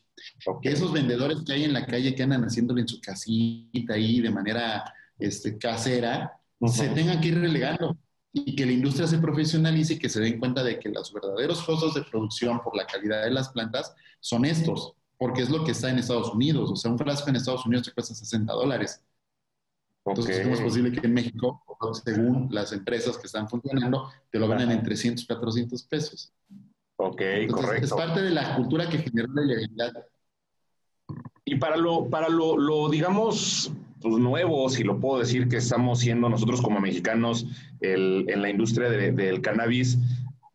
Que 0.62 0.72
esos 0.72 0.94
vendedores 0.94 1.40
que 1.46 1.54
hay 1.54 1.64
en 1.66 1.74
la 1.74 1.86
calle 1.86 2.16
que 2.16 2.24
andan 2.24 2.46
haciéndolo 2.46 2.80
en 2.80 2.88
su 2.88 3.02
casita 3.02 3.96
ahí 3.96 4.22
de 4.22 4.30
manera 4.30 4.84
este, 5.20 5.58
casera, 5.58 6.40
se 6.68 6.88
tengan 6.90 7.20
que 7.20 7.28
ir 7.30 7.40
relegando 7.40 7.98
y 8.34 8.56
que 8.56 8.66
la 8.66 8.72
industria 8.72 9.06
se 9.06 9.20
profesionalice 9.20 9.94
y 9.94 10.00
que 10.00 10.10
se 10.10 10.20
den 10.20 10.40
cuenta 10.40 10.64
de 10.64 10.80
que 10.80 10.90
los 10.90 11.14
verdaderos 11.14 11.62
costos 11.62 11.94
de 11.94 12.02
producción 12.02 12.62
por 12.64 12.76
la 12.76 12.88
calidad 12.88 13.24
de 13.24 13.30
las 13.30 13.50
plantas 13.50 13.96
son 14.20 14.44
estos, 14.44 14.94
porque 15.20 15.44
es 15.44 15.52
lo 15.52 15.64
que 15.64 15.72
está 15.72 15.92
en 15.92 16.00
Estados 16.00 16.34
Unidos. 16.34 16.72
O 16.72 16.76
sea, 16.76 16.92
un 16.92 16.98
frasco 16.98 17.30
en 17.30 17.36
Estados 17.36 17.66
Unidos 17.66 17.86
te 17.86 17.94
cuesta 17.94 18.16
60 18.16 18.52
dólares. 18.52 19.04
Entonces, 20.04 20.42
¿cómo 20.42 20.56
es 20.56 20.62
posible 20.62 20.92
que 20.92 21.06
en 21.06 21.14
México, 21.14 21.64
según 22.04 22.50
las 22.52 22.74
empresas 22.74 23.18
que 23.18 23.28
están 23.28 23.48
funcionando, 23.48 24.12
te 24.32 24.40
lo 24.40 24.48
vendan 24.48 24.72
en 24.72 24.84
300, 24.84 25.26
400 25.26 25.84
pesos? 25.84 26.34
Ok, 26.98 27.22
correcto. 27.52 27.86
Es 27.86 27.94
parte 27.94 28.22
de 28.22 28.32
la 28.32 28.56
cultura 28.56 28.90
que 28.90 28.98
generó 28.98 29.32
la 29.32 29.44
ilegalidad. 29.44 30.06
Y 31.46 31.56
para 31.56 31.78
lo, 31.78 32.10
para 32.10 32.30
lo, 32.30 32.58
lo 32.58 32.90
digamos, 32.90 33.72
pues, 34.04 34.22
nuevo, 34.22 34.70
si 34.70 34.84
lo 34.84 35.00
puedo 35.00 35.20
decir, 35.20 35.48
que 35.48 35.58
estamos 35.58 36.00
siendo 36.00 36.30
nosotros 36.30 36.62
como 36.62 36.80
mexicanos 36.80 37.48
el, 37.80 38.26
en 38.28 38.42
la 38.42 38.50
industria 38.50 38.90
del 38.90 39.42
cannabis, 39.42 39.98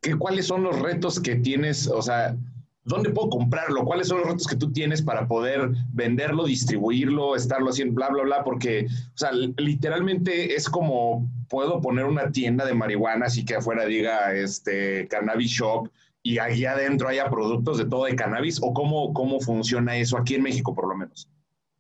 ¿qué, 0.01 0.15
¿cuáles 0.17 0.47
son 0.47 0.63
los 0.63 0.79
retos 0.79 1.19
que 1.19 1.37
tienes? 1.37 1.89
O 1.89 2.03
sea, 2.03 2.37
¿dónde 2.85 3.11
puedo 3.11 3.31
comprarlo? 3.31 3.85
¿Cuáles 3.85 4.09
son 4.09 4.19
los 4.19 4.29
retos 4.29 4.47
que 4.47 4.57
tú 4.57 4.73
tienes 4.73 5.03
para 5.03 5.27
poder 5.27 5.71
venderlo, 5.93 6.45
distribuirlo, 6.45 7.35
estarlo 7.35 7.71
haciendo, 7.71 7.95
bla, 7.95 8.09
bla, 8.11 8.23
bla? 8.23 8.45
Porque, 8.45 8.87
o 8.87 9.19
sea, 9.19 9.31
literalmente 9.33 10.55
es 10.55 10.69
como 10.69 11.29
puedo 11.49 11.81
poner 11.81 12.05
una 12.05 12.31
tienda 12.31 12.65
de 12.65 12.75
marihuana, 12.75 13.27
así 13.27 13.45
que 13.45 13.57
afuera 13.57 13.87
diga 13.87 14.35
este 14.35 15.09
cannabis 15.09 15.51
shop 15.51 15.89
y 16.23 16.39
allí 16.39 16.67
adentro 16.67 17.09
haya 17.09 17.31
productos 17.31 17.79
de 17.79 17.87
todo 17.87 18.05
de 18.05 18.17
cannabis, 18.17 18.59
o 18.63 18.75
cómo, 18.75 19.15
cómo 19.15 19.41
funciona 19.41 19.97
eso 19.97 20.19
aquí 20.19 20.35
en 20.35 20.43
México, 20.43 20.75
por 20.75 20.89
lo 20.89 20.97
menos. 20.97 21.29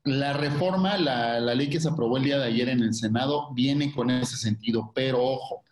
La 0.08 0.32
reforma, 0.32 0.96
la, 0.96 1.38
la 1.40 1.54
ley 1.54 1.68
que 1.68 1.80
se 1.80 1.88
aprobó 1.88 2.16
el 2.16 2.24
día 2.24 2.38
de 2.38 2.46
ayer 2.46 2.68
en 2.68 2.82
el 2.82 2.94
Senado, 2.94 3.52
viene 3.52 3.92
con 3.92 4.10
ese 4.10 4.36
sentido, 4.36 4.90
pero 4.94 5.22
ojo, 5.22 5.64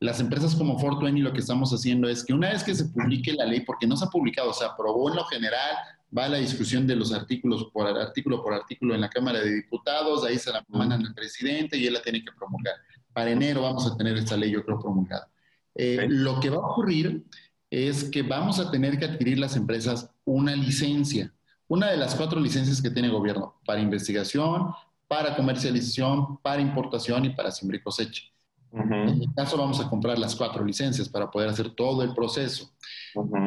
las 0.00 0.20
empresas 0.20 0.54
como 0.54 0.78
Fortuny 0.78 1.20
lo 1.20 1.32
que 1.32 1.40
estamos 1.40 1.72
haciendo 1.72 2.08
es 2.08 2.24
que 2.24 2.32
una 2.32 2.50
vez 2.50 2.62
que 2.62 2.74
se 2.74 2.86
publique 2.86 3.32
la 3.32 3.46
ley, 3.46 3.60
porque 3.60 3.86
no 3.86 3.96
se 3.96 4.04
ha 4.04 4.08
publicado, 4.08 4.52
se 4.52 4.64
aprobó 4.64 5.08
en 5.08 5.16
lo 5.16 5.24
general, 5.24 5.76
va 6.16 6.26
a 6.26 6.28
la 6.28 6.38
discusión 6.38 6.86
de 6.86 6.96
los 6.96 7.12
artículos 7.12 7.68
por 7.72 7.86
artículo 7.86 8.42
por 8.42 8.54
artículo 8.54 8.94
en 8.94 9.00
la 9.00 9.08
Cámara 9.08 9.40
de 9.40 9.54
Diputados, 9.54 10.24
ahí 10.24 10.38
se 10.38 10.52
la 10.52 10.64
mandan 10.68 11.04
al 11.04 11.14
presidente 11.14 11.76
y 11.76 11.86
él 11.86 11.94
la 11.94 12.02
tiene 12.02 12.24
que 12.24 12.32
promulgar. 12.32 12.74
Para 13.12 13.30
enero 13.30 13.62
vamos 13.62 13.86
a 13.86 13.96
tener 13.96 14.16
esta 14.16 14.36
ley, 14.36 14.50
yo 14.50 14.64
creo, 14.64 14.80
promulgada. 14.80 15.28
Eh, 15.74 16.06
lo 16.08 16.38
que 16.40 16.50
va 16.50 16.56
a 16.56 16.70
ocurrir 16.70 17.24
es 17.70 18.04
que 18.04 18.22
vamos 18.22 18.60
a 18.60 18.70
tener 18.70 18.98
que 18.98 19.04
adquirir 19.06 19.38
las 19.38 19.56
empresas 19.56 20.10
una 20.24 20.54
licencia, 20.54 21.32
una 21.68 21.90
de 21.90 21.96
las 21.96 22.14
cuatro 22.14 22.40
licencias 22.40 22.80
que 22.80 22.90
tiene 22.90 23.08
el 23.08 23.14
gobierno 23.14 23.54
para 23.64 23.80
investigación, 23.80 24.72
para 25.08 25.36
comercialización, 25.36 26.38
para 26.38 26.60
importación 26.60 27.24
y 27.24 27.30
para 27.30 27.50
siembra 27.50 27.78
y 27.78 27.82
cosecha. 27.82 28.22
En 28.72 29.08
este 29.08 29.28
caso 29.36 29.56
vamos 29.56 29.78
a 29.80 29.88
comprar 29.88 30.18
las 30.18 30.34
cuatro 30.34 30.64
licencias 30.64 31.08
para 31.08 31.30
poder 31.30 31.48
hacer 31.48 31.70
todo 31.70 32.02
el 32.02 32.12
proceso. 32.12 32.70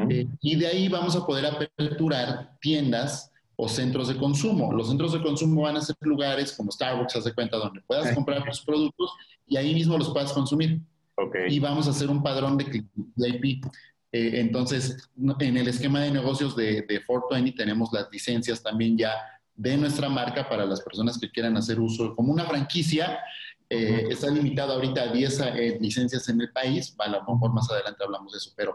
Eh, 0.09 0.25
y 0.39 0.55
de 0.55 0.67
ahí 0.67 0.87
vamos 0.87 1.17
a 1.17 1.25
poder 1.25 1.45
aperturar 1.45 2.57
tiendas 2.61 3.29
o 3.57 3.67
centros 3.67 4.07
de 4.07 4.15
consumo. 4.15 4.71
Los 4.71 4.87
centros 4.87 5.11
de 5.11 5.21
consumo 5.21 5.63
van 5.63 5.75
a 5.75 5.81
ser 5.81 5.97
lugares 5.99 6.53
como 6.53 6.71
Starbucks, 6.71 7.17
haz 7.17 7.25
de 7.25 7.33
cuenta, 7.33 7.57
donde 7.57 7.81
puedas 7.81 8.15
comprar 8.15 8.45
tus 8.45 8.61
productos 8.61 9.11
y 9.45 9.57
ahí 9.57 9.73
mismo 9.73 9.97
los 9.97 10.11
puedas 10.11 10.31
consumir. 10.31 10.79
Y 11.49 11.59
vamos 11.59 11.87
a 11.87 11.89
hacer 11.89 12.09
un 12.09 12.23
padrón 12.23 12.57
de 12.57 13.29
IP. 13.29 13.65
Eh, 14.17 14.39
entonces, 14.39 15.09
en 15.39 15.57
el 15.57 15.67
esquema 15.67 16.01
de 16.01 16.11
negocios 16.11 16.55
de, 16.55 16.81
de 16.81 17.05
420 17.05 17.51
tenemos 17.57 17.89
las 17.91 18.07
licencias 18.11 18.63
también 18.63 18.97
ya 18.97 19.13
de 19.55 19.75
nuestra 19.77 20.07
marca 20.09 20.47
para 20.47 20.65
las 20.65 20.81
personas 20.81 21.17
que 21.17 21.31
quieran 21.31 21.57
hacer 21.57 21.79
uso 21.79 22.15
como 22.15 22.31
una 22.31 22.45
franquicia 22.45 23.19
eh, 23.69 24.07
está 24.09 24.29
limitado 24.29 24.73
ahorita 24.73 25.03
a 25.03 25.07
10 25.07 25.39
eh, 25.41 25.77
licencias 25.81 26.29
en 26.29 26.39
el 26.39 26.51
país, 26.51 26.95
a 26.97 27.09
lo 27.09 27.19
mejor 27.19 27.53
más 27.53 27.69
adelante 27.69 28.03
hablamos 28.03 28.31
de 28.31 28.37
eso, 28.37 28.53
pero 28.55 28.73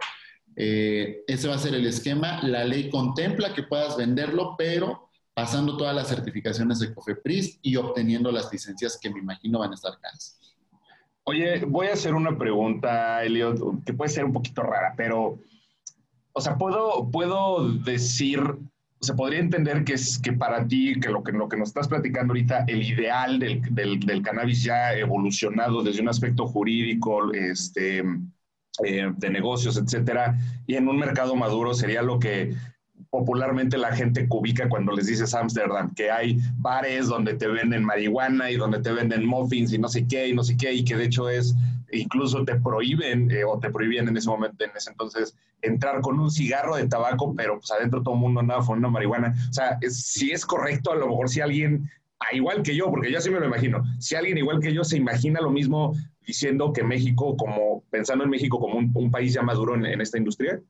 eh, 0.55 1.25
ese 1.27 1.49
va 1.49 1.55
a 1.55 1.59
ser 1.59 1.75
el 1.75 1.87
esquema. 1.87 2.43
La 2.43 2.65
ley 2.65 2.91
contempla 2.91 3.55
que 3.55 3.63
puedas 3.63 3.97
venderlo, 3.97 4.55
pero 4.59 5.09
pasando 5.33 5.79
todas 5.79 5.97
las 5.97 6.09
certificaciones 6.09 6.79
de 6.79 6.93
COFEPRIS 6.93 7.61
y 7.63 7.77
obteniendo 7.77 8.31
las 8.31 8.53
licencias 8.53 8.99
que 9.01 9.09
me 9.09 9.21
imagino 9.21 9.61
van 9.61 9.71
a 9.71 9.75
estar 9.75 9.99
caras. 9.99 10.39
Oye, 11.25 11.65
voy 11.65 11.87
a 11.87 11.93
hacer 11.93 12.15
una 12.15 12.37
pregunta, 12.37 13.23
Elliot, 13.25 13.85
que 13.85 13.95
puede 13.95 14.11
ser 14.11 14.25
un 14.25 14.33
poquito 14.33 14.63
rara, 14.63 14.95
pero, 14.97 15.39
o 16.33 16.41
sea, 16.41 16.57
¿puedo, 16.59 17.11
puedo 17.11 17.69
decir 17.79 18.41
se 19.03 19.15
podría 19.15 19.41
entender 19.41 19.83
que 19.83 19.95
es 19.95 20.17
que 20.17 20.33
para 20.33 20.67
ti, 20.67 20.95
que 21.01 21.09
lo 21.09 21.25
que, 21.25 21.33
lo 21.33 21.49
que 21.49 21.57
nos 21.57 21.71
estás 21.71 21.89
platicando 21.89 22.33
ahorita, 22.33 22.65
el 22.69 22.83
ideal 22.83 23.41
del, 23.41 23.61
del, 23.75 23.99
del 23.99 24.23
cannabis 24.23 24.63
ya 24.63 24.95
evolucionado 24.95 25.83
desde 25.83 26.03
un 26.03 26.09
aspecto 26.09 26.47
jurídico, 26.47 27.33
este, 27.33 27.99
eh, 28.85 29.13
de 29.17 29.31
negocios, 29.31 29.77
etcétera, 29.77 30.39
y 30.69 30.77
en 30.77 30.89
un 30.89 30.99
mercado 30.99 31.35
maduro 31.35 31.75
sería 31.75 32.01
lo 32.01 32.21
que 32.21 32.55
popularmente 33.13 33.77
la 33.77 33.95
gente 33.95 34.27
ubica 34.31 34.71
cuando 34.71 34.93
les 34.93 35.07
dices 35.07 35.35
Amsterdam, 35.35 35.93
que 35.95 36.11
hay 36.11 36.39
bares 36.57 37.09
donde 37.09 37.35
te 37.35 37.47
venden 37.47 37.85
marihuana 37.85 38.51
y 38.51 38.57
donde 38.57 38.81
te 38.81 38.91
venden 38.91 39.27
muffins 39.27 39.71
y 39.75 39.79
no 39.79 39.89
sé 39.89 40.07
qué 40.09 40.29
y 40.29 40.33
no 40.33 40.43
sé 40.43 40.57
qué, 40.57 40.73
y 40.73 40.83
que 40.83 40.97
de 40.97 41.05
hecho 41.05 41.29
es, 41.29 41.55
incluso 41.93 42.43
te 42.47 42.59
prohíben 42.59 43.31
eh, 43.31 43.45
o 43.45 43.59
te 43.59 43.69
prohibían 43.69 44.09
en 44.09 44.17
ese 44.17 44.31
momento, 44.31 44.65
en 44.65 44.71
ese 44.75 44.91
entonces, 44.91 45.37
entrar 45.61 46.01
con 46.01 46.19
un 46.19 46.31
cigarro 46.31 46.77
de 46.77 46.89
tabaco, 46.89 47.35
pero 47.37 47.59
pues 47.59 47.71
adentro 47.71 48.03
todo 48.03 48.15
el 48.15 48.21
mundo 48.21 48.41
andaba 48.41 48.67
una 48.67 48.89
marihuana. 48.89 49.35
O 49.51 49.53
sea, 49.53 49.79
si 49.91 50.31
es 50.31 50.47
correcto, 50.47 50.91
a 50.91 50.97
lo 50.97 51.09
mejor 51.09 51.29
si 51.29 51.43
alguien, 51.43 51.91
ah, 52.19 52.35
igual 52.35 52.63
que 52.63 52.75
yo, 52.75 52.91
porque 52.91 53.13
yo 53.13 53.21
sí 53.21 53.29
me 53.29 53.41
lo 53.41 53.47
imagino, 53.47 53.85
si 53.99 54.15
alguien 54.15 54.39
igual 54.39 54.59
que 54.59 54.73
yo 54.73 54.85
se 54.85 54.97
imagina 54.97 55.43
lo 55.43 55.51
mismo 55.51 55.95
diciendo 56.27 56.73
que 56.73 56.83
México, 56.83 57.37
como 57.37 57.85
pensando 57.91 58.25
en 58.25 58.31
México 58.31 58.59
como 58.59 58.79
un, 58.79 59.11
país 59.11 59.35
ya 59.35 59.43
maduro 59.43 59.75
en 59.75 60.01
esta 60.01 60.17
industria. 60.17 60.63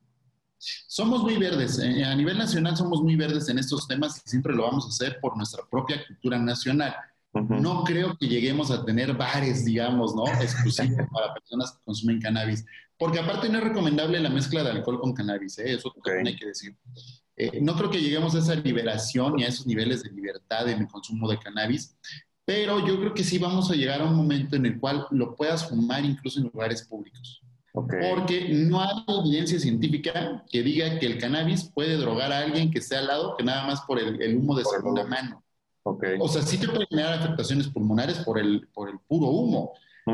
Somos 0.87 1.23
muy 1.23 1.37
verdes, 1.37 1.79
eh, 1.79 2.03
a 2.03 2.15
nivel 2.15 2.37
nacional 2.37 2.77
somos 2.77 3.01
muy 3.01 3.15
verdes 3.15 3.49
en 3.49 3.59
estos 3.59 3.87
temas 3.87 4.21
y 4.25 4.29
siempre 4.29 4.53
lo 4.53 4.63
vamos 4.63 4.85
a 4.85 4.89
hacer 4.89 5.19
por 5.21 5.35
nuestra 5.37 5.63
propia 5.69 6.05
cultura 6.05 6.37
nacional. 6.39 6.95
No 7.33 7.83
creo 7.83 8.15
que 8.15 8.27
lleguemos 8.27 8.69
a 8.69 8.85
tener 8.85 9.13
bares, 9.15 9.65
digamos, 9.65 10.15
¿no? 10.15 10.23
Exclusivos 10.39 11.07
para 11.11 11.33
personas 11.33 11.71
que 11.71 11.83
consumen 11.83 12.21
cannabis. 12.21 12.63
Porque 12.95 13.19
aparte 13.19 13.49
no 13.49 13.57
es 13.57 13.63
recomendable 13.63 14.19
la 14.19 14.29
mezcla 14.29 14.63
de 14.63 14.69
alcohol 14.69 14.99
con 14.99 15.13
cannabis, 15.13 15.57
¿eh? 15.57 15.73
eso 15.73 15.91
también 16.03 16.27
hay 16.27 16.35
que 16.35 16.45
decir. 16.45 16.77
Eh, 17.35 17.59
no 17.61 17.75
creo 17.75 17.89
que 17.89 17.99
lleguemos 17.99 18.35
a 18.35 18.39
esa 18.39 18.53
liberación 18.53 19.39
y 19.39 19.43
a 19.43 19.47
esos 19.47 19.65
niveles 19.65 20.03
de 20.03 20.11
libertad 20.11 20.69
en 20.69 20.81
el 20.81 20.87
consumo 20.87 21.27
de 21.27 21.39
cannabis, 21.39 21.97
pero 22.45 22.85
yo 22.85 22.99
creo 22.99 23.13
que 23.13 23.23
sí 23.23 23.39
vamos 23.39 23.71
a 23.71 23.75
llegar 23.75 24.01
a 24.01 24.05
un 24.05 24.15
momento 24.15 24.55
en 24.55 24.67
el 24.67 24.79
cual 24.79 25.07
lo 25.09 25.35
puedas 25.35 25.67
fumar 25.67 26.05
incluso 26.05 26.39
en 26.39 26.45
lugares 26.45 26.83
públicos. 26.83 27.41
Porque 27.73 28.49
no 28.49 28.81
hay 28.81 29.03
evidencia 29.07 29.59
científica 29.59 30.43
que 30.49 30.61
diga 30.61 30.99
que 30.99 31.07
el 31.07 31.17
cannabis 31.17 31.63
puede 31.73 31.97
drogar 31.97 32.31
a 32.31 32.39
alguien 32.39 32.69
que 32.69 32.77
esté 32.77 32.97
al 32.97 33.07
lado 33.07 33.35
que 33.35 33.43
nada 33.43 33.65
más 33.65 33.81
por 33.81 33.97
el, 33.99 34.37
humo 34.37 34.55
de 34.55 34.63
segunda 34.63 35.03
mano. 35.05 35.43
O 35.81 36.27
sea, 36.27 36.43
sí 36.43 36.59
te 36.59 36.67
puede 36.67 36.85
generar 36.87 37.13
afectaciones 37.13 37.67
pulmonares 37.67 38.19
por 38.19 38.37
el, 38.37 38.67
por 38.73 38.89
el 38.89 38.99
puro 38.99 39.27
humo. 39.27 39.73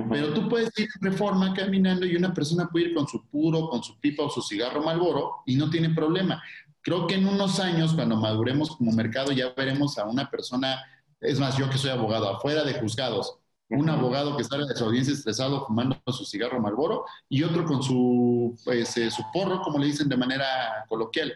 Pero 0.10 0.34
tú 0.34 0.48
puedes 0.48 0.70
ir 0.78 0.88
en 0.96 1.12
reforma 1.12 1.54
caminando 1.54 2.06
y 2.06 2.16
una 2.16 2.34
persona 2.34 2.70
puede 2.70 2.90
ir 2.90 2.96
con 2.96 3.08
su 3.08 3.26
puro, 3.26 3.70
con 3.70 3.84
su 3.84 4.00
pipa 4.00 4.24
o 4.24 4.30
su 4.30 4.42
cigarro 4.42 4.82
malboro 4.82 5.38
y 5.46 5.56
no 5.56 5.70
tiene 5.70 5.90
problema. 5.90 6.42
Creo 6.82 7.08
que 7.08 7.16
en 7.16 7.28
unos 7.28 7.60
años, 7.60 7.94
cuando 7.94 8.16
maduremos 8.16 8.76
como 8.78 8.92
mercado, 8.94 9.32
ya 9.34 9.52
veremos 9.56 9.98
a 9.98 10.06
una 10.06 10.30
persona, 10.30 10.82
es 11.20 11.40
más, 11.40 11.58
yo 11.58 11.70
que 11.70 11.78
soy 11.78 11.90
abogado, 11.90 12.30
afuera 12.30 12.64
de 12.64 12.76
juzgados, 12.76 13.39
un 13.70 13.90
abogado 13.90 14.36
que 14.36 14.44
sale 14.44 14.66
de 14.66 14.76
su 14.76 14.84
audiencia 14.84 15.14
estresado 15.14 15.66
fumando 15.66 15.98
su 16.08 16.26
cigarro 16.26 16.60
Marlboro 16.60 17.06
y 17.28 17.44
otro 17.44 17.66
con 17.66 17.84
su, 17.84 18.58
pues, 18.66 18.98
eh, 18.98 19.12
su 19.12 19.24
porro, 19.32 19.62
como 19.62 19.78
le 19.78 19.88
dicen 19.88 20.10
de 20.10 20.18
manera 20.18 20.46
coloquial. 20.88 21.34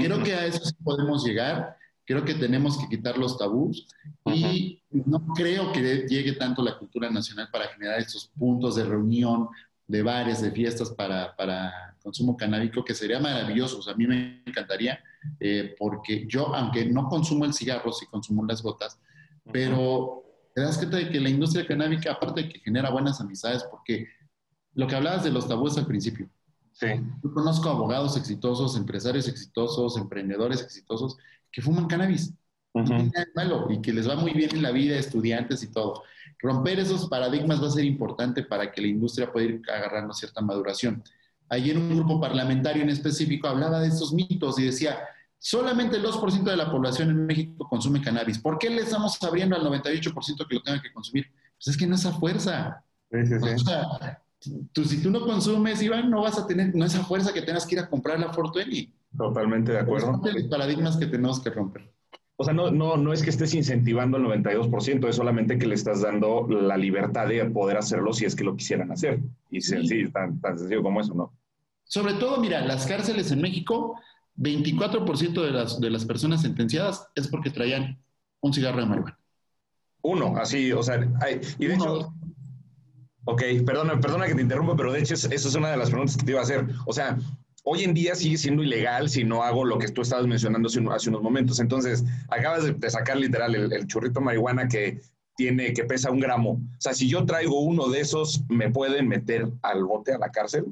Creo 0.00 0.22
que 0.22 0.34
a 0.34 0.46
eso 0.46 0.64
sí 0.64 0.74
podemos 0.82 1.24
llegar, 1.24 1.76
creo 2.04 2.24
que 2.24 2.34
tenemos 2.34 2.78
que 2.78 2.88
quitar 2.88 3.18
los 3.18 3.38
tabús 3.38 3.86
y 4.24 4.82
no 4.90 5.24
creo 5.34 5.70
que 5.72 6.06
llegue 6.08 6.32
tanto 6.32 6.62
la 6.62 6.78
cultura 6.78 7.10
nacional 7.10 7.48
para 7.52 7.68
generar 7.68 8.00
estos 8.00 8.30
puntos 8.38 8.76
de 8.76 8.84
reunión, 8.84 9.48
de 9.86 10.02
bares, 10.02 10.40
de 10.40 10.50
fiestas 10.50 10.90
para, 10.90 11.36
para 11.36 11.94
consumo 12.02 12.36
canábico, 12.36 12.84
que 12.84 12.94
sería 12.94 13.20
maravilloso. 13.20 13.78
O 13.78 13.82
sea, 13.82 13.92
a 13.92 13.96
mí 13.96 14.06
me 14.06 14.42
encantaría, 14.46 14.98
eh, 15.38 15.74
porque 15.78 16.26
yo, 16.26 16.54
aunque 16.54 16.86
no 16.86 17.08
consumo 17.08 17.44
el 17.44 17.52
cigarro, 17.52 17.92
sí 17.92 18.06
consumo 18.06 18.44
las 18.44 18.62
gotas, 18.62 18.98
pero 19.52 20.25
te 20.56 20.62
das 20.62 20.78
cuenta 20.78 20.96
de 20.96 21.10
que 21.10 21.20
la 21.20 21.28
industria 21.28 21.66
canábica, 21.66 22.12
aparte 22.12 22.42
de 22.42 22.48
que 22.48 22.60
genera 22.60 22.88
buenas 22.88 23.20
amistades, 23.20 23.62
porque 23.70 24.08
lo 24.72 24.86
que 24.86 24.96
hablabas 24.96 25.22
de 25.22 25.30
los 25.30 25.46
tabúes 25.46 25.76
al 25.76 25.84
principio. 25.84 26.30
Sí. 26.72 26.86
Yo 27.22 27.34
conozco 27.34 27.68
abogados 27.68 28.16
exitosos, 28.16 28.74
empresarios 28.74 29.28
exitosos, 29.28 29.98
emprendedores 29.98 30.62
exitosos 30.62 31.18
que 31.52 31.60
fuman 31.60 31.86
cannabis. 31.86 32.32
malo, 33.34 33.66
y 33.68 33.82
que 33.82 33.92
les 33.92 34.08
va 34.08 34.16
muy 34.16 34.32
bien 34.32 34.48
en 34.54 34.62
la 34.62 34.70
vida, 34.70 34.96
estudiantes 34.96 35.62
y 35.62 35.70
todo. 35.70 36.02
Romper 36.38 36.78
esos 36.78 37.06
paradigmas 37.06 37.62
va 37.62 37.66
a 37.66 37.72
ser 37.72 37.84
importante 37.84 38.42
para 38.42 38.72
que 38.72 38.80
la 38.80 38.86
industria 38.86 39.30
pueda 39.30 39.48
ir 39.48 39.62
agarrando 39.70 40.14
cierta 40.14 40.40
maduración. 40.40 41.04
ayer 41.50 41.76
un 41.76 41.94
grupo 41.94 42.18
parlamentario 42.18 42.82
en 42.82 42.88
específico 42.88 43.46
hablaba 43.46 43.80
de 43.80 43.88
estos 43.88 44.14
mitos 44.14 44.58
y 44.58 44.64
decía, 44.64 45.00
solamente 45.38 45.96
el 45.96 46.04
2% 46.04 46.42
de 46.44 46.56
la 46.56 46.70
población 46.70 47.10
en 47.10 47.26
México 47.26 47.68
consume 47.68 48.00
cannabis. 48.00 48.38
¿Por 48.38 48.58
qué 48.58 48.70
le 48.70 48.82
estamos 48.82 49.22
abriendo 49.22 49.56
al 49.56 49.62
98% 49.62 50.46
que 50.48 50.54
lo 50.54 50.62
tenga 50.62 50.82
que 50.82 50.92
consumir? 50.92 51.26
Pues 51.56 51.68
es 51.68 51.76
que 51.76 51.86
no 51.86 51.94
es 51.94 52.06
a 52.06 52.12
fuerza. 52.12 52.84
O 53.12 53.58
sea, 53.58 54.22
tú, 54.72 54.84
si 54.84 55.02
tú 55.02 55.10
no 55.10 55.20
consumes, 55.20 55.82
Iván, 55.82 56.10
no 56.10 56.22
vas 56.22 56.38
a 56.38 56.46
tener, 56.46 56.74
no 56.74 56.84
esa 56.84 57.04
fuerza 57.04 57.32
que 57.32 57.42
tengas 57.42 57.66
que 57.66 57.76
ir 57.76 57.80
a 57.80 57.88
comprar 57.88 58.18
la 58.18 58.32
Fortuny. 58.32 58.92
Totalmente 59.16 59.72
de 59.72 59.78
acuerdo. 59.78 60.06
Son 60.06 60.20
los 60.22 60.44
paradigmas 60.44 60.96
que 60.96 61.06
tenemos 61.06 61.40
que 61.40 61.50
romper. 61.50 61.90
O 62.38 62.44
sea, 62.44 62.52
no, 62.52 62.70
no, 62.70 62.98
no 62.98 63.14
es 63.14 63.22
que 63.22 63.30
estés 63.30 63.54
incentivando 63.54 64.18
el 64.18 64.24
92%, 64.24 65.08
es 65.08 65.16
solamente 65.16 65.58
que 65.58 65.66
le 65.66 65.74
estás 65.74 66.02
dando 66.02 66.46
la 66.48 66.76
libertad 66.76 67.28
de 67.28 67.42
poder 67.46 67.78
hacerlo 67.78 68.12
si 68.12 68.26
es 68.26 68.36
que 68.36 68.44
lo 68.44 68.56
quisieran 68.56 68.92
hacer. 68.92 69.20
Y 69.50 69.62
sencillo, 69.62 70.10
tan, 70.12 70.38
tan 70.40 70.58
sencillo 70.58 70.82
como 70.82 71.00
eso, 71.00 71.14
¿no? 71.14 71.32
Sobre 71.84 72.14
todo, 72.14 72.38
mira, 72.38 72.60
las 72.60 72.86
cárceles 72.86 73.30
en 73.30 73.40
México, 73.40 73.98
24% 74.36 75.42
de 75.42 75.50
las, 75.50 75.80
de 75.80 75.90
las 75.90 76.04
personas 76.04 76.42
sentenciadas 76.42 77.08
es 77.14 77.28
porque 77.28 77.50
traían 77.50 77.98
un 78.40 78.52
cigarro 78.52 78.80
de 78.80 78.86
marihuana. 78.86 79.18
Uno, 80.02 80.36
así, 80.36 80.72
o 80.72 80.82
sea, 80.82 81.00
hay, 81.20 81.40
y 81.58 81.66
de 81.66 81.74
hecho, 81.74 82.12
ok, 83.24 83.42
perdona, 83.64 83.98
perdona 84.00 84.26
que 84.26 84.34
te 84.34 84.42
interrumpa, 84.42 84.76
pero 84.76 84.92
de 84.92 85.00
hecho 85.00 85.14
eso 85.14 85.28
es 85.28 85.54
una 85.54 85.70
de 85.70 85.76
las 85.76 85.90
preguntas 85.90 86.16
que 86.16 86.24
te 86.24 86.30
iba 86.30 86.40
a 86.40 86.44
hacer. 86.44 86.66
O 86.86 86.92
sea, 86.92 87.18
hoy 87.64 87.82
en 87.82 87.92
día 87.94 88.14
sigue 88.14 88.38
siendo 88.38 88.62
ilegal 88.62 89.08
si 89.08 89.24
no 89.24 89.42
hago 89.42 89.64
lo 89.64 89.78
que 89.78 89.88
tú 89.88 90.02
estabas 90.02 90.26
mencionando 90.26 90.68
hace, 90.68 91.08
unos 91.08 91.22
momentos. 91.22 91.58
Entonces, 91.58 92.04
acabas 92.28 92.64
de, 92.78 92.90
sacar 92.90 93.16
literal 93.16 93.54
el, 93.54 93.86
churrito 93.86 94.20
marihuana 94.20 94.68
que 94.68 95.00
tiene, 95.36 95.72
que 95.72 95.84
pesa 95.84 96.10
un 96.10 96.20
gramo. 96.20 96.50
O 96.52 96.80
sea, 96.80 96.94
si 96.94 97.08
yo 97.08 97.26
traigo 97.26 97.60
uno 97.60 97.88
de 97.88 98.00
esos, 98.00 98.44
¿me 98.48 98.70
pueden 98.70 99.08
meter 99.08 99.48
al 99.62 99.84
bote, 99.84 100.12
a 100.12 100.18
la 100.18 100.30
cárcel? 100.30 100.66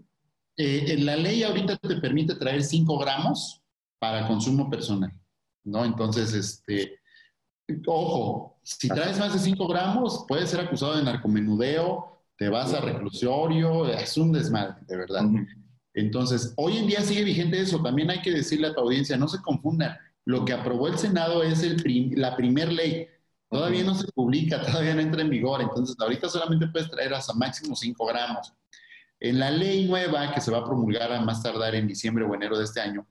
Eh, 0.57 0.97
la 1.01 1.17
ley 1.17 1.43
ahorita 1.43 1.77
te 1.77 1.97
permite 1.97 2.37
traer 2.37 2.63
5 2.63 2.99
gramos 2.99 3.61
para 3.99 4.27
consumo 4.29 4.71
personal, 4.71 5.13
¿no? 5.65 5.85
Entonces, 5.85 6.33
este, 6.33 7.01
ojo, 7.87 8.59
si 8.63 8.89
traes 8.89 9.19
más 9.19 9.33
de 9.33 9.41
5 9.41 9.67
gramos, 9.67 10.25
puedes 10.29 10.51
ser 10.51 10.61
acusado 10.61 10.97
de 10.97 11.03
narcomenudeo, 11.03 12.23
te 12.37 12.49
vas 12.49 12.73
a 12.75 12.81
reclusorio, 12.81 13.87
es 13.89 14.17
un 14.17 14.33
desmadre, 14.33 14.77
de 14.87 14.97
verdad. 14.97 15.25
Entonces, 15.95 16.53
hoy 16.57 16.79
en 16.79 16.89
día 16.89 17.01
sigue 17.01 17.25
vigente 17.25 17.61
eso. 17.61 17.81
También 17.81 18.11
hay 18.11 18.21
que 18.21 18.33
decirle 18.33 18.69
a 18.69 18.75
tu 18.75 18.81
audiencia, 18.81 19.17
no 19.17 19.29
se 19.29 19.41
confundan. 19.41 19.97
Lo 20.25 20.45
que 20.45 20.53
aprobó 20.53 20.89
el 20.89 20.99
Senado 20.99 21.43
es 21.43 21.63
el 21.63 21.83
la 22.17 22.37
primer 22.37 22.73
ley. 22.73 23.07
Todavía 23.49 23.85
no 23.85 23.95
se 23.95 24.11
publica, 24.13 24.61
todavía 24.67 24.95
no 24.95 25.01
entra 25.01 25.23
en 25.23 25.31
vigor. 25.31 25.63
Entonces, 25.63 25.97
ahorita 25.99 26.29
solamente 26.29 26.67
puedes 26.67 26.91
traer 26.91 27.15
hasta 27.15 27.33
máximo 27.35 27.77
5 27.77 28.07
gramos. 28.07 28.53
En 29.25 29.39
la 29.39 29.51
ley 29.51 29.87
nueva, 29.87 30.35
que 30.35 30.41
se 30.43 30.51
va 30.51 30.59
a 30.59 30.65
promulgar 30.67 31.11
a 31.11 31.19
más 31.23 31.43
tardar 31.43 31.75
en 31.75 31.89
diciembre 31.89 32.27
o 32.27 32.35
enero 32.35 32.59
de 32.59 32.65
este 32.65 32.83
año, 32.83 33.07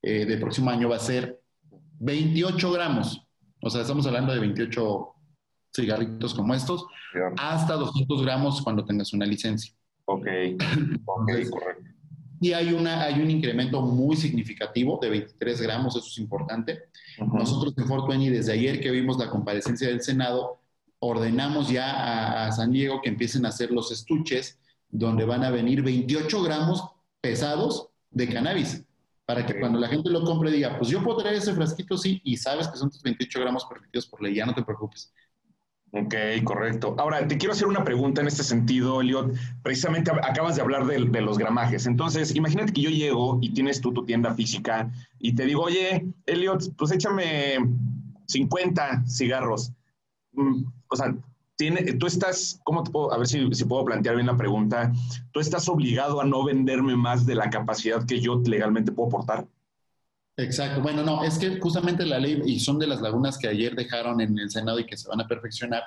eh, 0.00 0.24
del 0.24 0.40
próximo 0.40 0.70
año, 0.70 0.88
va 0.88 0.96
a 0.96 1.00
ser 1.00 1.38
28 1.98 2.72
gramos. 2.72 3.28
O 3.60 3.68
sea, 3.68 3.82
estamos 3.82 4.06
hablando 4.06 4.32
de 4.32 4.40
28 4.40 5.08
cigarritos 5.76 6.32
como 6.32 6.54
estos, 6.54 6.86
hasta 7.36 7.74
200 7.74 8.22
gramos 8.22 8.62
cuando 8.62 8.86
tengas 8.86 9.12
una 9.12 9.26
licencia. 9.26 9.74
Ok, 10.06 10.26
ok, 11.04 11.30
correcto. 11.50 11.90
Y 12.40 12.54
hay, 12.54 12.72
una, 12.72 13.02
hay 13.02 13.20
un 13.20 13.30
incremento 13.30 13.82
muy 13.82 14.16
significativo 14.16 14.98
de 15.02 15.10
23 15.10 15.60
gramos, 15.60 15.94
eso 15.94 16.06
es 16.06 16.16
importante. 16.16 16.84
Nosotros 17.18 17.74
en 17.76 17.86
Fort 17.86 18.08
Wayne, 18.08 18.30
desde 18.30 18.52
ayer 18.52 18.80
que 18.80 18.90
vimos 18.90 19.18
la 19.18 19.28
comparecencia 19.28 19.88
del 19.88 20.00
Senado, 20.00 20.62
ordenamos 21.00 21.68
ya 21.68 22.46
a, 22.46 22.50
San 22.50 22.72
Diego 22.72 23.02
que 23.02 23.10
empiecen 23.10 23.44
a 23.44 23.50
hacer 23.50 23.70
los 23.70 23.92
estuches 23.92 24.58
donde 24.90 25.24
van 25.24 25.44
a 25.44 25.50
venir 25.50 25.82
28 25.82 26.42
gramos 26.42 26.84
pesados 27.20 27.90
de 28.10 28.28
cannabis, 28.28 28.84
para 29.24 29.46
que 29.46 29.58
cuando 29.60 29.78
la 29.78 29.88
gente 29.88 30.10
lo 30.10 30.24
compre 30.24 30.50
diga, 30.50 30.76
pues 30.76 30.90
yo 30.90 31.00
traer 31.16 31.36
ese 31.36 31.54
frasquito, 31.54 31.96
sí, 31.96 32.20
y 32.24 32.36
sabes 32.36 32.66
que 32.68 32.76
son 32.76 32.90
tus 32.90 33.02
28 33.02 33.40
gramos 33.40 33.64
permitidos 33.66 34.06
por 34.06 34.22
ley, 34.22 34.34
ya 34.34 34.46
no 34.46 34.54
te 34.54 34.62
preocupes. 34.62 35.12
Ok, 35.92 36.14
correcto. 36.44 36.94
Ahora, 36.98 37.26
te 37.26 37.36
quiero 37.36 37.52
hacer 37.52 37.66
una 37.66 37.82
pregunta 37.82 38.20
en 38.20 38.28
este 38.28 38.44
sentido, 38.44 39.00
Eliot. 39.00 39.34
Precisamente 39.62 40.12
acabas 40.12 40.54
de 40.54 40.62
hablar 40.62 40.86
de, 40.86 41.20
los 41.20 41.36
gramajes. 41.36 41.86
Entonces, 41.86 42.34
imagínate 42.36 42.72
que 42.72 42.82
yo 42.82 42.90
llego 42.90 43.38
y 43.42 43.52
tienes 43.52 43.80
tú 43.80 43.92
tu 43.92 44.04
tienda 44.04 44.32
física 44.34 44.90
y 45.18 45.34
te 45.34 45.44
digo, 45.46 45.62
oye, 45.62 46.06
Eliot, 46.26 46.76
pues 46.76 46.92
échame 46.92 47.56
50 48.26 49.04
cigarros. 49.06 49.72
Mm, 50.32 50.62
o 50.88 50.96
sea, 50.96 51.12
tiene, 51.60 51.92
tú 51.92 52.06
estás, 52.06 52.58
¿cómo 52.64 52.82
te 52.82 52.90
puedo, 52.90 53.12
a 53.12 53.18
ver 53.18 53.26
si, 53.26 53.52
si 53.52 53.66
puedo 53.66 53.84
plantear 53.84 54.14
bien 54.14 54.28
la 54.28 54.36
pregunta, 54.36 54.90
tú 55.30 55.40
estás 55.40 55.68
obligado 55.68 56.18
a 56.18 56.24
no 56.24 56.42
venderme 56.42 56.96
más 56.96 57.26
de 57.26 57.34
la 57.34 57.50
capacidad 57.50 58.06
que 58.06 58.18
yo 58.18 58.40
legalmente 58.46 58.92
puedo 58.92 59.08
aportar? 59.08 59.46
Exacto. 60.38 60.80
Bueno, 60.80 61.02
no, 61.02 61.22
es 61.22 61.38
que 61.38 61.60
justamente 61.60 62.06
la 62.06 62.18
ley, 62.18 62.40
y 62.46 62.60
son 62.60 62.78
de 62.78 62.86
las 62.86 63.02
lagunas 63.02 63.36
que 63.36 63.46
ayer 63.46 63.74
dejaron 63.74 64.22
en 64.22 64.38
el 64.38 64.50
Senado 64.50 64.78
y 64.78 64.86
que 64.86 64.96
se 64.96 65.06
van 65.06 65.20
a 65.20 65.28
perfeccionar, 65.28 65.82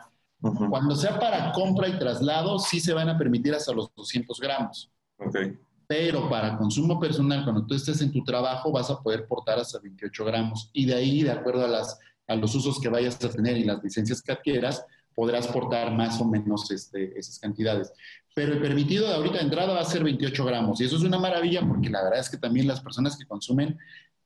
cuando 0.70 0.96
sea 0.96 1.20
para 1.20 1.52
compra 1.54 1.88
y 1.88 1.98
traslado, 1.98 2.60
sí 2.60 2.80
se 2.80 2.94
van 2.94 3.10
a 3.10 3.18
permitir 3.18 3.56
hasta 3.56 3.74
los 3.74 3.90
200 3.96 4.40
gramos. 4.40 4.92
Okay. 5.18 5.58
Pero 5.88 6.30
para 6.30 6.56
consumo 6.56 7.00
personal, 7.00 7.44
cuando 7.46 7.66
tú 7.66 7.74
estés 7.74 8.00
en 8.02 8.12
tu 8.12 8.24
trabajo, 8.24 8.72
vas 8.72 8.92
a 8.92 9.02
poder 9.02 9.26
portar 9.26 9.58
hasta 9.58 9.80
28 9.80 10.24
gramos. 10.24 10.70
Y 10.72 10.86
de 10.86 10.94
ahí, 10.94 11.24
de 11.24 11.32
acuerdo 11.32 11.66
a, 11.66 11.68
las, 11.68 11.98
a 12.28 12.36
los 12.36 12.54
usos 12.54 12.80
que 12.80 12.90
vayas 12.90 13.24
a 13.26 13.30
tener 13.32 13.58
y 13.58 13.64
las 13.64 13.84
licencias 13.84 14.22
que 14.22 14.34
adquieras, 14.34 14.86
podrás 15.16 15.48
portar 15.48 15.92
más 15.92 16.20
o 16.20 16.26
menos 16.26 16.70
este, 16.72 17.18
esas 17.18 17.40
cantidades. 17.40 17.94
Pero 18.36 18.54
el 18.54 18.62
permitido 18.62 19.08
de 19.08 19.14
ahorita 19.14 19.38
de 19.38 19.44
entrada 19.44 19.74
va 19.74 19.82
a 19.82 19.86
ser 19.86 20.04
28 20.04 20.46
gramos. 20.46 20.82
Y 20.82 20.86
eso 20.86 20.98
es 20.98 21.04
una 21.04 21.20
maravilla 21.20 21.62
porque 21.68 21.90
la 21.90 22.04
verdad 22.04 22.20
es 22.20 22.30
que 22.30 22.38
también 22.38 22.68
las 22.68 22.82
personas 22.82 23.18
que 23.18 23.26
consumen 23.26 23.78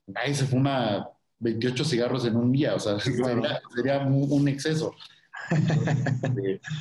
nadie 0.07 0.33
se 0.33 0.45
fuma 0.45 1.09
28 1.39 1.85
cigarros 1.85 2.25
en 2.25 2.35
un 2.35 2.51
día, 2.51 2.73
o 2.73 2.79
sea, 2.79 2.99
sería, 3.75 3.99
un, 3.99 4.47
exceso. 4.47 4.95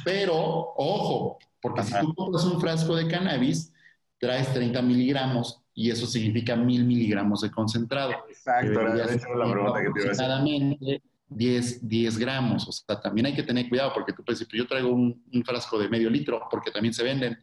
Pero, 0.04 0.34
ojo, 0.34 1.38
porque 1.60 1.82
si 1.82 1.92
tú 2.00 2.14
compras 2.14 2.44
un 2.44 2.60
frasco 2.60 2.96
de 2.96 3.08
cannabis, 3.08 3.72
traes 4.18 4.52
30 4.54 4.80
miligramos 4.82 5.60
y 5.74 5.90
eso 5.90 6.06
significa 6.06 6.56
mil 6.56 6.84
miligramos 6.84 7.42
de 7.42 7.50
concentrado. 7.50 8.12
Exacto, 8.28 8.80
esa 8.80 9.14
es 9.14 9.22
la 9.36 9.52
pregunta 9.52 9.82
que 9.82 9.90
te 9.90 10.00
iba 10.00 10.34
a 10.34 10.42
decir. 10.42 11.02
10, 11.28 11.88
10 11.88 12.18
gramos, 12.18 12.68
o 12.68 12.72
sea, 12.72 13.00
también 13.00 13.26
hay 13.26 13.34
que 13.34 13.42
tener 13.42 13.68
cuidado 13.68 13.92
porque 13.92 14.12
tú 14.12 14.24
puedes 14.24 14.38
decir, 14.38 14.58
yo 14.58 14.66
traigo 14.66 14.90
un, 14.90 15.22
frasco 15.44 15.78
de 15.78 15.88
medio 15.88 16.08
litro 16.08 16.40
porque 16.50 16.70
también 16.70 16.94
se 16.94 17.02
venden. 17.02 17.38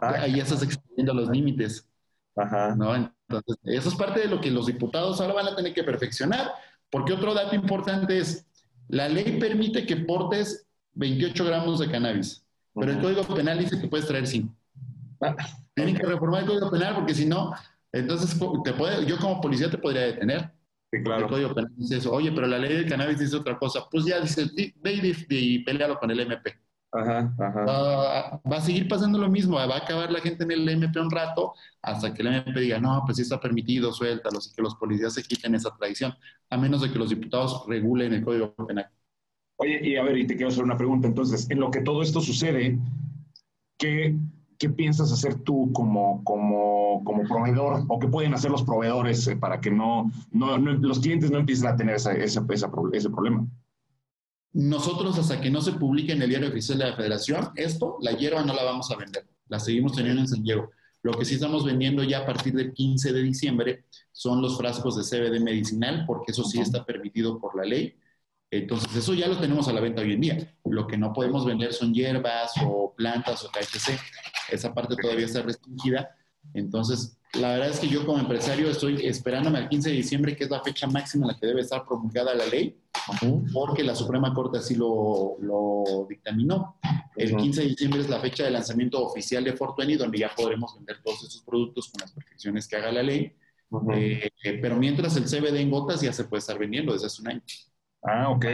Ah, 0.00 0.16
ahí 0.20 0.36
ya 0.36 0.44
estás 0.44 0.62
excediendo 0.62 1.12
los 1.12 1.28
límites. 1.28 1.88
Ajá. 2.36 2.74
¿no? 2.74 2.94
Entonces, 2.94 3.56
eso 3.64 3.88
es 3.88 3.94
parte 3.94 4.20
de 4.20 4.28
lo 4.28 4.40
que 4.40 4.50
los 4.50 4.66
diputados 4.66 5.20
ahora 5.20 5.34
van 5.34 5.48
a 5.48 5.56
tener 5.56 5.74
que 5.74 5.84
perfeccionar, 5.84 6.52
porque 6.90 7.12
otro 7.12 7.34
dato 7.34 7.54
importante 7.54 8.18
es, 8.18 8.46
la 8.88 9.08
ley 9.08 9.38
permite 9.38 9.86
que 9.86 9.96
portes 9.96 10.66
28 10.92 11.44
gramos 11.44 11.80
de 11.80 11.90
cannabis, 11.90 12.44
pero 12.74 12.92
el 12.92 13.00
Código 13.00 13.22
Penal 13.34 13.58
dice 13.58 13.80
que 13.80 13.88
puedes 13.88 14.06
traer 14.06 14.26
5. 14.26 14.54
Ah, 15.22 15.34
Tienen 15.74 15.96
que 15.96 16.06
reformar 16.06 16.42
el 16.42 16.48
Código 16.48 16.70
Penal 16.70 16.94
porque 16.94 17.14
si 17.14 17.26
no, 17.26 17.52
entonces 17.92 18.38
te 18.64 18.72
puede, 18.72 19.06
yo 19.06 19.18
como 19.18 19.40
policía 19.40 19.70
te 19.70 19.78
podría 19.78 20.02
detener. 20.02 20.52
Sí, 20.94 21.02
claro. 21.02 21.24
El 21.24 21.30
Código 21.30 21.54
Penal 21.54 21.72
dice 21.76 21.96
eso. 21.96 22.12
Oye, 22.12 22.30
pero 22.32 22.46
la 22.46 22.58
ley 22.58 22.72
del 22.72 22.88
cannabis 22.88 23.18
dice 23.18 23.36
otra 23.36 23.58
cosa. 23.58 23.80
Pues 23.90 24.04
ya 24.04 24.20
dice, 24.20 24.44
ve 24.80 24.94
y, 24.94 25.26
y 25.28 25.58
pelealo 25.64 25.98
con 25.98 26.10
el 26.10 26.20
MP. 26.20 26.54
Ajá, 26.92 27.34
ajá. 27.40 28.40
va 28.48 28.56
a 28.56 28.60
seguir 28.60 28.86
pasando 28.86 29.18
lo 29.18 29.28
mismo, 29.28 29.56
va 29.56 29.64
a 29.64 29.78
acabar 29.78 30.12
la 30.12 30.20
gente 30.20 30.44
en 30.44 30.52
el 30.52 30.68
MP 30.68 31.00
un 31.00 31.10
rato 31.10 31.52
hasta 31.82 32.14
que 32.14 32.22
el 32.22 32.28
MP 32.28 32.60
diga, 32.60 32.78
no, 32.78 33.02
pues 33.04 33.16
sí 33.16 33.22
está 33.22 33.40
permitido, 33.40 33.92
suéltalo, 33.92 34.38
y 34.38 34.54
que 34.54 34.62
los 34.62 34.76
policías 34.76 35.12
se 35.12 35.24
quiten 35.24 35.56
esa 35.56 35.74
tradición, 35.76 36.14
a 36.50 36.56
menos 36.56 36.82
de 36.82 36.92
que 36.92 36.98
los 37.00 37.10
diputados 37.10 37.64
regulen 37.66 38.12
el 38.12 38.24
Código 38.24 38.54
Penal. 38.54 38.88
Oye, 39.56 39.80
y 39.82 39.96
a 39.96 40.04
ver, 40.04 40.18
y 40.18 40.26
te 40.28 40.36
quiero 40.36 40.50
hacer 40.50 40.62
una 40.62 40.76
pregunta, 40.76 41.08
entonces, 41.08 41.50
en 41.50 41.58
lo 41.58 41.72
que 41.72 41.80
todo 41.80 42.00
esto 42.00 42.20
sucede, 42.20 42.78
¿qué, 43.76 44.16
qué 44.64 44.70
piensas 44.70 45.12
hacer 45.12 45.34
tú 45.40 45.70
como, 45.74 46.24
como, 46.24 47.04
como 47.04 47.24
proveedor 47.24 47.84
o 47.86 47.98
qué 47.98 48.08
pueden 48.08 48.32
hacer 48.32 48.50
los 48.50 48.62
proveedores 48.62 49.26
eh, 49.28 49.36
para 49.36 49.60
que 49.60 49.70
no, 49.70 50.10
no, 50.30 50.56
los 50.56 51.00
clientes 51.00 51.30
no 51.30 51.38
empiecen 51.38 51.66
a 51.66 51.76
tener 51.76 51.96
ese 51.96 52.40
problema? 53.10 53.46
Nosotros, 54.54 55.18
hasta 55.18 55.38
que 55.38 55.50
no 55.50 55.60
se 55.60 55.72
publique 55.72 56.12
en 56.12 56.22
el 56.22 56.30
diario 56.30 56.48
oficial 56.48 56.78
de 56.78 56.86
la 56.86 56.96
Federación, 56.96 57.50
esto, 57.56 57.98
la 58.00 58.12
hierba 58.12 58.42
no 58.42 58.54
la 58.54 58.64
vamos 58.64 58.90
a 58.90 58.96
vender. 58.96 59.26
La 59.48 59.60
seguimos 59.60 59.92
teniendo 59.92 60.22
en 60.22 60.28
San 60.28 60.42
Diego. 60.42 60.70
Lo 61.02 61.12
que 61.12 61.26
sí 61.26 61.34
estamos 61.34 61.62
vendiendo 61.66 62.02
ya 62.02 62.20
a 62.20 62.26
partir 62.26 62.54
del 62.54 62.72
15 62.72 63.12
de 63.12 63.22
diciembre 63.22 63.84
son 64.12 64.40
los 64.40 64.56
frascos 64.56 64.96
de 64.96 65.02
CBD 65.02 65.42
medicinal, 65.42 66.04
porque 66.06 66.32
eso 66.32 66.42
sí 66.44 66.58
está 66.58 66.86
permitido 66.86 67.38
por 67.38 67.54
la 67.54 67.64
ley. 67.64 67.98
Entonces, 68.50 68.96
eso 68.96 69.12
ya 69.12 69.28
lo 69.28 69.38
tenemos 69.38 69.68
a 69.68 69.74
la 69.74 69.82
venta 69.82 70.00
hoy 70.00 70.14
en 70.14 70.20
día. 70.22 70.56
Lo 70.64 70.86
que 70.86 70.96
no 70.96 71.12
podemos 71.12 71.44
vender 71.44 71.74
son 71.74 71.92
hierbas 71.92 72.52
o 72.64 72.94
plantas 72.96 73.44
o 73.44 73.48
THC. 73.48 73.98
Esa 74.50 74.72
parte 74.74 74.96
todavía 74.96 75.26
está 75.26 75.42
restringida. 75.42 76.16
Entonces, 76.52 77.18
la 77.34 77.52
verdad 77.52 77.70
es 77.70 77.80
que 77.80 77.88
yo 77.88 78.04
como 78.04 78.18
empresario 78.18 78.68
estoy 78.70 79.06
esperándome 79.06 79.58
al 79.58 79.68
15 79.68 79.90
de 79.90 79.96
diciembre, 79.96 80.36
que 80.36 80.44
es 80.44 80.50
la 80.50 80.62
fecha 80.62 80.86
máxima 80.86 81.24
en 81.24 81.32
la 81.32 81.38
que 81.38 81.46
debe 81.46 81.62
estar 81.62 81.84
promulgada 81.84 82.34
la 82.34 82.46
ley, 82.46 82.78
porque 83.52 83.82
la 83.82 83.94
Suprema 83.94 84.32
Corte 84.34 84.58
así 84.58 84.74
lo, 84.74 85.36
lo 85.40 86.06
dictaminó. 86.08 86.76
El 87.16 87.36
15 87.36 87.62
de 87.62 87.68
diciembre 87.68 88.00
es 88.00 88.08
la 88.08 88.20
fecha 88.20 88.44
de 88.44 88.50
lanzamiento 88.50 89.04
oficial 89.04 89.42
de 89.42 89.54
Fortuny, 89.54 89.96
donde 89.96 90.18
ya 90.18 90.32
podremos 90.34 90.74
vender 90.76 91.02
todos 91.02 91.22
estos 91.24 91.42
productos 91.42 91.88
con 91.88 92.00
las 92.00 92.12
perfecciones 92.12 92.68
que 92.68 92.76
haga 92.76 92.92
la 92.92 93.02
ley. 93.02 93.32
Eh, 93.94 94.30
pero 94.60 94.76
mientras 94.76 95.16
el 95.16 95.24
CBD 95.24 95.56
en 95.60 95.70
gotas 95.70 96.00
ya 96.00 96.12
se 96.12 96.24
puede 96.24 96.40
estar 96.40 96.58
vendiendo 96.58 96.92
desde 96.92 97.06
hace 97.06 97.22
un 97.22 97.28
año. 97.28 97.42
Ah, 98.06 98.28
ok. 98.28 98.44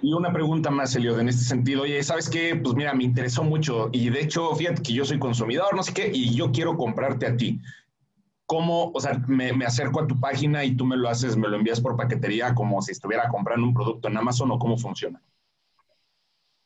Y 0.00 0.14
una 0.14 0.32
pregunta 0.32 0.70
más, 0.70 0.96
Eliod, 0.96 1.20
en 1.20 1.28
este 1.28 1.44
sentido. 1.44 1.82
Oye, 1.82 2.02
¿sabes 2.02 2.30
qué? 2.30 2.56
Pues 2.56 2.74
mira, 2.74 2.94
me 2.94 3.04
interesó 3.04 3.44
mucho 3.44 3.90
y 3.92 4.08
de 4.08 4.22
hecho, 4.22 4.54
fíjate 4.54 4.82
que 4.82 4.94
yo 4.94 5.04
soy 5.04 5.18
consumidor, 5.18 5.76
no 5.76 5.82
sé 5.82 5.92
qué, 5.92 6.10
y 6.12 6.34
yo 6.34 6.50
quiero 6.52 6.74
comprarte 6.76 7.26
a 7.26 7.36
ti. 7.36 7.60
¿Cómo, 8.46 8.92
o 8.94 9.00
sea, 9.00 9.22
me, 9.26 9.52
me, 9.52 9.66
acerco 9.66 10.00
a 10.00 10.06
tu 10.06 10.18
página 10.18 10.64
y 10.64 10.74
tú 10.74 10.86
me 10.86 10.96
lo 10.96 11.08
haces, 11.08 11.36
me 11.36 11.48
lo 11.48 11.56
envías 11.56 11.80
por 11.80 11.96
paquetería 11.96 12.54
como 12.54 12.80
si 12.80 12.92
estuviera 12.92 13.28
comprando 13.28 13.66
un 13.66 13.74
producto 13.74 14.08
en 14.08 14.16
Amazon 14.16 14.50
o 14.52 14.58
cómo 14.58 14.78
funciona? 14.78 15.20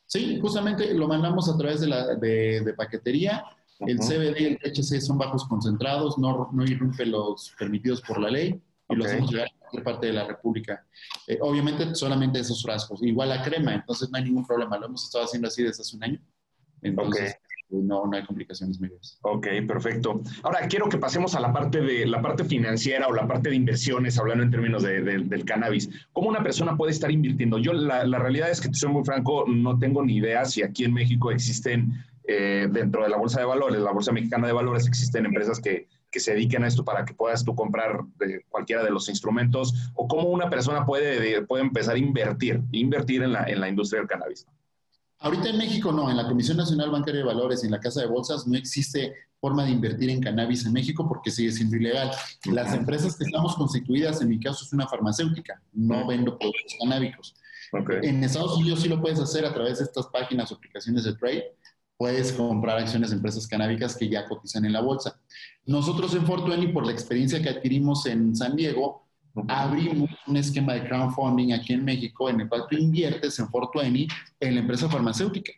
Sí, 0.06 0.38
justamente 0.40 0.94
lo 0.94 1.08
mandamos 1.08 1.48
a 1.48 1.56
través 1.56 1.80
de, 1.80 1.88
la, 1.88 2.14
de, 2.14 2.74
paquetería. 2.76 3.44
El 3.80 3.98
CBD 3.98 4.40
y 4.40 4.44
el 4.44 4.58
THC 4.58 5.00
son 5.00 5.18
bajos 5.18 5.44
concentrados, 5.48 6.18
no, 6.18 6.50
no 6.52 6.64
irrumpe 6.64 7.06
los 7.06 7.54
permitidos 7.58 8.02
por 8.02 8.20
la 8.20 8.30
ley 8.30 8.60
y 8.90 8.94
lo 8.94 9.04
hacemos 9.06 9.32
llegar 9.32 9.48
cualquier 9.70 9.84
parte 9.84 10.06
de 10.08 10.12
la 10.12 10.26
República. 10.26 10.84
Eh, 11.26 11.38
obviamente 11.40 11.94
solamente 11.94 12.40
esos 12.40 12.62
frascos, 12.62 13.02
igual 13.02 13.28
la 13.28 13.42
crema, 13.42 13.74
entonces 13.74 14.10
no 14.10 14.18
hay 14.18 14.24
ningún 14.24 14.46
problema, 14.46 14.78
lo 14.78 14.86
hemos 14.86 15.04
estado 15.04 15.24
haciendo 15.24 15.48
así 15.48 15.62
desde 15.62 15.82
hace 15.82 15.96
un 15.96 16.04
año. 16.04 16.20
Entonces, 16.82 17.36
no, 17.68 18.06
no 18.06 18.16
hay 18.16 18.24
complicaciones 18.24 18.80
mayores. 18.80 19.18
Ok, 19.22 19.46
perfecto. 19.68 20.20
Ahora 20.42 20.66
quiero 20.68 20.88
que 20.88 20.98
pasemos 20.98 21.34
a 21.36 21.40
la 21.40 21.52
parte 21.52 21.80
de 21.80 22.04
la 22.06 22.20
parte 22.20 22.44
financiera 22.44 23.06
o 23.06 23.12
la 23.12 23.28
parte 23.28 23.50
de 23.50 23.56
inversiones, 23.56 24.18
hablando 24.18 24.42
en 24.42 24.50
términos 24.50 24.82
de, 24.82 25.02
del 25.02 25.44
cannabis. 25.44 25.88
¿Cómo 26.12 26.30
una 26.30 26.42
persona 26.42 26.76
puede 26.76 26.92
estar 26.92 27.10
invirtiendo? 27.10 27.58
Yo 27.58 27.72
la, 27.72 28.04
la, 28.04 28.18
realidad 28.18 28.50
es 28.50 28.60
que, 28.60 28.68
te 28.68 28.74
soy 28.74 28.90
muy 28.90 29.04
franco, 29.04 29.44
no 29.46 29.78
tengo 29.78 30.02
ni 30.02 30.16
idea 30.16 30.44
si 30.46 30.62
aquí 30.62 30.84
en 30.84 30.94
México 30.94 31.30
existen, 31.30 31.92
eh, 32.24 32.68
dentro 32.70 33.02
de 33.04 33.10
la 33.10 33.16
Bolsa 33.16 33.40
de 33.40 33.46
Valores, 33.46 33.80
la 33.80 33.92
Bolsa 33.92 34.12
Mexicana 34.12 34.46
de 34.46 34.52
Valores, 34.52 34.86
existen 34.86 35.26
empresas 35.26 35.60
que, 35.60 35.86
que 36.10 36.20
se 36.20 36.32
dediquen 36.32 36.64
a 36.64 36.68
esto 36.68 36.84
para 36.84 37.04
que 37.04 37.14
puedas 37.14 37.44
tú 37.44 37.54
comprar 37.54 38.00
de 38.18 38.44
cualquiera 38.48 38.82
de 38.82 38.90
los 38.90 39.08
instrumentos 39.08 39.90
o 39.94 40.08
cómo 40.08 40.28
una 40.28 40.50
persona 40.50 40.84
puede, 40.84 41.42
puede 41.42 41.62
empezar 41.62 41.94
a 41.94 41.98
invertir, 41.98 42.62
invertir 42.72 43.22
en 43.22 43.32
la, 43.32 43.44
en 43.44 43.60
la 43.60 43.68
industria 43.68 44.00
del 44.00 44.08
cannabis. 44.08 44.46
Ahorita 45.20 45.50
en 45.50 45.58
México 45.58 45.92
no, 45.92 46.10
en 46.10 46.16
la 46.16 46.26
Comisión 46.26 46.56
Nacional 46.56 46.90
Bancaria 46.90 47.20
de 47.20 47.26
Valores 47.26 47.62
y 47.62 47.66
en 47.66 47.72
la 47.72 47.80
Casa 47.80 48.00
de 48.00 48.06
Bolsas 48.06 48.46
no 48.46 48.56
existe 48.56 49.14
forma 49.38 49.64
de 49.64 49.70
invertir 49.70 50.10
en 50.10 50.20
cannabis 50.20 50.64
en 50.64 50.72
México 50.72 51.06
porque 51.06 51.30
sigue 51.30 51.52
siendo 51.52 51.76
ilegal. 51.76 52.10
Las 52.46 52.74
empresas 52.74 53.16
que 53.16 53.24
estamos 53.24 53.54
constituidas, 53.54 54.20
en 54.22 54.28
mi 54.28 54.40
caso 54.40 54.64
es 54.64 54.72
una 54.72 54.86
farmacéutica, 54.86 55.60
no 55.72 56.06
vendo 56.06 56.38
productos 56.38 56.76
canábicos. 56.80 57.34
En 58.02 58.24
Estados 58.24 58.56
Unidos 58.56 58.80
sí 58.80 58.88
lo 58.88 59.00
puedes 59.00 59.20
hacer 59.20 59.44
a 59.44 59.52
través 59.54 59.78
de 59.78 59.84
estas 59.84 60.06
páginas 60.08 60.50
o 60.50 60.56
aplicaciones 60.56 61.04
de 61.04 61.14
trade. 61.14 61.44
Puedes 62.00 62.32
comprar 62.32 62.78
acciones 62.78 63.10
de 63.10 63.16
empresas 63.16 63.46
canábicas 63.46 63.94
que 63.94 64.08
ya 64.08 64.26
cotizan 64.26 64.64
en 64.64 64.72
la 64.72 64.80
bolsa. 64.80 65.20
Nosotros 65.66 66.14
en 66.14 66.24
Fortuny, 66.24 66.68
por 66.68 66.86
la 66.86 66.92
experiencia 66.92 67.42
que 67.42 67.50
adquirimos 67.50 68.06
en 68.06 68.34
San 68.34 68.56
Diego, 68.56 69.06
abrimos 69.48 70.08
un 70.26 70.38
esquema 70.38 70.72
de 70.72 70.88
crowdfunding 70.88 71.52
aquí 71.52 71.74
en 71.74 71.84
México 71.84 72.30
en 72.30 72.40
el 72.40 72.48
cual 72.48 72.64
tú 72.70 72.78
inviertes 72.78 73.38
en 73.38 73.50
Fortuny 73.50 74.08
en 74.40 74.54
la 74.54 74.62
empresa 74.62 74.88
farmacéutica. 74.88 75.52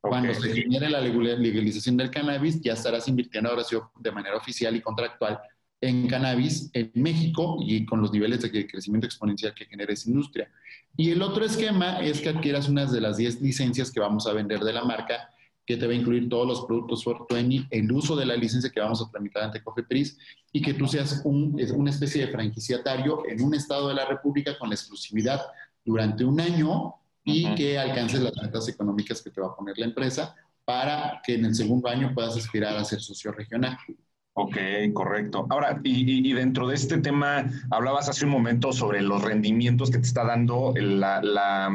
Cuando 0.00 0.32
se 0.32 0.54
genere 0.54 0.88
la 0.88 1.00
legalización 1.00 1.96
del 1.96 2.08
cannabis, 2.08 2.60
ya 2.60 2.74
estarás 2.74 3.08
invirtiendo 3.08 3.50
ahora 3.50 3.64
sí 3.64 3.76
de 3.98 4.12
manera 4.12 4.36
oficial 4.36 4.76
y 4.76 4.80
contractual 4.80 5.40
en 5.80 6.06
cannabis 6.06 6.70
en 6.72 6.92
México 6.94 7.58
y 7.60 7.84
con 7.84 8.00
los 8.00 8.12
niveles 8.12 8.40
de 8.40 8.66
crecimiento 8.68 9.08
exponencial 9.08 9.52
que 9.52 9.64
genera 9.64 9.92
esa 9.92 10.08
industria. 10.08 10.48
Y 10.96 11.10
el 11.10 11.20
otro 11.20 11.44
esquema 11.44 11.98
es 12.00 12.20
que 12.20 12.28
adquieras 12.28 12.68
unas 12.68 12.92
de 12.92 13.00
las 13.00 13.16
10 13.16 13.42
licencias 13.42 13.90
que 13.90 13.98
vamos 13.98 14.28
a 14.28 14.32
vender 14.32 14.60
de 14.60 14.72
la 14.72 14.84
marca 14.84 15.30
que 15.66 15.76
te 15.76 15.86
va 15.86 15.92
a 15.92 15.96
incluir 15.96 16.28
todos 16.28 16.46
los 16.46 16.64
productos 16.66 17.04
Fortuny, 17.04 17.66
el 17.70 17.90
uso 17.90 18.14
de 18.16 18.26
la 18.26 18.36
licencia 18.36 18.70
que 18.70 18.80
vamos 18.80 19.02
a 19.02 19.10
tramitar 19.10 19.44
ante 19.44 19.62
Cofepris 19.62 20.18
y 20.52 20.60
que 20.60 20.74
tú 20.74 20.86
seas 20.86 21.22
un, 21.24 21.58
una 21.74 21.90
especie 21.90 22.26
de 22.26 22.32
franquiciatario 22.32 23.22
en 23.28 23.42
un 23.42 23.54
estado 23.54 23.88
de 23.88 23.94
la 23.94 24.04
República 24.04 24.58
con 24.58 24.68
la 24.68 24.74
exclusividad 24.74 25.40
durante 25.84 26.24
un 26.24 26.40
año 26.40 26.94
y 27.24 27.54
que 27.54 27.78
alcances 27.78 28.20
las 28.20 28.36
metas 28.36 28.68
económicas 28.68 29.22
que 29.22 29.30
te 29.30 29.40
va 29.40 29.48
a 29.48 29.56
poner 29.56 29.78
la 29.78 29.86
empresa 29.86 30.34
para 30.64 31.20
que 31.24 31.34
en 31.34 31.46
el 31.46 31.54
segundo 31.54 31.88
año 31.88 32.12
puedas 32.14 32.36
aspirar 32.36 32.76
a 32.76 32.84
ser 32.84 33.00
socio 33.00 33.32
regional. 33.32 33.78
Ok, 34.34 34.56
correcto. 34.92 35.46
Ahora, 35.48 35.80
y, 35.84 36.28
y, 36.28 36.32
dentro 36.32 36.66
de 36.66 36.74
este 36.74 36.98
tema, 36.98 37.48
hablabas 37.70 38.08
hace 38.08 38.24
un 38.24 38.32
momento 38.32 38.72
sobre 38.72 39.00
los 39.00 39.22
rendimientos 39.22 39.90
que 39.90 39.98
te 39.98 40.06
está 40.06 40.24
dando 40.24 40.74
la, 40.76 41.22
la 41.22 41.70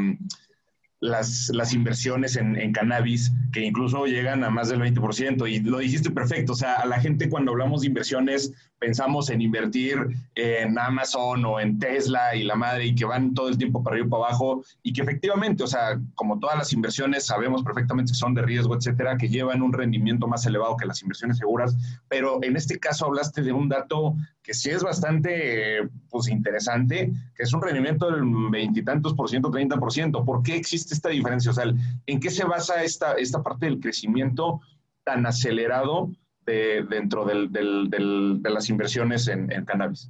las, 0.99 1.49
las 1.53 1.73
inversiones 1.73 2.35
en, 2.35 2.55
en, 2.57 2.73
cannabis, 2.73 3.31
que 3.53 3.61
incluso 3.61 4.05
llegan 4.05 4.43
a 4.43 4.49
más 4.49 4.69
del 4.69 4.81
20%. 4.81 5.49
Y 5.49 5.59
lo 5.61 5.79
dijiste 5.79 6.11
perfecto, 6.11 6.53
o 6.53 6.55
sea, 6.55 6.75
a 6.75 6.85
la 6.85 6.99
gente 6.99 7.29
cuando 7.29 7.51
hablamos 7.51 7.81
de 7.81 7.87
inversiones 7.87 8.53
pensamos 8.79 9.29
en 9.29 9.41
invertir 9.41 9.97
en 10.35 10.79
Amazon 10.79 11.43
o 11.45 11.59
en 11.59 11.77
Tesla 11.77 12.35
y 12.35 12.43
la 12.43 12.55
madre 12.55 12.87
y 12.87 12.95
que 12.95 13.05
van 13.05 13.33
todo 13.33 13.49
el 13.49 13.57
tiempo 13.57 13.83
para 13.83 13.95
arriba 13.95 14.07
y 14.07 14.09
para 14.09 14.23
abajo 14.23 14.63
y 14.81 14.93
que 14.93 15.01
efectivamente, 15.01 15.63
o 15.63 15.67
sea, 15.67 15.99
como 16.15 16.39
todas 16.39 16.57
las 16.57 16.73
inversiones 16.73 17.25
sabemos 17.25 17.63
perfectamente 17.63 18.11
que 18.11 18.17
son 18.17 18.33
de 18.33 18.41
riesgo, 18.41 18.75
etcétera, 18.75 19.17
que 19.17 19.27
llevan 19.27 19.61
un 19.61 19.73
rendimiento 19.73 20.27
más 20.27 20.45
elevado 20.45 20.77
que 20.77 20.85
las 20.85 21.01
inversiones 21.01 21.37
seguras, 21.37 21.75
pero 22.07 22.39
en 22.41 22.55
este 22.55 22.79
caso 22.79 23.05
hablaste 23.05 23.41
de 23.41 23.51
un 23.51 23.67
dato 23.69 24.15
que 24.49 24.55
sí 24.55 24.71
es 24.71 24.81
bastante, 24.81 25.87
pues, 26.09 26.27
interesante, 26.27 27.13
que 27.35 27.43
es 27.43 27.53
un 27.53 27.61
rendimiento 27.61 28.09
del 28.09 28.23
veintitantos 28.49 29.13
por 29.13 29.29
ciento, 29.29 29.51
treinta 29.51 29.77
por 29.77 29.93
ciento. 29.93 30.25
¿Por 30.25 30.41
qué 30.41 30.55
existe 30.55 30.95
esta 30.95 31.09
diferencia? 31.09 31.51
O 31.51 31.53
sea, 31.53 31.65
¿en 32.07 32.19
qué 32.19 32.31
se 32.31 32.45
basa 32.45 32.81
esta, 32.81 33.13
esta 33.13 33.43
parte 33.43 33.67
del 33.67 33.79
crecimiento 33.79 34.59
tan 35.03 35.27
acelerado 35.27 36.11
dentro 36.47 37.25
de 37.25 38.49
las 38.49 38.69
inversiones 38.71 39.27
en, 39.27 39.65
cannabis? 39.65 40.09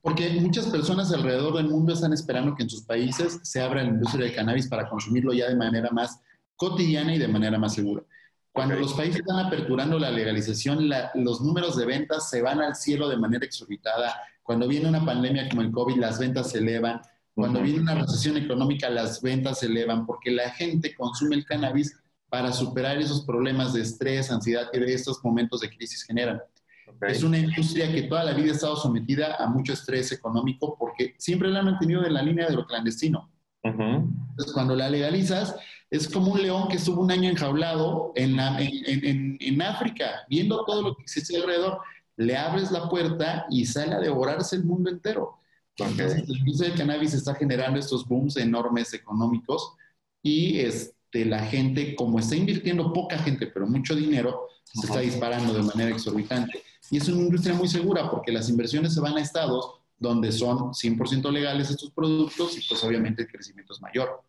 Porque 0.00 0.30
muchas 0.40 0.66
personas 0.66 1.12
alrededor 1.12 1.56
del 1.56 1.70
mundo 1.70 1.92
están 1.92 2.12
esperando 2.12 2.54
que 2.54 2.62
en 2.62 2.70
sus 2.70 2.84
países 2.84 3.40
se 3.42 3.60
abra 3.60 3.82
la 3.82 3.88
industria 3.88 4.26
del 4.26 4.36
cannabis 4.36 4.68
para 4.68 4.88
consumirlo 4.88 5.32
ya 5.32 5.48
de 5.48 5.56
manera 5.56 5.90
más 5.90 6.20
cotidiana 6.54 7.16
y 7.16 7.18
de 7.18 7.26
manera 7.26 7.58
más 7.58 7.74
segura. 7.74 8.04
Cuando 8.52 8.74
los 8.74 8.94
países 8.94 9.20
están 9.20 9.46
aperturando 9.46 9.98
la 9.98 10.10
legalización, 10.10 10.88
los 11.14 11.40
números 11.40 11.76
de 11.76 11.86
ventas 11.86 12.28
se 12.28 12.42
van 12.42 12.60
al 12.60 12.74
cielo 12.74 13.08
de 13.08 13.16
manera 13.16 13.44
exorbitada. 13.44 14.14
Cuando 14.42 14.66
viene 14.66 14.88
una 14.88 15.04
pandemia 15.04 15.48
como 15.48 15.62
el 15.62 15.70
COVID, 15.70 15.96
las 15.96 16.18
ventas 16.18 16.50
se 16.50 16.58
elevan. 16.58 17.00
Cuando 17.34 17.62
viene 17.62 17.80
una 17.80 17.94
recesión 17.94 18.36
económica, 18.36 18.90
las 18.90 19.22
ventas 19.22 19.60
se 19.60 19.66
elevan 19.66 20.04
porque 20.04 20.32
la 20.32 20.50
gente 20.50 20.94
consume 20.94 21.36
el 21.36 21.44
cannabis 21.44 21.96
para 22.28 22.52
superar 22.52 22.98
esos 22.98 23.24
problemas 23.24 23.72
de 23.72 23.82
estrés, 23.82 24.30
ansiedad 24.30 24.70
que 24.72 24.80
de 24.80 24.94
estos 24.94 25.24
momentos 25.24 25.60
de 25.60 25.70
crisis 25.70 26.02
generan. 26.02 26.40
Es 27.02 27.22
una 27.22 27.38
industria 27.38 27.90
que 27.90 28.02
toda 28.02 28.24
la 28.24 28.34
vida 28.34 28.50
ha 28.50 28.54
estado 28.54 28.76
sometida 28.76 29.36
a 29.36 29.46
mucho 29.46 29.72
estrés 29.72 30.12
económico 30.12 30.76
porque 30.78 31.14
siempre 31.18 31.48
la 31.48 31.60
han 31.60 31.66
mantenido 31.66 32.04
en 32.04 32.14
la 32.14 32.22
línea 32.22 32.46
de 32.48 32.54
lo 32.54 32.66
clandestino. 32.66 33.30
Entonces, 33.62 34.52
cuando 34.52 34.74
la 34.74 34.88
legalizas, 34.88 35.56
es 35.90 36.08
como 36.08 36.32
un 36.32 36.42
león 36.42 36.68
que 36.68 36.76
estuvo 36.76 37.02
un 37.02 37.10
año 37.10 37.28
enjaulado 37.28 38.12
en, 38.14 38.38
en, 38.38 39.36
en, 39.40 39.62
África, 39.62 40.24
viendo 40.28 40.64
todo 40.64 40.82
lo 40.82 40.96
que 40.96 41.02
existe 41.02 41.36
alrededor. 41.36 41.80
Le 42.16 42.36
abres 42.36 42.70
la 42.70 42.88
puerta 42.88 43.46
y 43.50 43.66
sale 43.66 43.94
a 43.94 43.98
devorarse 43.98 44.56
el 44.56 44.64
mundo 44.64 44.90
entero. 44.90 45.38
Entonces, 45.76 46.28
el 46.28 46.36
industria 46.36 46.70
del 46.70 46.78
cannabis 46.78 47.14
está 47.14 47.34
generando 47.34 47.80
estos 47.80 48.06
booms 48.06 48.36
enormes 48.36 48.92
económicos 48.94 49.74
y 50.22 50.60
es, 50.60 50.94
de 51.12 51.24
la 51.24 51.40
gente, 51.40 51.96
como 51.96 52.18
está 52.18 52.36
invirtiendo 52.36 52.92
poca 52.92 53.18
gente, 53.18 53.46
pero 53.48 53.66
mucho 53.66 53.96
dinero, 53.96 54.46
se 54.64 54.86
está 54.86 55.00
disparando 55.00 55.52
de 55.54 55.62
manera 55.62 55.90
exorbitante. 55.90 56.62
Y 56.90 56.98
es 56.98 57.08
una 57.08 57.22
industria 57.22 57.54
muy 57.54 57.68
segura 57.68 58.10
porque 58.10 58.30
las 58.30 58.48
inversiones 58.48 58.94
se 58.94 59.00
van 59.00 59.16
a 59.16 59.20
estados 59.20 59.80
donde 59.98 60.30
son 60.32 60.72
100% 60.72 61.30
legales 61.30 61.70
estos 61.70 61.90
productos 61.90 62.56
y 62.56 62.66
pues 62.68 62.82
obviamente 62.84 63.22
el 63.22 63.28
crecimiento 63.28 63.72
es 63.72 63.80
mayor. 63.80 64.22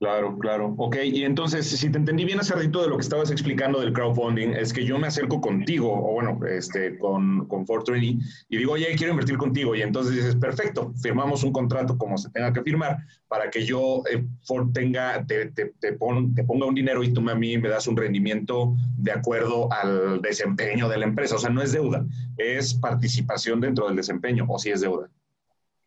Claro, 0.00 0.38
claro. 0.38 0.74
Ok, 0.78 0.96
y 1.02 1.24
entonces, 1.24 1.66
si 1.66 1.90
te 1.90 1.98
entendí 1.98 2.24
bien 2.24 2.38
hace 2.38 2.54
ratito 2.54 2.80
de 2.80 2.88
lo 2.88 2.96
que 2.96 3.02
estabas 3.02 3.32
explicando 3.32 3.80
del 3.80 3.92
crowdfunding, 3.92 4.50
es 4.50 4.72
que 4.72 4.84
yo 4.84 4.96
me 4.96 5.08
acerco 5.08 5.40
contigo, 5.40 5.92
o 5.92 6.12
bueno, 6.12 6.38
este, 6.46 6.96
con, 6.98 7.48
con 7.48 7.66
Fortuny, 7.66 8.20
y 8.48 8.56
digo, 8.56 8.74
oye, 8.74 8.94
quiero 8.96 9.10
invertir 9.10 9.36
contigo, 9.36 9.74
y 9.74 9.82
entonces 9.82 10.14
dices, 10.14 10.36
perfecto, 10.36 10.92
firmamos 11.02 11.42
un 11.42 11.50
contrato 11.50 11.98
como 11.98 12.16
se 12.16 12.30
tenga 12.30 12.52
que 12.52 12.62
firmar, 12.62 12.98
para 13.26 13.50
que 13.50 13.64
yo 13.64 14.04
eh, 14.08 14.24
tenga, 14.72 15.26
te, 15.26 15.46
te, 15.46 15.72
te, 15.80 15.92
ponga 15.94 16.66
un 16.66 16.74
dinero 16.76 17.02
y 17.02 17.12
tú 17.12 17.28
a 17.28 17.34
mí 17.34 17.58
me 17.58 17.68
das 17.68 17.88
un 17.88 17.96
rendimiento 17.96 18.76
de 18.98 19.10
acuerdo 19.10 19.68
al 19.72 20.22
desempeño 20.22 20.88
de 20.88 20.98
la 20.98 21.06
empresa. 21.06 21.34
O 21.34 21.38
sea, 21.38 21.50
no 21.50 21.60
es 21.60 21.72
deuda, 21.72 22.06
es 22.36 22.72
participación 22.74 23.60
dentro 23.60 23.88
del 23.88 23.96
desempeño, 23.96 24.46
o 24.48 24.60
si 24.60 24.70
es 24.70 24.80
deuda. 24.80 25.10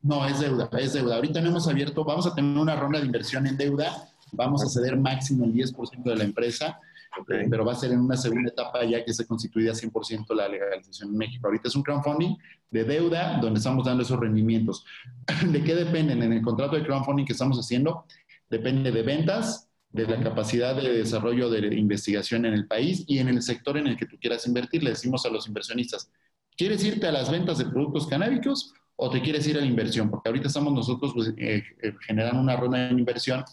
No, 0.03 0.25
es 0.25 0.39
deuda, 0.39 0.69
es 0.79 0.93
deuda. 0.93 1.15
Ahorita 1.15 1.41
no 1.41 1.49
hemos 1.49 1.67
abierto, 1.67 2.03
vamos 2.03 2.25
a 2.25 2.33
tener 2.33 2.57
una 2.57 2.75
ronda 2.75 2.99
de 2.99 3.05
inversión 3.05 3.45
en 3.45 3.57
deuda, 3.57 4.09
vamos 4.31 4.63
a 4.63 4.67
ceder 4.67 4.97
máximo 4.97 5.45
el 5.45 5.53
10% 5.53 6.03
de 6.03 6.15
la 6.15 6.23
empresa, 6.23 6.79
pero 7.27 7.65
va 7.65 7.73
a 7.73 7.75
ser 7.75 7.91
en 7.91 7.99
una 7.99 8.17
segunda 8.17 8.49
etapa 8.49 8.83
ya 8.85 9.03
que 9.03 9.13
se 9.13 9.27
constituida 9.27 9.73
100% 9.73 10.33
la 10.33 10.47
legalización 10.47 11.09
en 11.09 11.17
México. 11.17 11.47
Ahorita 11.47 11.67
es 11.67 11.75
un 11.75 11.83
crowdfunding 11.83 12.35
de 12.71 12.83
deuda 12.83 13.37
donde 13.39 13.59
estamos 13.59 13.85
dando 13.85 14.03
esos 14.03 14.19
rendimientos. 14.19 14.85
¿De 15.51 15.63
qué 15.63 15.75
dependen? 15.75 16.23
En 16.23 16.33
el 16.33 16.41
contrato 16.41 16.75
de 16.75 16.83
crowdfunding 16.83 17.25
que 17.25 17.33
estamos 17.33 17.59
haciendo, 17.59 18.05
depende 18.49 18.91
de 18.91 19.03
ventas, 19.03 19.67
de 19.91 20.07
la 20.07 20.21
capacidad 20.21 20.73
de 20.73 20.97
desarrollo 20.97 21.49
de 21.49 21.75
investigación 21.75 22.45
en 22.45 22.53
el 22.53 22.65
país 22.65 23.03
y 23.07 23.19
en 23.19 23.27
el 23.27 23.41
sector 23.41 23.77
en 23.77 23.87
el 23.87 23.97
que 23.97 24.05
tú 24.05 24.17
quieras 24.19 24.47
invertir. 24.47 24.83
Le 24.83 24.91
decimos 24.91 25.25
a 25.25 25.29
los 25.29 25.47
inversionistas, 25.47 26.09
¿quieres 26.55 26.83
irte 26.83 27.07
a 27.07 27.11
las 27.11 27.29
ventas 27.29 27.57
de 27.57 27.65
productos 27.65 28.07
canábicos 28.07 28.73
o 29.03 29.09
te 29.09 29.19
quieres 29.19 29.47
ir 29.47 29.57
a 29.57 29.61
la 29.61 29.65
inversión? 29.65 30.11
Porque 30.11 30.29
ahorita 30.29 30.47
estamos 30.47 30.71
nosotros 30.73 31.11
pues, 31.15 31.33
eh, 31.37 31.63
eh, 31.81 31.93
generando 32.05 32.39
una 32.39 32.55
ronda 32.55 32.77
de 32.77 32.91
inversión 32.91 33.43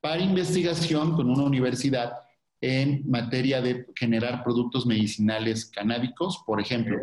para 0.00 0.22
investigación 0.22 1.16
con 1.16 1.28
una 1.28 1.42
universidad 1.42 2.12
en 2.60 3.02
materia 3.10 3.60
de 3.60 3.84
generar 3.96 4.44
productos 4.44 4.86
medicinales 4.86 5.66
canábicos. 5.66 6.40
Por 6.46 6.60
ejemplo, 6.60 6.96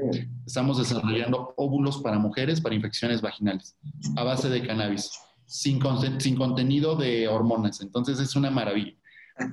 estamos 0.46 0.78
desarrollando 0.78 1.54
óvulos 1.58 1.98
para 1.98 2.18
mujeres 2.18 2.62
para 2.62 2.74
infecciones 2.74 3.22
vaginales 3.22 3.76
a 4.16 4.24
base 4.24 4.48
de 4.48 4.66
cannabis 4.66 5.12
sin, 5.46 5.82
sin 6.20 6.38
contenido 6.38 6.96
de 6.96 7.28
hormonas. 7.28 7.82
Entonces 7.82 8.18
es 8.20 8.34
una 8.38 8.50
maravilla. 8.50 8.94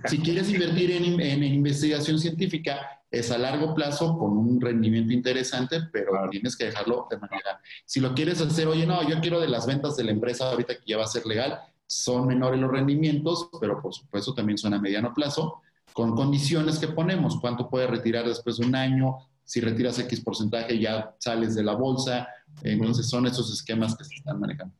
Si 0.04 0.18
quieres 0.18 0.48
invertir 0.52 0.92
en, 0.92 1.20
en, 1.20 1.42
investigación 1.42 2.20
científica, 2.20 2.99
es 3.10 3.30
a 3.30 3.38
largo 3.38 3.74
plazo 3.74 4.16
con 4.16 4.36
un 4.36 4.60
rendimiento 4.60 5.12
interesante, 5.12 5.80
pero 5.92 6.12
tienes 6.30 6.56
que 6.56 6.66
dejarlo 6.66 7.06
de 7.10 7.18
manera. 7.18 7.60
Si 7.84 8.00
lo 8.00 8.14
quieres 8.14 8.40
hacer, 8.40 8.68
oye, 8.68 8.86
no, 8.86 9.06
yo 9.08 9.20
quiero 9.20 9.40
de 9.40 9.48
las 9.48 9.66
ventas 9.66 9.96
de 9.96 10.04
la 10.04 10.12
empresa 10.12 10.50
ahorita 10.50 10.76
que 10.76 10.84
ya 10.86 10.96
va 10.96 11.04
a 11.04 11.08
ser 11.08 11.26
legal, 11.26 11.60
son 11.86 12.28
menores 12.28 12.60
los 12.60 12.70
rendimientos, 12.70 13.50
pero 13.60 13.82
por 13.82 13.92
supuesto 13.92 14.32
también 14.32 14.58
son 14.58 14.74
a 14.74 14.80
mediano 14.80 15.12
plazo, 15.12 15.60
con 15.92 16.14
condiciones 16.14 16.78
que 16.78 16.86
ponemos, 16.86 17.40
cuánto 17.40 17.68
puedes 17.68 17.90
retirar 17.90 18.26
después 18.26 18.58
de 18.58 18.66
un 18.66 18.76
año, 18.76 19.16
si 19.44 19.60
retiras 19.60 19.98
X 19.98 20.20
porcentaje 20.20 20.78
ya 20.78 21.16
sales 21.18 21.56
de 21.56 21.64
la 21.64 21.74
bolsa, 21.74 22.28
entonces 22.62 23.08
son 23.08 23.26
esos 23.26 23.52
esquemas 23.52 23.96
que 23.96 24.04
se 24.04 24.14
están 24.14 24.38
manejando. 24.38 24.74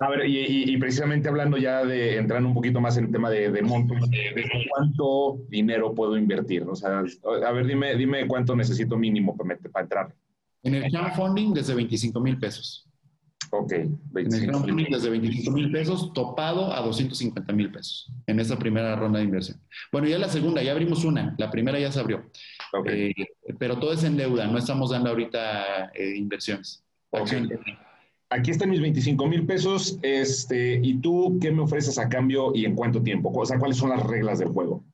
A 0.00 0.10
ver, 0.10 0.26
y, 0.26 0.76
precisamente 0.76 1.28
hablando 1.28 1.56
ya 1.56 1.84
de 1.84 2.18
entrar 2.18 2.44
un 2.44 2.54
poquito 2.54 2.80
más 2.80 2.96
en 2.96 3.06
el 3.06 3.10
tema 3.10 3.30
de, 3.30 3.50
de 3.50 3.62
montos, 3.62 3.98
de, 4.08 4.48
cuánto 4.70 5.38
dinero 5.48 5.92
puedo 5.92 6.16
invertir. 6.16 6.62
O 6.62 6.76
sea, 6.76 7.02
a 7.44 7.52
ver, 7.52 7.66
dime, 7.66 7.96
dime 7.96 8.26
cuánto 8.28 8.54
necesito 8.54 8.96
mínimo 8.96 9.36
para, 9.36 9.56
para 9.72 9.82
entrar. 9.82 10.14
En 10.62 10.76
el 10.76 10.90
crowdfunding 10.90 11.52
desde 11.52 11.74
25 11.74 12.20
mil 12.20 12.38
pesos. 12.38 12.84
Ok, 13.50 13.72
25 14.12 14.18
En 14.18 14.34
el 14.34 14.46
crowdfunding 14.50 14.86
desde 14.92 15.10
25 15.10 15.50
mil 15.50 15.72
pesos, 15.72 16.12
topado 16.12 16.72
a 16.72 16.80
250 16.80 17.52
mil 17.52 17.72
pesos 17.72 18.12
en 18.26 18.38
esa 18.38 18.56
primera 18.56 18.94
ronda 18.94 19.18
de 19.18 19.24
inversión. 19.24 19.60
Bueno, 19.90 20.06
ya 20.06 20.18
la 20.18 20.28
segunda, 20.28 20.62
ya 20.62 20.72
abrimos 20.72 21.04
una, 21.04 21.34
la 21.38 21.50
primera 21.50 21.78
ya 21.80 21.90
se 21.90 21.98
abrió. 21.98 22.30
Okay. 22.72 23.10
Eh, 23.10 23.26
pero 23.58 23.80
todo 23.80 23.92
es 23.92 24.04
en 24.04 24.16
deuda, 24.16 24.46
no 24.46 24.58
estamos 24.58 24.90
dando 24.90 25.10
ahorita 25.10 25.90
eh, 25.94 26.14
inversiones. 26.16 26.84
Okay 27.10 27.48
aquí 28.30 28.50
están 28.50 28.70
mis 28.70 28.80
25 28.80 29.26
mil 29.26 29.46
pesos, 29.46 29.98
este, 30.02 30.80
¿y 30.82 30.98
tú 30.98 31.38
qué 31.40 31.50
me 31.50 31.62
ofreces 31.62 31.98
a 31.98 32.08
cambio 32.08 32.52
y 32.54 32.64
en 32.64 32.74
cuánto 32.74 33.02
tiempo? 33.02 33.32
O 33.34 33.46
sea, 33.46 33.58
¿cuáles 33.58 33.76
son 33.76 33.90
las 33.90 34.02
reglas 34.02 34.38
del 34.38 34.48
juego? 34.48 34.84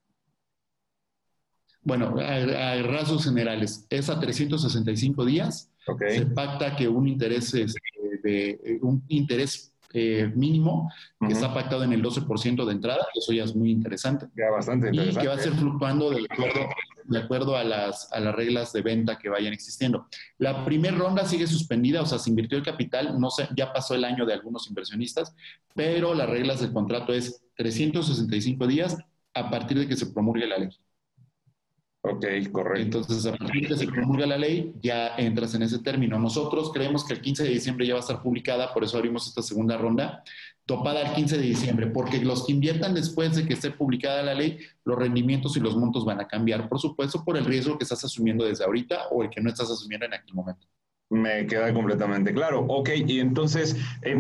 Bueno, 1.82 2.14
a, 2.18 2.82
rasgos 2.82 3.24
generales, 3.24 3.86
es 3.90 4.08
a 4.08 4.18
365 4.18 5.24
días. 5.24 5.70
Se 6.08 6.26
pacta 6.26 6.76
que 6.76 6.88
un 6.88 7.06
interés, 7.06 7.52
este, 7.52 7.78
de, 8.22 8.78
un 8.80 9.04
interés 9.08 9.74
eh, 9.92 10.32
mínimo 10.34 10.90
que 11.20 11.34
está 11.34 11.52
pactado 11.52 11.84
en 11.84 11.92
el 11.92 12.02
12% 12.02 12.64
de 12.64 12.72
entrada, 12.72 13.06
eso 13.14 13.32
ya 13.32 13.44
es 13.44 13.54
muy 13.54 13.70
interesante. 13.70 14.26
Ya 14.34 14.50
bastante 14.50 14.88
interesante. 14.88 15.20
Y 15.20 15.22
que 15.22 15.28
va 15.28 15.34
a 15.34 15.38
ser 15.38 15.52
fluctuando 15.52 16.10
de 16.10 16.26
acuerdo 16.30 16.68
de 17.04 17.18
acuerdo 17.18 17.56
a 17.56 17.64
las, 17.64 18.12
a 18.12 18.20
las 18.20 18.34
reglas 18.34 18.72
de 18.72 18.82
venta 18.82 19.18
que 19.18 19.28
vayan 19.28 19.52
existiendo. 19.52 20.08
La 20.38 20.64
primera 20.64 20.96
ronda 20.96 21.24
sigue 21.26 21.46
suspendida, 21.46 22.02
o 22.02 22.06
sea, 22.06 22.18
se 22.18 22.30
invirtió 22.30 22.58
el 22.58 22.64
capital, 22.64 23.18
no 23.20 23.30
sé, 23.30 23.48
ya 23.56 23.72
pasó 23.72 23.94
el 23.94 24.04
año 24.04 24.26
de 24.26 24.34
algunos 24.34 24.68
inversionistas, 24.68 25.34
pero 25.74 26.14
las 26.14 26.28
reglas 26.28 26.60
del 26.60 26.72
contrato 26.72 27.12
es 27.12 27.42
365 27.56 28.66
días 28.66 28.96
a 29.34 29.50
partir 29.50 29.78
de 29.78 29.88
que 29.88 29.96
se 29.96 30.06
promulgue 30.06 30.46
la 30.46 30.58
ley. 30.58 30.70
Ok, 32.06 32.26
correcto. 32.52 32.98
Entonces, 32.98 33.24
a 33.24 33.34
partir 33.34 33.62
de 33.62 33.68
que 33.68 33.76
se 33.78 33.86
promulga 33.86 34.26
la 34.26 34.36
ley, 34.36 34.74
ya 34.82 35.16
entras 35.16 35.54
en 35.54 35.62
ese 35.62 35.78
término. 35.78 36.18
Nosotros 36.18 36.70
creemos 36.70 37.02
que 37.02 37.14
el 37.14 37.22
15 37.22 37.44
de 37.44 37.48
diciembre 37.48 37.86
ya 37.86 37.94
va 37.94 38.00
a 38.00 38.02
estar 38.02 38.22
publicada, 38.22 38.74
por 38.74 38.84
eso 38.84 38.98
abrimos 38.98 39.26
esta 39.26 39.40
segunda 39.40 39.78
ronda, 39.78 40.22
topada 40.66 41.02
el 41.02 41.14
15 41.14 41.36
de 41.36 41.42
diciembre, 41.42 41.86
porque 41.88 42.18
los 42.24 42.46
que 42.46 42.52
inviertan 42.52 42.94
después 42.94 43.36
de 43.36 43.46
que 43.46 43.54
esté 43.54 43.70
publicada 43.70 44.22
la 44.22 44.34
ley, 44.34 44.58
los 44.84 44.98
rendimientos 44.98 45.56
y 45.56 45.60
los 45.60 45.76
montos 45.76 46.04
van 46.04 46.20
a 46.20 46.28
cambiar, 46.28 46.68
por 46.68 46.80
supuesto, 46.80 47.22
por 47.24 47.36
el 47.36 47.44
riesgo 47.44 47.76
que 47.76 47.84
estás 47.84 48.04
asumiendo 48.04 48.44
desde 48.44 48.64
ahorita 48.64 49.08
o 49.10 49.22
el 49.22 49.30
que 49.30 49.40
no 49.40 49.50
estás 49.50 49.70
asumiendo 49.70 50.06
en 50.06 50.14
aquel 50.14 50.34
momento. 50.34 50.66
Me 51.10 51.46
queda 51.46 51.72
completamente 51.72 52.32
claro. 52.32 52.64
Ok, 52.66 52.90
y 53.06 53.20
entonces 53.20 53.76
eh, 54.02 54.16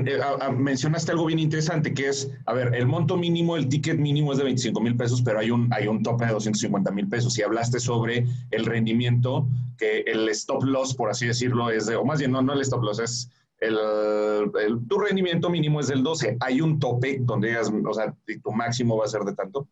mencionaste 0.56 1.12
algo 1.12 1.24
bien 1.26 1.38
interesante, 1.38 1.94
que 1.94 2.08
es, 2.08 2.30
a 2.44 2.52
ver, 2.52 2.74
el 2.74 2.86
monto 2.86 3.16
mínimo, 3.16 3.56
el 3.56 3.68
ticket 3.68 3.98
mínimo 3.98 4.32
es 4.32 4.38
de 4.38 4.44
25 4.44 4.80
mil 4.80 4.94
pesos, 4.94 5.22
pero 5.22 5.40
hay 5.40 5.50
un, 5.50 5.72
hay 5.72 5.88
un 5.88 6.02
tope 6.02 6.26
de 6.26 6.32
250 6.32 6.90
mil 6.92 7.08
pesos. 7.08 7.38
Y 7.38 7.42
hablaste 7.42 7.80
sobre 7.80 8.26
el 8.50 8.66
rendimiento, 8.66 9.48
que 9.78 10.00
el 10.00 10.28
stop 10.28 10.62
loss, 10.62 10.94
por 10.94 11.10
así 11.10 11.26
decirlo, 11.26 11.70
es 11.70 11.86
de, 11.86 11.96
o 11.96 12.04
más 12.04 12.18
bien, 12.18 12.30
no, 12.30 12.42
no 12.42 12.52
el 12.52 12.60
stop 12.60 12.84
loss, 12.84 12.98
es 13.00 13.30
el, 13.66 14.86
tu 14.88 14.98
rendimiento 14.98 15.50
mínimo 15.50 15.80
es 15.80 15.88
del 15.88 16.02
12. 16.02 16.36
Hay 16.40 16.60
un 16.60 16.78
tope 16.78 17.18
donde 17.20 17.48
digas, 17.48 17.70
o 17.70 17.94
sea, 17.94 18.14
tu 18.42 18.52
máximo 18.52 18.96
va 18.96 19.04
a 19.04 19.08
ser 19.08 19.22
de 19.22 19.34
tanto. 19.34 19.68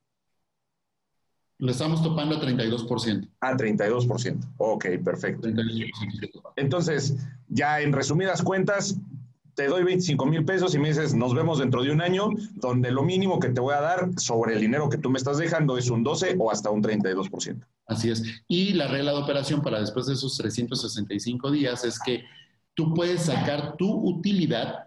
Lo 1.59 1.71
estamos 1.71 2.03
topando 2.03 2.37
a 2.37 2.41
32%. 2.41 3.29
A 3.41 3.57
32%. 3.57 4.55
Ok, 4.57 4.87
perfecto. 5.05 5.49
Entonces, 6.57 7.17
ya 7.49 7.81
en 7.81 7.93
resumidas 7.93 8.43
cuentas, 8.43 8.99
te 9.55 9.69
doy 9.69 9.85
25 9.85 10.27
mil 10.27 10.45
pesos 10.45 10.75
y 10.75 10.79
me 10.79 10.89
dices, 10.89 11.15
nos 11.15 11.35
vemos 11.35 11.59
dentro 11.59 11.83
de 11.83 11.91
un 11.91 12.01
año, 12.01 12.31
donde 12.55 12.91
lo 12.91 13.03
mínimo 13.03 13.39
que 13.39 13.51
te 13.51 13.61
voy 13.61 13.75
a 13.75 13.81
dar 13.81 14.11
sobre 14.17 14.55
el 14.55 14.61
dinero 14.61 14.89
que 14.89 14.99
tú 14.99 15.11
me 15.11 15.19
estás 15.19 15.39
dejando 15.39 15.77
es 15.77 15.91
un 15.91 16.03
12 16.03 16.37
o 16.39 16.51
hasta 16.51 16.71
un 16.71 16.83
32%. 16.83 17.65
Así 17.87 18.11
es. 18.11 18.23
Y 18.49 18.73
la 18.73 18.89
regla 18.89 19.13
de 19.13 19.19
operación 19.19 19.63
para 19.63 19.81
después 19.81 20.07
de 20.07 20.15
esos 20.15 20.37
365 20.39 21.51
días 21.51 21.85
es 21.85 21.99
que 22.01 22.25
tú 22.75 22.95
puedes 22.95 23.23
sacar 23.23 23.77
tu 23.77 23.91
utilidad, 23.91 24.87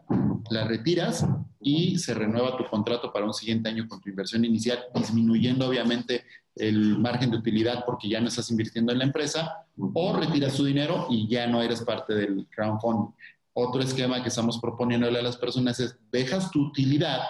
la 0.49 0.67
retiras 0.67 1.25
y 1.59 1.97
se 1.97 2.13
renueva 2.13 2.57
tu 2.57 2.65
contrato 2.65 3.11
para 3.11 3.25
un 3.25 3.33
siguiente 3.33 3.69
año 3.69 3.88
con 3.88 4.01
tu 4.01 4.09
inversión 4.09 4.45
inicial, 4.45 4.79
disminuyendo 4.93 5.67
obviamente 5.67 6.23
el 6.55 6.97
margen 6.99 7.31
de 7.31 7.38
utilidad 7.38 7.83
porque 7.86 8.07
ya 8.07 8.21
no 8.21 8.27
estás 8.27 8.49
invirtiendo 8.49 8.91
en 8.93 8.99
la 8.99 9.05
empresa, 9.05 9.65
o 9.93 10.17
retiras 10.17 10.55
tu 10.55 10.65
dinero 10.65 11.07
y 11.09 11.27
ya 11.27 11.47
no 11.47 11.61
eres 11.61 11.81
parte 11.81 12.13
del 12.13 12.47
crowdfunding. 12.49 13.13
Otro 13.53 13.81
esquema 13.81 14.21
que 14.21 14.29
estamos 14.29 14.59
proponiéndole 14.59 15.19
a 15.19 15.23
las 15.23 15.38
personas 15.38 15.79
es, 15.79 15.97
dejas 16.11 16.51
tu 16.51 16.67
utilidad 16.67 17.21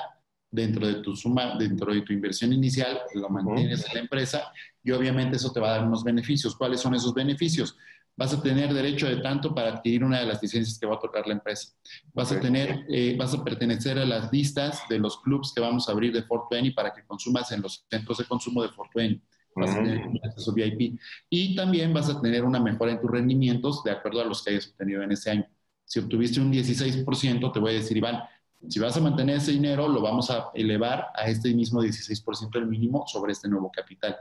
dentro 0.51 0.87
de 0.87 0.95
tu 0.95 1.15
suma, 1.15 1.55
dentro 1.57 1.93
de 1.93 2.01
tu 2.01 2.13
inversión 2.13 2.53
inicial, 2.53 3.01
lo 3.13 3.29
mantienes 3.29 3.85
en 3.87 3.93
la 3.93 3.99
empresa 3.99 4.51
y 4.83 4.91
obviamente 4.91 5.35
eso 5.35 5.51
te 5.51 5.59
va 5.59 5.69
a 5.69 5.77
dar 5.77 5.87
unos 5.87 6.03
beneficios. 6.03 6.55
¿Cuáles 6.55 6.79
son 6.79 6.95
esos 6.95 7.13
beneficios? 7.13 7.77
Vas 8.17 8.33
a 8.33 8.41
tener 8.41 8.73
derecho 8.73 9.07
de 9.07 9.17
tanto 9.17 9.53
para 9.53 9.73
adquirir 9.73 10.03
una 10.03 10.19
de 10.19 10.25
las 10.25 10.41
licencias 10.41 10.79
que 10.79 10.85
va 10.85 10.95
a 10.95 10.99
tocar 10.99 11.27
la 11.27 11.33
empresa. 11.33 11.73
Vas 12.13 12.31
a 12.31 12.39
tener, 12.39 12.85
eh, 12.89 13.15
vas 13.17 13.33
a 13.33 13.43
pertenecer 13.43 13.99
a 13.99 14.05
las 14.05 14.31
listas 14.31 14.83
de 14.89 14.99
los 14.99 15.19
clubs 15.21 15.53
que 15.53 15.61
vamos 15.61 15.89
a 15.89 15.91
abrir 15.91 16.13
de 16.13 16.23
Fortuny 16.23 16.71
para 16.71 16.93
que 16.93 17.03
consumas 17.03 17.51
en 17.51 17.61
los 17.61 17.85
centros 17.89 18.17
de 18.17 18.25
consumo 18.25 18.61
de 18.61 18.69
Fortuny. 18.69 19.21
Vas 19.55 19.71
a 19.71 19.75
tener 19.75 20.07
un 20.07 20.19
acceso 20.23 20.53
VIP. 20.53 20.99
Y 21.29 21.55
también 21.55 21.93
vas 21.93 22.09
a 22.09 22.21
tener 22.21 22.43
una 22.43 22.59
mejora 22.59 22.91
en 22.91 22.99
tus 22.99 23.09
rendimientos 23.09 23.83
de 23.83 23.91
acuerdo 23.91 24.21
a 24.21 24.25
los 24.25 24.43
que 24.43 24.51
hayas 24.51 24.67
obtenido 24.67 25.01
en 25.01 25.11
ese 25.11 25.31
año. 25.31 25.47
Si 25.85 25.99
obtuviste 25.99 26.39
un 26.41 26.51
16%, 26.51 27.53
te 27.53 27.59
voy 27.59 27.71
a 27.71 27.75
decir, 27.75 27.95
Iván, 27.95 28.23
si 28.67 28.79
vas 28.79 28.97
a 28.97 29.01
mantener 29.01 29.37
ese 29.37 29.51
dinero, 29.51 29.87
lo 29.87 30.01
vamos 30.01 30.29
a 30.31 30.49
elevar 30.53 31.07
a 31.15 31.27
este 31.29 31.53
mismo 31.53 31.81
16% 31.81 32.49
del 32.51 32.65
mínimo 32.65 33.05
sobre 33.07 33.33
este 33.33 33.47
nuevo 33.47 33.71
capital. 33.71 34.17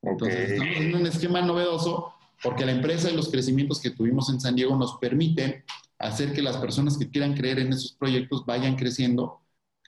Entonces, 0.00 0.52
estamos 0.52 0.76
en 0.76 0.94
un 0.94 1.06
esquema 1.06 1.42
novedoso 1.42 2.14
porque 2.42 2.66
la 2.66 2.72
empresa 2.72 3.10
y 3.10 3.16
los 3.16 3.30
crecimientos 3.30 3.80
que 3.80 3.90
tuvimos 3.90 4.28
en 4.30 4.40
San 4.40 4.56
Diego 4.56 4.76
nos 4.76 4.98
permiten 4.98 5.64
hacer 5.98 6.32
que 6.32 6.42
las 6.42 6.56
personas 6.56 6.98
que 6.98 7.08
quieran 7.08 7.34
creer 7.34 7.60
en 7.60 7.72
esos 7.72 7.92
proyectos 7.92 8.44
vayan 8.44 8.74
creciendo 8.74 9.40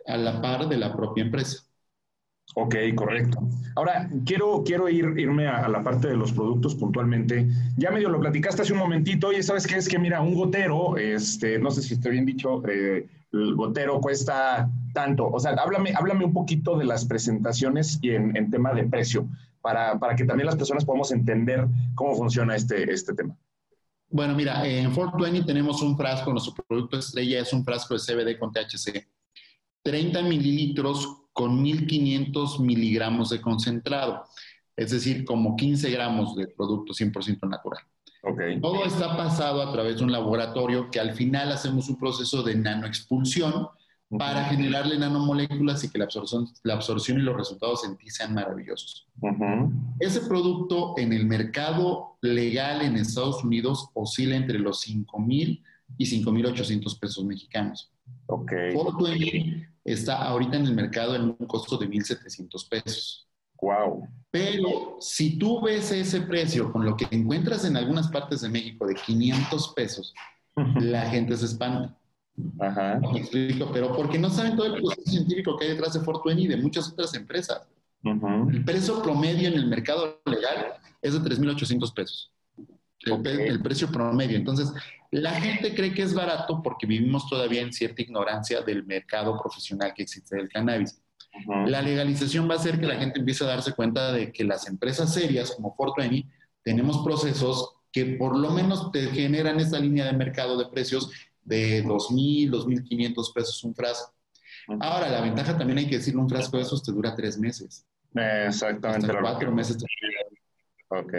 a 0.07 0.17
la 0.17 0.41
par 0.41 0.69
de 0.69 0.77
la 0.77 0.95
propia 0.95 1.25
empresa. 1.25 1.65
Ok, 2.57 2.77
correcto. 2.95 3.49
Ahora, 3.75 4.09
quiero, 4.25 4.63
quiero 4.65 4.89
ir, 4.89 5.19
irme 5.19 5.49
a, 5.49 5.67
la 5.69 5.83
parte 5.83 6.09
de 6.09 6.17
los 6.17 6.33
productos 6.33 6.77
puntualmente. 6.77 7.49
Ya 7.77 7.91
medio 7.91 8.11
lo 8.11 8.21
platicaste 8.21 8.63
hace 8.63 8.73
un 8.73 8.79
momentito, 8.79 9.33
y 9.33 9.43
¿sabes 9.43 9.67
qué? 9.67 9.77
Es 9.77 9.89
que, 9.89 9.99
mira, 9.99 10.21
un 10.21 10.35
gotero, 10.35 10.97
este, 10.97 11.59
no 11.59 11.73
sé 11.73 11.83
si 11.83 11.95
estoy 11.95 12.13
bien 12.13 12.27
dicho, 12.27 12.63
eh, 12.69 13.09
el 13.33 13.55
gotero 13.57 14.01
cuesta 14.01 14.71
tanto. 14.93 15.29
O 15.29 15.41
sea, 15.41 15.53
háblame, 15.53 15.95
háblame 15.97 16.27
un 16.27 16.33
poquito 16.33 16.79
de 16.79 16.85
las 16.85 17.07
presentaciones 17.07 17.99
y 18.03 18.11
en 18.11 18.51
tema 18.51 18.73
de 18.73 18.85
precio 18.85 19.27
para, 19.65 19.99
para, 19.99 20.15
que 20.15 20.27
también 20.27 20.45
las 20.45 20.57
personas 20.57 20.85
podamos 20.85 21.11
entender 21.11 21.67
cómo 21.95 22.15
funciona 22.15 22.55
este, 22.55 22.93
este 22.93 23.15
tema. 23.15 23.35
Bueno, 24.11 24.35
mira, 24.35 24.67
en 24.69 24.93
420 24.93 25.47
tenemos 25.47 25.81
un 25.81 25.97
frasco, 25.97 26.31
nuestro 26.31 26.53
producto 26.69 26.99
estrella 26.99 27.41
es 27.41 27.51
un 27.55 27.65
frasco 27.65 27.95
de 27.95 28.01
CBD 28.01 28.39
con 28.39 28.53
THC. 28.53 29.09
30 29.83 30.21
mililitros 30.23 31.09
con 31.33 31.63
1500 31.63 32.61
miligramos 32.61 33.31
de 33.31 33.41
concentrado, 33.41 34.25
es 34.77 34.91
decir, 34.91 35.25
como 35.25 35.57
15 35.57 35.91
gramos 35.91 36.37
de 36.37 36.47
producto 36.49 36.93
100% 36.93 37.49
natural. 37.49 37.83
Okay. 38.23 38.61
Todo 38.61 38.85
está 38.85 39.17
pasado 39.17 39.63
a 39.63 39.73
través 39.73 39.97
de 39.97 40.05
un 40.05 40.13
laboratorio 40.13 40.91
que 40.91 41.01
al 41.01 41.15
final 41.15 41.51
hacemos 41.53 41.89
un 41.89 41.99
proceso 41.99 42.43
de 42.43 42.55
nanoexpulsión 42.55 43.69
para 44.11 44.45
generarle 44.45 44.99
nanomoléculas 44.99 45.83
y 45.85 45.91
que 45.91 45.99
la 45.99 46.05
absorción, 46.05 46.49
la 46.63 46.75
absorción 46.75 47.19
y 47.19 47.23
los 47.23 47.37
resultados 47.37 47.85
en 47.85 47.97
ti 47.97 48.11
sean 48.11 48.35
maravillosos. 48.35 49.09
Ese 49.99 50.21
producto 50.23 50.95
en 50.99 51.13
el 51.13 51.27
mercado 51.27 52.17
legal 52.21 52.83
en 52.83 52.97
Estados 52.97 53.43
Unidos 53.43 53.89
oscila 53.95 54.37
entre 54.37 54.59
los 54.59 54.81
5 54.81 55.19
mil 55.21 55.63
y 55.99 56.07
5 56.07 56.31
mil 56.33 56.47
800 56.47 56.99
pesos 56.99 57.25
mexicanos. 57.25 57.91
Ok. 58.27 58.53
está 59.85 60.25
ahorita 60.25 60.57
en 60.57 60.67
el 60.67 60.75
mercado 60.75 61.15
en 61.15 61.37
un 61.39 61.47
costo 61.47 61.77
de 61.77 61.89
1.700 61.89 62.69
pesos. 62.69 63.29
Wow. 63.61 64.09
Pero 64.31 64.97
si 65.01 65.39
tú 65.39 65.63
ves 65.63 65.91
ese 65.93 66.23
precio 66.23 66.73
con 66.73 66.85
lo 66.85 66.97
que 66.97 67.07
encuentras 67.11 67.65
en 67.65 67.77
algunas 67.77 68.09
partes 68.09 68.43
de 68.43 68.49
México 68.49 68.87
de 68.87 68.95
500 68.95 69.73
pesos, 69.75 70.15
la 70.77 71.09
gente 71.11 71.37
se 71.37 71.47
espanta. 71.47 71.97
Ajá. 72.59 73.01
Me 73.13 73.21
explico, 73.21 73.71
pero 73.73 73.95
porque 73.95 74.19
no 74.19 74.29
saben 74.29 74.57
todo 74.57 74.67
el 74.67 74.83
proceso 74.83 75.11
científico 75.11 75.57
que 75.57 75.67
hay 75.67 75.71
detrás 75.73 75.95
de 75.95 76.01
Fortuny 76.01 76.45
y 76.45 76.49
de 76.49 76.57
muchas 76.57 76.89
otras 76.91 77.15
empresas. 77.15 77.69
El 78.03 78.65
precio 78.65 79.03
promedio 79.03 79.49
en 79.49 79.55
el 79.55 79.67
mercado 79.67 80.21
legal 80.27 80.75
es 81.01 81.15
de 81.15 81.21
3.800 81.21 81.95
pesos. 81.95 82.31
El, 83.01 83.63
precio 83.63 83.91
promedio. 83.91 84.37
Entonces, 84.37 84.73
la 85.11 85.33
gente 85.33 85.75
cree 85.75 85.93
que 85.95 86.03
es 86.03 86.15
barato 86.15 86.63
porque 86.63 86.87
vivimos 86.87 87.29
todavía 87.29 87.63
en 87.63 87.73
cierta 87.73 88.03
ignorancia 88.03 88.63
del 88.63 88.85
mercado 88.85 89.39
profesional 89.41 89.93
que 89.95 90.03
existe 90.03 90.37
del 90.37 90.49
cannabis. 90.49 91.01
La 91.67 91.83
legalización 91.83 92.49
va 92.49 92.55
a 92.55 92.59
hacer 92.59 92.79
que 92.79 92.87
la 92.87 92.97
gente 92.97 93.19
empiece 93.19 93.45
a 93.45 93.49
darse 93.49 93.73
cuenta 93.73 94.13
de 94.13 94.33
que 94.33 94.45
las 94.45 94.69
empresas 94.69 95.13
serias 95.13 95.53
como 95.53 95.75
Fortuny 95.75 96.29
tenemos 96.63 97.05
procesos 97.05 97.75
que 97.91 98.05
por 98.17 98.37
lo 98.37 98.51
menos 98.51 98.91
te 98.93 99.07
generan 99.09 99.61
esta 99.61 99.79
línea 99.79 100.05
de 100.07 100.13
mercado 100.13 100.57
de 100.59 100.67
precios 100.67 101.11
de 101.45 101.85
2.000, 101.85 102.51
2.500 102.51 103.33
pesos 103.33 103.65
un 103.65 103.75
frasco. 103.75 104.13
Ahora, 104.81 105.09
la 105.11 105.21
ventaja 105.21 105.57
también 105.57 105.79
hay 105.79 105.87
que 105.87 105.99
decir, 105.99 106.17
un 106.17 106.29
frasco 106.29 106.57
de 106.57 106.63
esos 106.63 106.83
te 106.83 106.93
dura 106.93 107.15
tres 107.15 107.39
meses. 107.39 107.87
Exactamente. 108.15 109.07
Hasta 109.07 109.21
cuatro 109.21 109.53
meses. 109.53 109.77
Ok. 110.89 111.15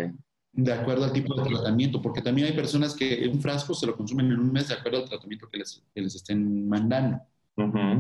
De 0.54 0.74
acuerdo 0.74 1.04
al 1.04 1.12
tipo 1.12 1.36
de 1.36 1.50
tratamiento, 1.50 2.02
porque 2.02 2.22
también 2.22 2.48
hay 2.48 2.54
personas 2.54 2.96
que 2.96 3.30
un 3.32 3.42
frasco 3.42 3.74
se 3.74 3.86
lo 3.86 3.96
consumen 3.96 4.32
en 4.32 4.40
un 4.40 4.52
mes 4.52 4.70
de 4.70 4.76
acuerdo 4.76 5.04
al 5.04 5.10
tratamiento 5.10 5.50
que 5.50 5.58
les, 5.60 5.84
que 5.94 6.02
les 6.02 6.16
estén 6.16 6.68
mandando. 6.68 7.20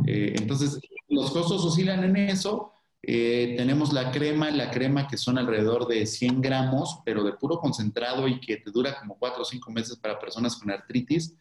Eh, 0.08 0.36
entonces, 0.38 0.80
los 1.10 1.32
costos 1.32 1.64
oscilan 1.66 2.04
en 2.04 2.16
eso. 2.16 2.72
Eh, 3.08 3.54
tenemos 3.56 3.94
la 3.94 4.12
crema, 4.12 4.50
la 4.50 4.72
crema 4.72 5.08
que 5.08 5.16
son 5.16 5.38
alrededor 5.38 5.88
de 5.88 6.08
100 6.08 6.42
gramos, 6.42 7.02
pero 7.06 7.24
de 7.24 7.34
puro 7.34 7.60
concentrado 7.60 8.28
y 8.28 8.40
que 8.40 8.58
te 8.58 8.72
dura 8.72 8.98
como 9.00 9.16
4 9.20 9.44
o 9.44 9.46
5 9.46 9.72
meses 9.72 9.96
para 9.98 10.18
personas 10.18 10.56
con 10.56 10.72
artritis, 10.72 11.36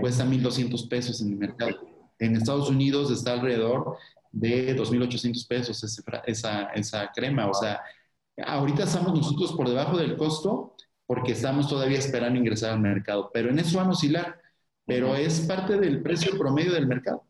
cuesta 0.00 0.24
1.200 0.24 0.88
pesos 0.88 1.20
en 1.20 1.30
el 1.30 1.36
mercado. 1.36 1.76
En 2.18 2.34
Estados 2.34 2.68
Unidos 2.68 3.12
está 3.12 3.34
alrededor 3.34 3.96
de 4.32 4.76
2.800 4.76 5.46
pesos 5.46 5.84
esa, 6.26 6.64
esa 6.74 7.12
crema. 7.14 7.48
O 7.48 7.54
sea, 7.54 7.80
ahorita 8.44 8.82
estamos 8.82 9.14
nosotros 9.14 9.52
por 9.52 9.68
debajo 9.68 9.96
del 9.96 10.16
costo 10.16 10.74
porque 11.06 11.32
estamos 11.32 11.68
todavía 11.68 11.98
esperando 11.98 12.40
ingresar 12.40 12.72
al 12.72 12.80
mercado, 12.80 13.30
pero 13.32 13.50
en 13.50 13.58
eso 13.60 13.78
van 13.78 13.88
a 13.88 13.90
oscilar, 13.90 14.40
pero 14.84 15.14
es 15.14 15.40
parte 15.40 15.76
del 15.78 16.02
precio 16.02 16.36
promedio 16.36 16.72
del 16.72 16.88
mercado. 16.88 17.24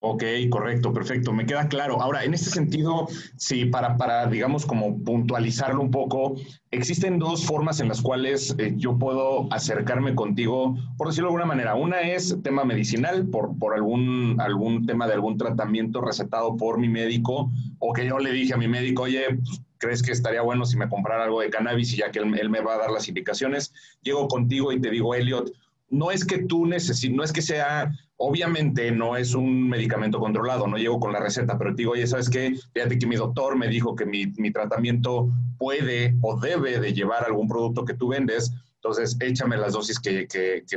Ok, 0.00 0.22
correcto, 0.48 0.92
perfecto, 0.92 1.32
me 1.32 1.44
queda 1.44 1.66
claro. 1.66 2.00
Ahora, 2.00 2.22
en 2.22 2.32
este 2.32 2.50
sentido, 2.50 3.08
sí, 3.36 3.64
para, 3.64 3.96
para 3.96 4.26
digamos, 4.28 4.64
como 4.64 5.02
puntualizarlo 5.02 5.80
un 5.82 5.90
poco, 5.90 6.36
existen 6.70 7.18
dos 7.18 7.44
formas 7.44 7.80
en 7.80 7.88
las 7.88 8.00
cuales 8.00 8.54
eh, 8.58 8.74
yo 8.76 8.96
puedo 8.96 9.52
acercarme 9.52 10.14
contigo, 10.14 10.76
por 10.96 11.08
decirlo 11.08 11.30
de 11.30 11.34
alguna 11.34 11.46
manera. 11.46 11.74
Una 11.74 12.00
es 12.02 12.36
tema 12.44 12.64
medicinal, 12.64 13.26
por, 13.26 13.58
por 13.58 13.74
algún, 13.74 14.36
algún 14.40 14.86
tema 14.86 15.08
de 15.08 15.14
algún 15.14 15.36
tratamiento 15.36 16.00
recetado 16.00 16.56
por 16.56 16.78
mi 16.78 16.88
médico, 16.88 17.50
o 17.80 17.92
que 17.92 18.06
yo 18.06 18.20
le 18.20 18.30
dije 18.30 18.54
a 18.54 18.56
mi 18.56 18.68
médico, 18.68 19.02
oye, 19.02 19.24
pues, 19.34 19.62
¿crees 19.78 20.02
que 20.04 20.12
estaría 20.12 20.42
bueno 20.42 20.64
si 20.64 20.76
me 20.76 20.88
comprara 20.88 21.24
algo 21.24 21.40
de 21.40 21.50
cannabis 21.50 21.92
y 21.92 21.96
ya 21.96 22.12
que 22.12 22.20
él, 22.20 22.38
él 22.38 22.50
me 22.50 22.60
va 22.60 22.74
a 22.74 22.78
dar 22.78 22.92
las 22.92 23.08
indicaciones? 23.08 23.72
Llego 24.02 24.28
contigo 24.28 24.70
y 24.70 24.80
te 24.80 24.90
digo, 24.90 25.16
Elliot, 25.16 25.50
no 25.90 26.12
es 26.12 26.24
que 26.24 26.38
tú 26.38 26.66
necesites, 26.66 27.16
no 27.16 27.24
es 27.24 27.32
que 27.32 27.42
sea, 27.42 27.90
obviamente 28.18 28.90
no 28.90 29.16
es 29.16 29.34
un 29.34 29.68
medicamento 29.68 30.18
controlado, 30.18 30.66
no 30.66 30.76
llego 30.76 31.00
con 31.00 31.12
la 31.12 31.20
receta, 31.20 31.56
pero 31.56 31.70
te 31.70 31.82
digo, 31.82 31.92
oye, 31.92 32.06
¿sabes 32.06 32.28
qué? 32.28 32.54
Fíjate 32.74 32.98
que 32.98 33.06
mi 33.06 33.16
doctor 33.16 33.56
me 33.56 33.68
dijo 33.68 33.94
que 33.94 34.04
mi, 34.04 34.52
tratamiento 34.52 35.30
puede 35.56 36.16
o 36.22 36.38
debe 36.38 36.80
de 36.80 36.92
llevar 36.92 37.24
algún 37.24 37.48
producto 37.48 37.84
que 37.84 37.94
tú 37.94 38.08
vendes, 38.08 38.52
entonces 38.74 39.16
échame 39.20 39.56
las 39.56 39.72
dosis 39.72 40.00
que, 40.00 40.26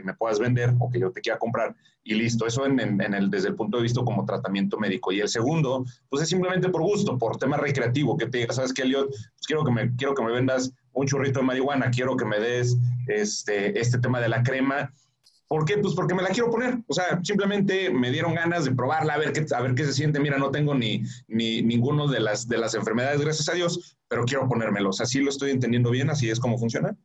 me 0.03 0.13
puedas 0.13 0.39
vender 0.39 0.73
o 0.79 0.89
que 0.89 0.99
yo 0.99 1.11
te 1.11 1.21
quiera 1.21 1.39
comprar 1.39 1.75
y 2.03 2.15
listo. 2.15 2.45
Eso 2.45 2.65
en, 2.65 2.79
el, 2.79 3.29
desde 3.29 3.49
el 3.49 3.55
punto 3.55 3.77
de 3.77 3.83
vista 3.83 4.01
como 4.03 4.25
tratamiento 4.25 4.77
médico. 4.79 5.11
Y 5.11 5.19
el 5.19 5.29
segundo, 5.29 5.85
pues 6.09 6.23
es 6.23 6.29
simplemente 6.29 6.69
por 6.69 6.81
gusto, 6.81 7.17
por 7.17 7.37
tema 7.37 7.57
recreativo, 7.57 8.17
que 8.17 8.25
te 8.25 8.39
diga, 8.39 8.53
¿sabes 8.53 8.73
qué, 8.73 8.83
Elliot? 8.83 9.09
Pues 9.09 9.47
quiero 9.47 9.63
que 9.63 9.71
me, 9.71 9.95
quiero 9.95 10.15
que 10.15 10.23
me 10.23 10.31
vendas 10.31 10.73
un 10.93 11.07
churrito 11.07 11.39
de 11.39 11.45
marihuana, 11.45 11.91
quiero 11.91 12.17
que 12.17 12.25
me 12.25 12.39
des 12.39 12.75
este, 13.07 13.79
este 13.79 13.99
tema 13.99 14.19
de 14.19 14.29
la 14.29 14.43
crema 14.43 14.91
¿Por 15.52 15.66
qué? 15.66 15.78
Pues 15.80 15.93
porque 15.95 16.14
me 16.14 16.24
la 16.24 16.30
quiero 16.30 16.49
poner. 16.49 16.80
O 16.88 16.93
sea, 16.93 17.20
simplemente 17.24 17.89
me 17.89 18.10
dieron 18.10 18.34
ganas 18.34 18.64
de 18.64 18.72
probarla, 18.72 19.16
a 19.16 19.18
ver 19.18 19.34
qué, 19.34 19.45
a 19.54 19.60
ver 19.60 19.76
qué 19.76 19.84
se 19.84 19.91
siente. 19.91 20.18
Mira, 20.18 20.38
no 20.38 20.49
tengo 20.49 20.74
ni, 20.74 21.04
ni 21.28 21.62
ninguno 21.62 22.08
de 22.08 22.22
las, 22.22 22.47
de 22.47 22.58
las 22.58 22.74
enfermedades, 22.74 23.20
gracias 23.20 23.49
a 23.49 23.54
Dios, 23.54 23.97
pero 24.08 24.24
quiero 24.24 24.47
ponérmelos. 24.47 25.02
Así 25.02 25.20
lo 25.20 25.30
estoy 25.30 25.52
entendiendo 25.52 25.91
bien, 25.91 26.10
así 26.10 26.30
es 26.30 26.39
como 26.39 26.58
funciona. 26.58 26.95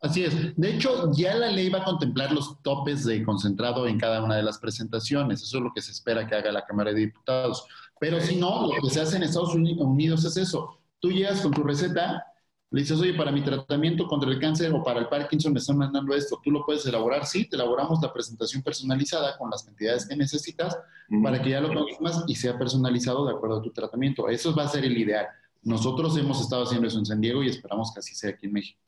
Así 0.00 0.24
es. 0.24 0.34
De 0.56 0.74
hecho, 0.74 1.12
ya 1.12 1.36
la 1.36 1.52
ley 1.52 1.68
va 1.68 1.82
a 1.82 1.84
contemplar 1.84 2.32
los 2.32 2.60
topes 2.62 3.04
de 3.04 3.22
concentrado 3.22 3.86
en 3.86 4.00
cada 4.00 4.20
una 4.20 4.34
de 4.34 4.42
las 4.42 4.58
presentaciones. 4.58 5.40
Eso 5.40 5.58
es 5.58 5.62
lo 5.62 5.72
que 5.72 5.80
se 5.80 5.92
espera 5.92 6.26
que 6.26 6.34
haga 6.34 6.50
la 6.50 6.64
Cámara 6.64 6.92
de 6.92 6.98
Diputados. 6.98 7.64
Pero 8.00 8.20
si 8.20 8.34
no, 8.34 8.66
lo 8.74 8.82
que 8.82 8.92
se 8.92 9.00
hace 9.00 9.16
en 9.16 9.22
Estados 9.22 9.54
Unidos 9.54 10.24
es 10.24 10.36
eso. 10.36 10.80
Tú 10.98 11.12
llegas 11.12 11.40
con 11.40 11.52
tu 11.52 11.62
receta, 11.62 12.29
le 12.70 12.82
dices, 12.82 13.00
oye, 13.00 13.14
para 13.14 13.32
mi 13.32 13.42
tratamiento 13.42 14.06
contra 14.06 14.30
el 14.30 14.38
cáncer 14.38 14.72
o 14.72 14.82
para 14.84 15.00
el 15.00 15.08
Parkinson 15.08 15.52
me 15.52 15.58
están 15.58 15.76
mandando 15.76 16.14
esto, 16.14 16.40
¿tú 16.42 16.52
lo 16.52 16.64
puedes 16.64 16.86
elaborar? 16.86 17.26
Sí, 17.26 17.48
te 17.48 17.56
elaboramos 17.56 18.00
la 18.00 18.12
presentación 18.12 18.62
personalizada 18.62 19.36
con 19.36 19.50
las 19.50 19.64
cantidades 19.64 20.06
que 20.06 20.16
necesitas 20.16 20.78
para 21.22 21.42
que 21.42 21.50
ya 21.50 21.60
lo 21.60 21.74
consumas 21.74 22.24
y 22.28 22.36
sea 22.36 22.56
personalizado 22.56 23.26
de 23.26 23.32
acuerdo 23.32 23.58
a 23.58 23.62
tu 23.62 23.72
tratamiento. 23.72 24.28
Eso 24.28 24.54
va 24.54 24.64
a 24.64 24.68
ser 24.68 24.84
el 24.84 24.96
ideal. 24.96 25.26
Nosotros 25.62 26.16
hemos 26.16 26.40
estado 26.40 26.62
haciendo 26.62 26.86
eso 26.86 26.98
en 27.00 27.06
San 27.06 27.20
Diego 27.20 27.42
y 27.42 27.48
esperamos 27.48 27.92
que 27.92 27.98
así 27.98 28.14
sea 28.14 28.30
aquí 28.30 28.46
en 28.46 28.52
México. 28.52 28.80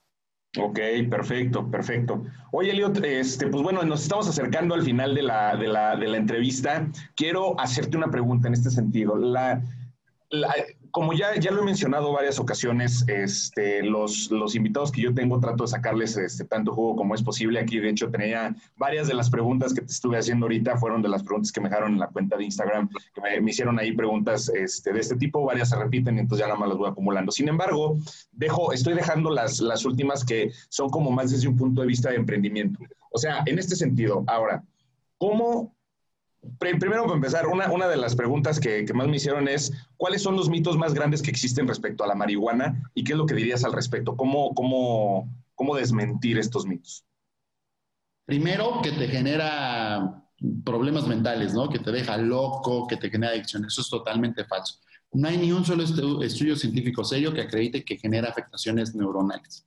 Ok, 0.58 0.78
perfecto, 1.10 1.68
perfecto. 1.70 2.24
Oye, 2.52 2.70
Eliot, 2.70 3.02
este, 3.04 3.48
pues 3.48 3.62
bueno, 3.62 3.82
nos 3.82 4.02
estamos 4.02 4.28
acercando 4.28 4.74
al 4.74 4.82
final 4.82 5.14
de 5.14 5.22
la, 5.22 5.56
de 5.56 5.66
la, 5.66 5.96
de 5.96 6.06
la 6.06 6.18
entrevista. 6.18 6.88
Quiero 7.16 7.58
hacerte 7.58 7.96
una 7.96 8.10
pregunta 8.10 8.48
en 8.48 8.54
este 8.54 8.70
sentido. 8.70 9.16
La, 9.16 9.62
como 10.92 11.14
ya, 11.14 11.34
ya 11.36 11.50
lo 11.50 11.62
he 11.62 11.64
mencionado 11.64 12.12
varias 12.12 12.38
ocasiones, 12.38 13.04
este, 13.08 13.82
los, 13.82 14.30
los 14.30 14.54
invitados 14.54 14.92
que 14.92 15.00
yo 15.00 15.14
tengo 15.14 15.40
trato 15.40 15.64
de 15.64 15.68
sacarles 15.68 16.18
este, 16.18 16.44
tanto 16.44 16.74
jugo 16.74 16.96
como 16.96 17.14
es 17.14 17.22
posible. 17.22 17.58
Aquí, 17.58 17.78
de 17.78 17.88
hecho, 17.88 18.10
tenía 18.10 18.54
varias 18.76 19.08
de 19.08 19.14
las 19.14 19.30
preguntas 19.30 19.72
que 19.72 19.80
te 19.80 19.90
estuve 19.90 20.18
haciendo 20.18 20.44
ahorita, 20.44 20.76
fueron 20.76 21.00
de 21.00 21.08
las 21.08 21.22
preguntas 21.22 21.50
que 21.50 21.62
me 21.62 21.70
dejaron 21.70 21.94
en 21.94 21.98
la 21.98 22.08
cuenta 22.08 22.36
de 22.36 22.44
Instagram, 22.44 22.90
que 23.14 23.40
me, 23.40 23.50
hicieron 23.50 23.78
ahí 23.78 23.92
preguntas 23.92 24.50
este, 24.54 24.92
de 24.92 25.00
este 25.00 25.16
tipo, 25.16 25.42
varias 25.44 25.70
se 25.70 25.76
repiten, 25.76 26.18
entonces 26.18 26.44
ya 26.44 26.48
nada 26.48 26.60
más 26.60 26.68
las 26.68 26.78
voy 26.78 26.90
acumulando. 26.90 27.32
Sin 27.32 27.48
embargo, 27.48 27.96
dejo, 28.30 28.74
estoy 28.74 28.92
dejando 28.92 29.30
las, 29.30 29.60
las 29.60 29.86
últimas 29.86 30.24
que 30.24 30.52
son 30.68 30.90
como 30.90 31.10
más 31.10 31.30
desde 31.30 31.48
un 31.48 31.56
punto 31.56 31.80
de 31.80 31.86
vista 31.86 32.10
de 32.10 32.16
emprendimiento. 32.16 32.78
O 33.10 33.18
sea, 33.18 33.42
en 33.46 33.58
este 33.58 33.76
sentido, 33.76 34.24
ahora, 34.26 34.62
¿cómo 35.16 35.74
Primero, 36.58 37.04
para 37.04 37.14
empezar, 37.14 37.46
una, 37.46 37.70
una 37.70 37.86
de 37.86 37.96
las 37.96 38.16
preguntas 38.16 38.58
que, 38.58 38.84
más 38.94 39.06
me 39.06 39.16
hicieron 39.16 39.46
es, 39.46 39.72
¿cuáles 39.96 40.22
son 40.22 40.36
los 40.36 40.48
mitos 40.48 40.76
más 40.76 40.92
grandes 40.92 41.22
que 41.22 41.30
existen 41.30 41.68
respecto 41.68 42.02
a 42.02 42.08
la 42.08 42.16
marihuana 42.16 42.90
y 42.94 43.04
qué 43.04 43.12
es 43.12 43.18
lo 43.18 43.26
que 43.26 43.34
dirías 43.34 43.64
al 43.64 43.72
respecto? 43.72 44.16
¿Cómo, 44.16 44.52
cómo, 44.54 45.32
cómo 45.54 45.76
desmentir 45.76 46.38
estos 46.38 46.66
mitos? 46.66 47.04
Primero, 48.24 48.80
que 48.82 48.90
te 48.92 49.06
genera 49.08 50.24
problemas 50.64 51.06
mentales, 51.06 51.54
¿no? 51.54 51.68
Que 51.68 51.78
te 51.78 51.92
deja 51.92 52.16
loco, 52.16 52.86
que 52.88 52.96
te 52.96 53.10
genera 53.10 53.32
adicción. 53.32 53.64
Eso 53.64 53.80
es 53.80 53.88
totalmente 53.88 54.44
falso. 54.44 54.80
No 55.12 55.28
hay 55.28 55.36
ni 55.36 55.52
un 55.52 55.64
solo 55.64 55.84
estudio 55.84 56.56
científico 56.56 57.04
serio 57.04 57.32
que 57.32 57.42
acredite 57.42 57.84
que 57.84 57.98
genera 57.98 58.30
afectaciones 58.30 58.94
neuronales. 58.94 59.66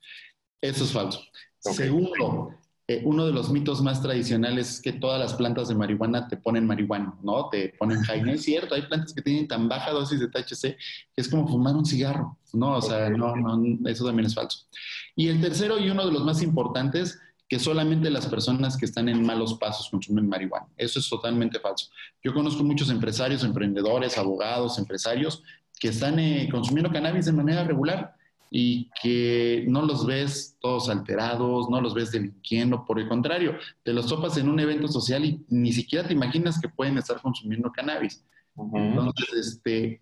Eso 0.60 0.84
es 0.84 0.92
falso. 0.92 1.22
Segundo, 1.60 2.54
eh, 2.88 3.02
uno 3.04 3.26
de 3.26 3.34
los 3.34 3.50
mitos 3.50 3.82
más 3.82 4.02
tradicionales 4.02 4.76
es 4.76 4.82
que 4.82 4.94
todas 4.94 5.20
las 5.20 5.34
plantas 5.34 5.68
de 5.68 5.76
marihuana 5.76 6.28
te 6.28 6.38
ponen 6.38 6.68
marihuana, 6.68 7.16
¿no? 7.24 7.50
Te 7.50 7.74
ponen 7.80 8.00
high. 8.04 8.22
No 8.22 8.32
es 8.32 8.44
cierto, 8.44 8.76
hay 8.76 8.84
plantas 8.84 9.12
que 9.12 9.24
tienen 9.24 9.48
tan 9.48 9.68
baja 9.68 9.90
dosis 9.90 10.20
de 10.20 10.28
THC 10.28 10.62
que 10.62 10.78
es 11.16 11.28
como 11.28 11.48
fumar 11.48 11.76
un 11.76 11.86
cigarro, 11.86 12.38
¿no? 12.54 12.78
O 12.78 12.82
sea, 12.82 13.10
no, 13.10 13.36
no, 13.36 13.90
eso 13.90 14.06
también 14.06 14.28
es 14.28 14.36
falso. 14.36 14.68
Y 15.16 15.30
el 15.30 15.42
tercero 15.42 15.80
y 15.80 15.90
uno 15.90 16.06
de 16.06 16.12
los 16.12 16.24
más 16.24 16.44
importantes, 16.44 17.20
que 17.48 17.60
solamente 17.60 18.10
las 18.10 18.28
personas 18.28 18.78
que 18.78 18.86
están 18.86 19.10
en 19.10 19.26
malos 19.26 19.56
pasos 19.56 19.90
consumen 19.90 20.28
marihuana. 20.28 20.68
Eso 20.78 21.00
es 21.00 21.10
totalmente 21.10 21.60
falso. 21.60 21.90
Yo 22.24 22.34
conozco 22.34 22.64
muchos 22.64 22.90
empresarios, 22.90 23.44
emprendedores, 23.44 24.18
abogados, 24.18 24.78
empresarios 24.80 25.44
que 25.80 25.90
están 25.90 26.20
eh, 26.20 26.50
consumiendo 26.52 26.92
cannabis 26.92 27.26
de 27.26 27.34
manera 27.34 27.64
regular 27.64 28.16
y 28.58 28.90
que 29.02 29.66
no 29.68 29.82
los 29.82 30.06
ves 30.06 30.56
todos 30.62 30.88
alterados, 30.88 31.70
no 31.70 31.82
los 31.82 31.94
ves 31.94 32.14
delinquiendo, 32.14 32.86
por 32.86 32.98
el 32.98 33.10
contrario, 33.10 33.58
te 33.84 33.92
los 33.92 34.08
topas 34.08 34.38
en 34.38 34.48
un 34.48 34.58
evento 34.62 34.88
social 34.88 35.26
y 35.26 35.44
ni 35.50 35.74
siquiera 35.74 36.08
te 36.08 36.14
imaginas 36.14 36.58
que 36.62 36.70
pueden 36.70 36.98
estar 36.98 37.22
consumiendo 37.22 37.70
cannabis. 37.70 38.24
Entonces, 38.56 39.28
este, 39.36 40.02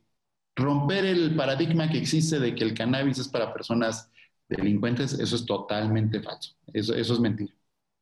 romper 0.55 1.03
el 1.03 1.35
paradigma 1.35 1.89
que 1.89 1.97
existe 1.97 2.39
de 2.39 2.53
que 2.53 2.63
el 2.63 2.75
cannabis 2.75 3.17
es 3.17 3.27
para 3.27 3.51
personas 3.51 4.11
delincuentes, 4.47 5.13
eso 5.13 5.35
es 5.35 5.47
totalmente 5.47 6.21
falso, 6.21 6.53
eso, 6.73 6.93
eso 6.93 7.13
es 7.15 7.19
mentira. 7.19 7.51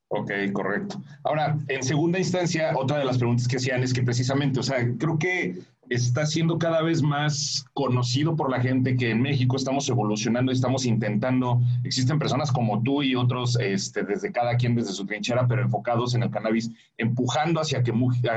Ok, 0.08 0.32
correcto. 0.52 1.02
Ahora, 1.24 1.56
en 1.68 1.82
segunda 1.82 2.18
instancia, 2.18 2.74
otra 2.76 2.98
de 2.98 3.06
las 3.06 3.16
preguntas 3.16 3.48
que 3.48 3.56
hacían 3.56 3.82
es 3.82 3.94
que 3.94 4.02
precisamente, 4.02 4.60
o 4.60 4.62
sea, 4.62 4.86
creo 4.98 5.18
que 5.18 5.62
está 5.88 6.24
siendo 6.26 6.58
cada 6.58 6.82
vez 6.82 7.02
más 7.02 7.66
conocido 7.74 8.36
por 8.36 8.50
la 8.50 8.60
gente 8.60 8.96
que 8.96 9.10
en 9.10 9.20
México 9.20 9.56
estamos 9.56 9.88
evolucionando, 9.88 10.52
estamos 10.52 10.86
intentando, 10.86 11.60
existen 11.84 12.18
personas 12.18 12.52
como 12.52 12.82
tú 12.82 13.02
y 13.02 13.14
otros, 13.14 13.58
este, 13.60 14.02
desde 14.02 14.32
cada 14.32 14.56
quien 14.56 14.74
desde 14.74 14.92
su 14.92 15.06
trinchera, 15.06 15.46
pero 15.46 15.62
enfocados 15.62 16.14
en 16.14 16.22
el 16.22 16.30
cannabis, 16.30 16.70
empujando 16.96 17.60
hacia 17.60 17.82
que, 17.82 17.92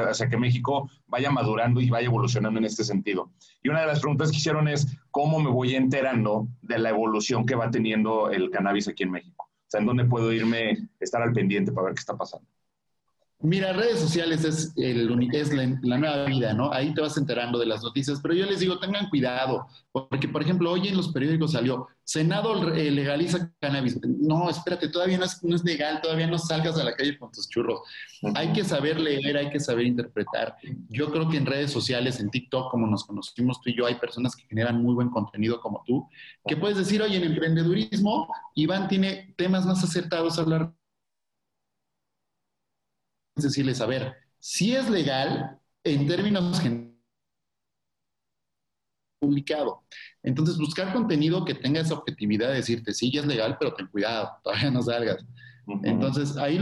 hacia 0.09 0.29
que 0.29 0.37
México 0.37 0.89
vaya 1.07 1.31
madurando 1.31 1.81
y 1.81 1.89
vaya 1.89 2.07
evolucionando 2.07 2.59
en 2.59 2.65
este 2.65 2.83
sentido. 2.83 3.31
Y 3.63 3.69
una 3.69 3.81
de 3.81 3.87
las 3.87 3.99
preguntas 3.99 4.31
que 4.31 4.37
hicieron 4.37 4.67
es, 4.67 4.97
¿cómo 5.11 5.39
me 5.39 5.49
voy 5.49 5.75
enterando 5.75 6.47
de 6.61 6.79
la 6.79 6.89
evolución 6.89 7.45
que 7.45 7.55
va 7.55 7.69
teniendo 7.71 8.31
el 8.31 8.49
cannabis 8.49 8.87
aquí 8.87 9.03
en 9.03 9.11
México? 9.11 9.45
O 9.45 9.67
sea, 9.67 9.79
¿en 9.79 9.87
dónde 9.87 10.05
puedo 10.05 10.31
irme, 10.33 10.89
estar 10.99 11.21
al 11.21 11.33
pendiente 11.33 11.71
para 11.71 11.85
ver 11.85 11.95
qué 11.95 11.99
está 11.99 12.17
pasando? 12.17 12.47
Mira, 13.45 13.73
redes 13.73 13.99
sociales 13.99 14.43
es, 14.43 14.73
el, 14.75 15.29
es 15.33 15.53
la, 15.53 15.97
nueva 15.97 16.25
vida, 16.25 16.53
¿no? 16.53 16.71
Ahí 16.73 16.93
te 16.95 17.01
vas 17.01 17.15
enterando 17.15 17.59
de 17.59 17.67
las 17.67 17.83
noticias, 17.83 18.19
pero 18.19 18.33
yo 18.33 18.45
les 18.47 18.59
digo, 18.59 18.79
tengan 18.79 19.07
cuidado, 19.09 19.67
porque, 19.91 20.27
por 20.27 20.41
ejemplo, 20.41 20.71
hoy 20.71 20.87
en 20.87 20.97
los 20.97 21.09
periódicos 21.09 21.51
salió, 21.51 21.87
Senado 22.03 22.73
eh, 22.73 22.89
legaliza 22.89 23.51
cannabis. 23.59 23.99
No, 24.03 24.49
espérate, 24.49 24.89
todavía 24.89 25.19
no 25.19 25.25
es, 25.25 25.43
no 25.43 25.55
es, 25.55 25.63
legal, 25.63 26.01
todavía 26.01 26.25
no 26.25 26.39
salgas 26.39 26.77
a 26.79 26.83
la 26.83 26.95
calle 26.95 27.19
con 27.19 27.31
tus 27.31 27.47
churros. 27.47 27.81
Hay 28.33 28.51
que 28.51 28.63
saber 28.63 28.99
leer, 28.99 29.37
hay 29.37 29.51
que 29.51 29.59
saber 29.59 29.85
interpretar. 29.85 30.55
Yo 30.89 31.11
creo 31.11 31.29
que 31.29 31.37
en 31.37 31.45
redes 31.45 31.71
sociales, 31.71 32.19
en 32.19 32.31
TikTok, 32.31 32.71
como 32.71 32.87
nos 32.87 33.03
conocimos 33.03 33.61
tú 33.61 33.69
y 33.69 33.77
yo, 33.77 33.85
hay 33.85 33.95
personas 33.95 34.35
que 34.35 34.47
generan 34.47 34.81
muy 34.81 34.95
buen 34.95 35.09
contenido 35.09 35.61
como 35.61 35.83
tú, 35.85 36.07
que 36.47 36.57
puedes 36.57 36.77
decir, 36.77 37.01
oye, 37.01 37.17
en 37.17 37.23
emprendedurismo, 37.23 38.27
Iván 38.55 38.87
tiene 38.87 39.35
temas 39.37 39.65
más 39.67 39.83
acertados 39.83 40.39
a 40.39 40.41
hablar 40.41 40.73
es 43.35 43.43
decirles, 43.43 43.81
a 43.81 43.85
ver, 43.85 44.15
si 44.39 44.75
es 44.75 44.89
legal 44.89 45.59
en 45.83 46.07
términos 46.07 46.61
publicado. 49.19 49.83
Entonces, 50.23 50.57
buscar 50.57 50.93
contenido 50.93 51.43
que 51.45 51.55
tenga 51.55 51.81
esa 51.81 51.95
objetividad 51.95 52.49
de 52.49 52.55
decirte, 52.55 52.93
sí, 52.93 53.11
ya 53.11 53.21
es 53.21 53.27
legal, 53.27 53.57
pero 53.59 53.73
ten 53.73 53.87
cuidado, 53.87 54.31
todavía 54.43 54.71
no 54.71 54.81
salgas. 54.81 55.25
Entonces, 55.83 56.37
ahí 56.37 56.59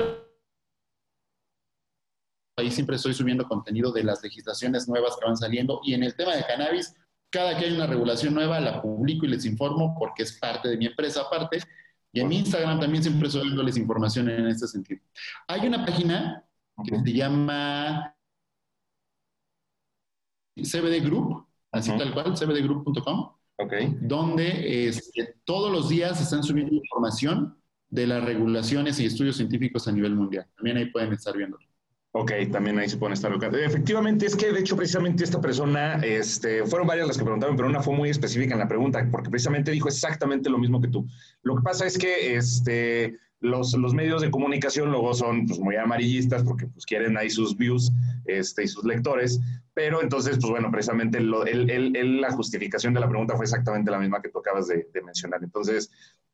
Ahí 2.56 2.70
siempre 2.70 2.98
estoy 2.98 3.16
subiendo 3.16 3.48
contenido 3.48 3.92
de 3.92 4.04
las 4.04 4.22
legislaciones 4.22 4.88
nuevas 4.88 5.18
que 5.18 5.26
van 5.26 5.36
saliendo 5.36 5.82
y 5.84 5.96
en 5.96 6.04
el 6.04 6.16
tema 6.16 6.36
de 6.36 6.46
cannabis, 6.46 6.96
cada 7.32 7.58
que 7.58 7.66
hay 7.66 7.74
una 7.74 7.88
regulación 7.88 8.36
nueva 8.36 8.60
la 8.60 8.80
publico 8.80 9.26
y 9.26 9.30
les 9.30 9.44
informo 9.46 9.96
porque 9.98 10.22
es 10.22 10.34
parte 10.34 10.70
de 10.70 10.78
mi 10.78 10.86
empresa 10.86 11.22
aparte. 11.22 11.58
Y 12.12 12.20
en 12.20 12.28
mi 12.28 12.38
Instagram 12.38 12.80
también 12.80 13.02
siempre 13.02 13.28
estoy 13.28 13.50
dándoles 13.50 13.76
información 13.76 14.30
en 14.30 14.46
este 14.46 14.68
sentido. 14.68 15.02
Hay 15.48 15.66
una 15.66 15.84
página 15.84 16.46
que 16.84 17.00
se 17.00 17.14
llama 17.14 18.16
CBD 20.56 21.02
Group, 21.02 21.48
así 21.72 21.92
tal 21.98 22.14
cual, 22.14 22.36
cbdgroup.com, 22.36 23.32
okay. 23.58 23.98
donde 24.02 24.88
este, 24.88 25.36
todos 25.44 25.72
los 25.72 25.90
días 25.90 26.22
están 26.22 26.44
subiendo 26.44 26.76
información 26.76 27.58
de 27.90 28.08
las 28.08 28.24
regulaciones 28.24 29.00
y 29.00 29.06
estudios 29.06 29.38
científicos 29.38 29.88
a 29.88 29.92
nivel 29.92 30.16
mundial. 30.16 30.48
También 30.56 30.78
ahí 30.78 30.86
pueden 30.88 31.14
estar 31.14 31.36
viéndolo. 31.38 31.64
Ok, 32.16 32.32
también 32.52 32.78
ahí 32.78 32.88
se 32.88 32.98
pueden 32.98 33.14
estar 33.14 33.32
buscando. 33.32 33.58
Efectivamente, 33.58 34.28
es 34.28 34.36
que 34.36 34.52
de 34.52 34.60
hecho, 34.60 34.76
precisamente 34.76 35.24
esta 35.24 35.42
persona, 35.42 35.96
este, 35.96 36.64
fueron 36.64 36.88
varias 36.88 37.08
las 37.08 37.18
que 37.18 37.24
preguntaron, 37.24 37.56
pero 37.56 37.68
una 37.68 37.82
fue 37.82 37.96
muy 37.96 38.10
específica 38.10 38.54
en 38.54 38.60
la 38.60 38.68
pregunta, 38.68 39.08
porque 39.12 39.32
precisamente 39.32 39.72
dijo 39.72 39.88
exactamente 39.88 40.48
lo 40.48 40.60
mismo 40.60 40.80
que 40.80 40.90
tú. 40.90 41.08
Lo 41.42 41.56
que 41.56 41.64
pasa 41.64 41.88
es 41.88 41.98
que 41.98 42.36
este, 42.36 43.18
los, 43.44 43.74
los, 43.74 43.94
medios 43.94 44.22
de 44.22 44.32
comunicación 44.32 44.90
luego 44.90 45.14
son 45.14 45.46
pues, 45.46 45.60
muy 45.60 45.76
amarillistas 45.76 46.44
porque 46.44 46.68
pues, 46.68 46.86
quieren 46.86 47.18
ahí 47.18 47.30
sus 47.30 47.56
views 47.58 47.92
este, 48.26 48.64
y 48.64 48.68
sus 48.68 48.86
lectores, 48.86 49.40
pero 49.74 50.02
entonces, 50.02 50.38
pues 50.40 50.50
bueno, 50.50 50.72
precisamente 50.72 51.20
lo, 51.20 51.44
la 51.44 52.32
justificación 52.32 52.94
de 52.94 53.02
la 53.02 53.10
pregunta 53.10 53.36
fue 53.36 53.46
exactamente 53.46 53.92
la 53.92 54.00
misma 54.00 54.22
que 54.22 54.30
tú 54.30 54.40
acabas 54.40 54.68
de, 54.68 54.88
mencionar. 55.04 55.44
Entonces, 55.44 55.92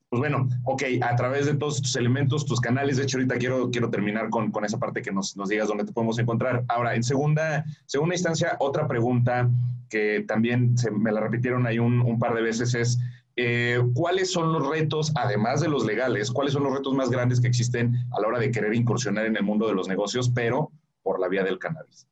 pues 0.09 0.19
bueno, 0.19 0.47
ok, 0.65 0.83
a 1.01 1.15
través 1.15 1.47
de 1.47 1.55
todos 1.55 1.81
tus 1.81 1.95
elementos, 1.95 2.45
tus 2.45 2.61
canales, 2.61 2.97
de 2.97 3.03
hecho 3.03 3.17
ahorita 3.17 3.37
quiero, 3.37 3.71
quiero 3.71 3.89
terminar 3.89 4.29
con, 4.29 4.51
con 4.51 4.63
esa 4.63 4.77
parte 4.77 5.01
que 5.01 5.11
nos, 5.11 5.35
nos, 5.35 5.49
digas 5.49 5.67
dónde 5.67 5.85
te 5.85 5.93
podemos 5.93 6.19
encontrar. 6.19 6.63
Ahora, 6.67 6.95
en 6.95 7.03
segunda, 7.03 7.65
segunda 7.85 8.15
instancia, 8.15 8.55
otra 8.59 8.87
pregunta 8.87 9.49
que 9.89 10.23
también 10.27 10.77
se, 10.77 10.91
me 10.91 11.11
la 11.11 11.21
repitieron 11.21 11.65
ahí 11.65 11.79
un, 11.79 12.01
un 12.01 12.19
par 12.19 12.35
de 12.35 12.41
veces 12.41 12.75
es, 12.75 12.99
eh, 13.41 13.81
¿cuáles 13.93 14.33
son 14.33 14.51
los 14.51 14.67
retos, 14.67 15.13
además 15.15 15.61
de 15.61 15.69
los 15.69 15.85
legales, 15.85 16.29
cuáles 16.29 16.53
son 16.53 16.63
los 16.63 16.73
retos 16.73 16.93
más 16.93 17.09
grandes 17.09 17.39
que 17.39 17.47
existen 17.47 17.95
a 18.11 18.19
la 18.19 18.27
hora 18.27 18.39
de 18.39 18.51
querer 18.51 18.73
incursionar 18.73 19.25
en 19.25 19.37
el 19.37 19.43
mundo 19.43 19.65
de 19.65 19.73
los 19.73 19.87
negocios, 19.87 20.29
pero 20.29 20.73
por 21.01 21.21
la 21.21 21.29
vía 21.29 21.43
del 21.43 21.57
cannabis? 21.57 22.05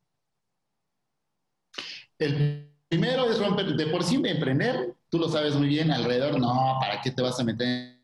El 2.18 2.72
primero 2.88 3.30
es 3.30 3.40
romper, 3.40 3.76
de 3.76 3.88
por 3.88 4.06
sí 4.06 4.22
de 4.22 4.32
emprender, 4.32 4.96
tú 5.10 5.20
lo 5.20 5.28
sabes 5.28 5.54
muy 5.56 5.68
bien, 5.68 5.92
alrededor, 5.92 6.40
no, 6.40 6.78
¿para 6.80 7.02
qué 7.02 7.12
te 7.12 7.22
vas 7.22 7.38
a 7.40 7.44
meter? 7.44 7.98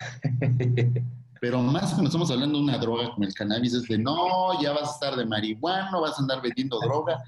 Pero 1.40 1.60
más 1.60 1.90
cuando 1.90 2.06
estamos 2.06 2.30
hablando 2.30 2.58
de 2.58 2.64
una 2.64 2.78
droga 2.78 3.10
como 3.10 3.26
el 3.26 3.34
cannabis, 3.34 3.74
es 3.74 3.88
de 3.88 3.98
no, 3.98 4.60
ya 4.60 4.72
vas 4.72 4.90
a 4.90 4.92
estar 4.92 5.16
de 5.16 5.26
marihuana, 5.26 5.98
vas 5.98 6.16
a 6.16 6.22
andar 6.22 6.40
vendiendo 6.40 6.78
droga. 6.78 7.22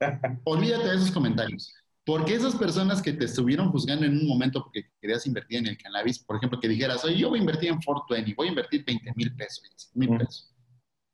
Olvídate 0.44 0.88
de 0.88 0.96
esos 0.96 1.10
comentarios. 1.10 1.74
Porque 2.08 2.34
esas 2.34 2.56
personas 2.56 3.02
que 3.02 3.12
te 3.12 3.26
estuvieron 3.26 3.70
juzgando 3.70 4.06
en 4.06 4.16
un 4.16 4.26
momento 4.26 4.62
porque 4.62 4.90
querías 4.98 5.26
invertir 5.26 5.58
en 5.58 5.66
el 5.66 5.76
cannabis, 5.76 6.18
por 6.18 6.36
ejemplo, 6.36 6.58
que 6.58 6.66
dijeras, 6.66 7.04
oye, 7.04 7.18
yo 7.18 7.28
voy 7.28 7.38
a 7.38 7.42
invertir 7.42 7.68
en 7.68 7.74
420, 7.74 8.34
voy 8.34 8.46
a 8.46 8.48
invertir 8.48 8.82
20 8.82 9.12
mil 9.14 9.36
pesos, 9.36 9.62
25 9.92 9.98
mil 9.98 10.18
pesos. 10.18 10.50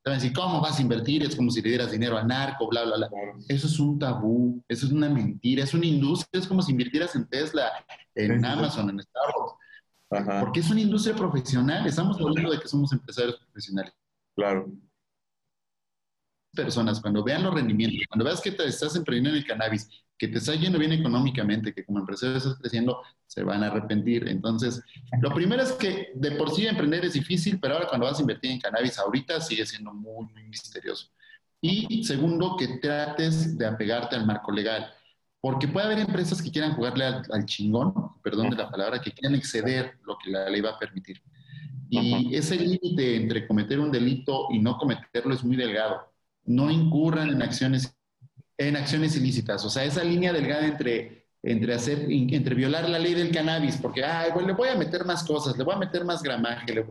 Te 0.05 0.11
van 0.11 0.21
a 0.21 0.23
decir, 0.23 0.33
¿cómo 0.33 0.61
vas 0.61 0.79
a 0.79 0.83
invertir? 0.83 1.25
Es 1.25 1.35
como 1.35 1.51
si 1.51 1.61
le 1.63 1.71
dieras 1.71 1.91
dinero 1.91 2.17
al 2.17 2.29
narco, 2.29 2.69
bla, 2.69 2.85
bla, 2.85 2.97
bla. 2.97 3.11
Eso 3.49 3.67
es 3.67 3.81
un 3.81 3.99
tabú, 3.99 4.63
eso 4.69 4.87
es 4.87 4.93
una 4.93 5.09
mentira, 5.09 5.65
es 5.65 5.75
una 5.75 5.87
industria, 5.87 6.41
es 6.41 6.47
como 6.47 6.63
si 6.63 6.71
invirtieras 6.71 7.17
en 7.17 7.29
Tesla, 7.29 7.73
en 8.15 8.45
Amazon, 8.45 8.89
en 8.89 9.01
Starbucks. 9.01 10.43
Porque 10.45 10.61
es 10.61 10.71
una 10.71 10.81
industria 10.81 11.17
profesional, 11.17 11.85
estamos 11.89 12.21
hablando 12.21 12.53
de 12.53 12.61
que 12.61 12.69
somos 12.69 12.93
empresarios 12.93 13.37
profesionales. 13.41 13.93
Claro 14.37 14.73
personas, 16.55 17.01
cuando 17.01 17.23
vean 17.23 17.43
los 17.43 17.55
rendimientos, 17.55 18.07
cuando 18.09 18.25
veas 18.25 18.41
que 18.41 18.53
te 18.53 18.65
estás 18.65 18.97
emprendiendo 18.97 19.31
en 19.31 19.37
el 19.37 19.47
cannabis 19.47 19.89
que 20.17 20.29
te 20.29 20.39
está 20.39 20.55
yendo 20.55 20.79
bien 20.79 20.93
económicamente, 20.93 21.75
que 21.75 21.85
como 21.85 21.99
empresario 21.99 22.37
estás 22.37 22.55
creciendo, 22.55 23.03
se 23.27 23.43
van 23.43 23.63
a 23.65 23.67
arrepentir. 23.67 24.29
Entonces, 24.29 24.81
lo 25.21 25.35
primero 25.35 25.63
es 25.63 25.73
que 25.73 26.13
de 26.15 26.33
por 26.33 26.51
sí 26.51 26.67
emprender 26.67 27.05
es 27.05 27.15
difícil, 27.15 27.59
pero 27.59 27.75
ahora 27.75 27.89
cuando 27.89 28.07
vas 28.07 28.19
a 28.19 28.23
invertir 28.23 28.53
en 28.53 28.61
cannabis 28.61 28.99
ahorita 28.99 29.41
sigue 29.41 29.67
siendo 29.67 29.93
muy, 29.93 30.27
muy 30.33 30.45
misterioso. 30.45 31.09
Y 31.61 32.05
segundo, 32.05 32.57
que 32.59 32.79
trates 32.79 33.57
de 33.57 33.67
apegarte 33.67 34.15
al 34.15 34.27
marco 34.27 34.53
legal, 34.53 34.93
porque 35.41 35.67
puede 35.67 35.87
haber 35.87 35.99
empresas 35.99 36.41
que 36.43 36.51
quieran 36.51 36.75
jugarle 36.75 37.05
al, 37.05 37.47
chingón, 37.47 37.93
perdón 38.23 38.51
de 38.51 38.57
la 38.57 38.71
palabra, 38.71 39.01
que 39.01 39.13
quieran 39.13 39.35
exceder 39.35 39.99
lo 40.05 40.17
que 40.19 40.31
la 40.31 40.49
ley 40.51 40.61
va 40.61 40.71
a 40.71 40.79
permitir. 40.79 41.23
Y 41.89 42.35
ese 42.35 42.57
límite 42.57 43.17
entre 43.17 43.47
cometer 43.47 43.81
un 43.81 43.91
delito 43.91 44.49
y 44.51 44.59
no 44.59 44.77
cometerlo 44.77 45.35
es 45.35 45.43
muy 45.43 45.57
delgado. 45.57 46.14
No 46.45 46.71
incurran 46.71 47.31
en 47.31 47.43
acciones 47.43 47.95
en 48.59 48.77
acciones 48.77 49.17
ilícitas. 49.17 49.65
O 49.65 49.71
sea, 49.71 49.85
esa 49.85 50.05
línea 50.05 50.33
delgada 50.33 50.67
entre, 50.67 51.27
entre, 51.43 51.75
hacer, 51.75 52.07
entre 52.09 52.55
violar 52.55 52.89
la 52.89 52.99
ley 52.99 53.15
del 53.15 53.33
cannabis, 53.33 53.77
porque, 53.77 54.05
ay, 54.05 54.31
bueno, 54.33 54.49
le 54.49 54.55
voy 54.55 54.69
a 54.69 54.77
meter 54.77 55.05
más 55.05 55.25
cosas, 55.25 55.57
le 55.57 55.65
voy 55.65 55.75
a 55.75 55.79
meter 55.79 56.05
más 56.05 56.23
gramaje. 56.23 56.87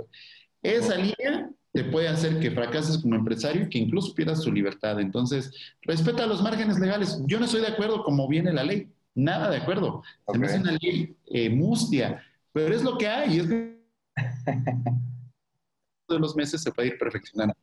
Esa 0.62 0.96
línea 0.96 1.50
te 1.72 1.86
puede 1.86 2.08
hacer 2.08 2.40
que 2.40 2.52
fracases 2.52 3.00
como 3.00 3.16
empresario 3.16 3.64
y 3.64 3.70
que 3.70 3.80
incluso 3.80 4.14
pierdas 4.14 4.42
tu 4.42 4.52
libertad. 4.52 5.00
Entonces, 5.00 5.52
respeta 5.82 6.28
los 6.28 6.42
márgenes 6.42 6.80
legales. 6.80 7.22
Yo 7.26 7.40
no 7.40 7.46
estoy 7.46 7.62
de 7.62 7.68
acuerdo 7.68 8.04
como 8.04 8.28
viene 8.28 8.54
la 8.54 8.64
ley. 8.64 8.90
Nada 9.16 9.50
de 9.50 9.58
acuerdo. 9.58 10.04
Se 10.32 10.38
me 10.38 10.48
hace 10.48 10.60
una 10.60 10.72
ley 10.82 11.16
eh, 11.28 11.50
mustia, 11.50 12.24
pero 12.52 12.76
es 12.76 12.84
lo 12.84 12.98
que 12.98 13.08
hay. 13.08 13.40
Es 13.40 13.48
de 16.10 16.20
los 16.20 16.36
meses 16.36 16.62
se 16.62 16.72
puede 16.72 16.90
ir 16.90 16.98
perfeccionando. 16.98 17.56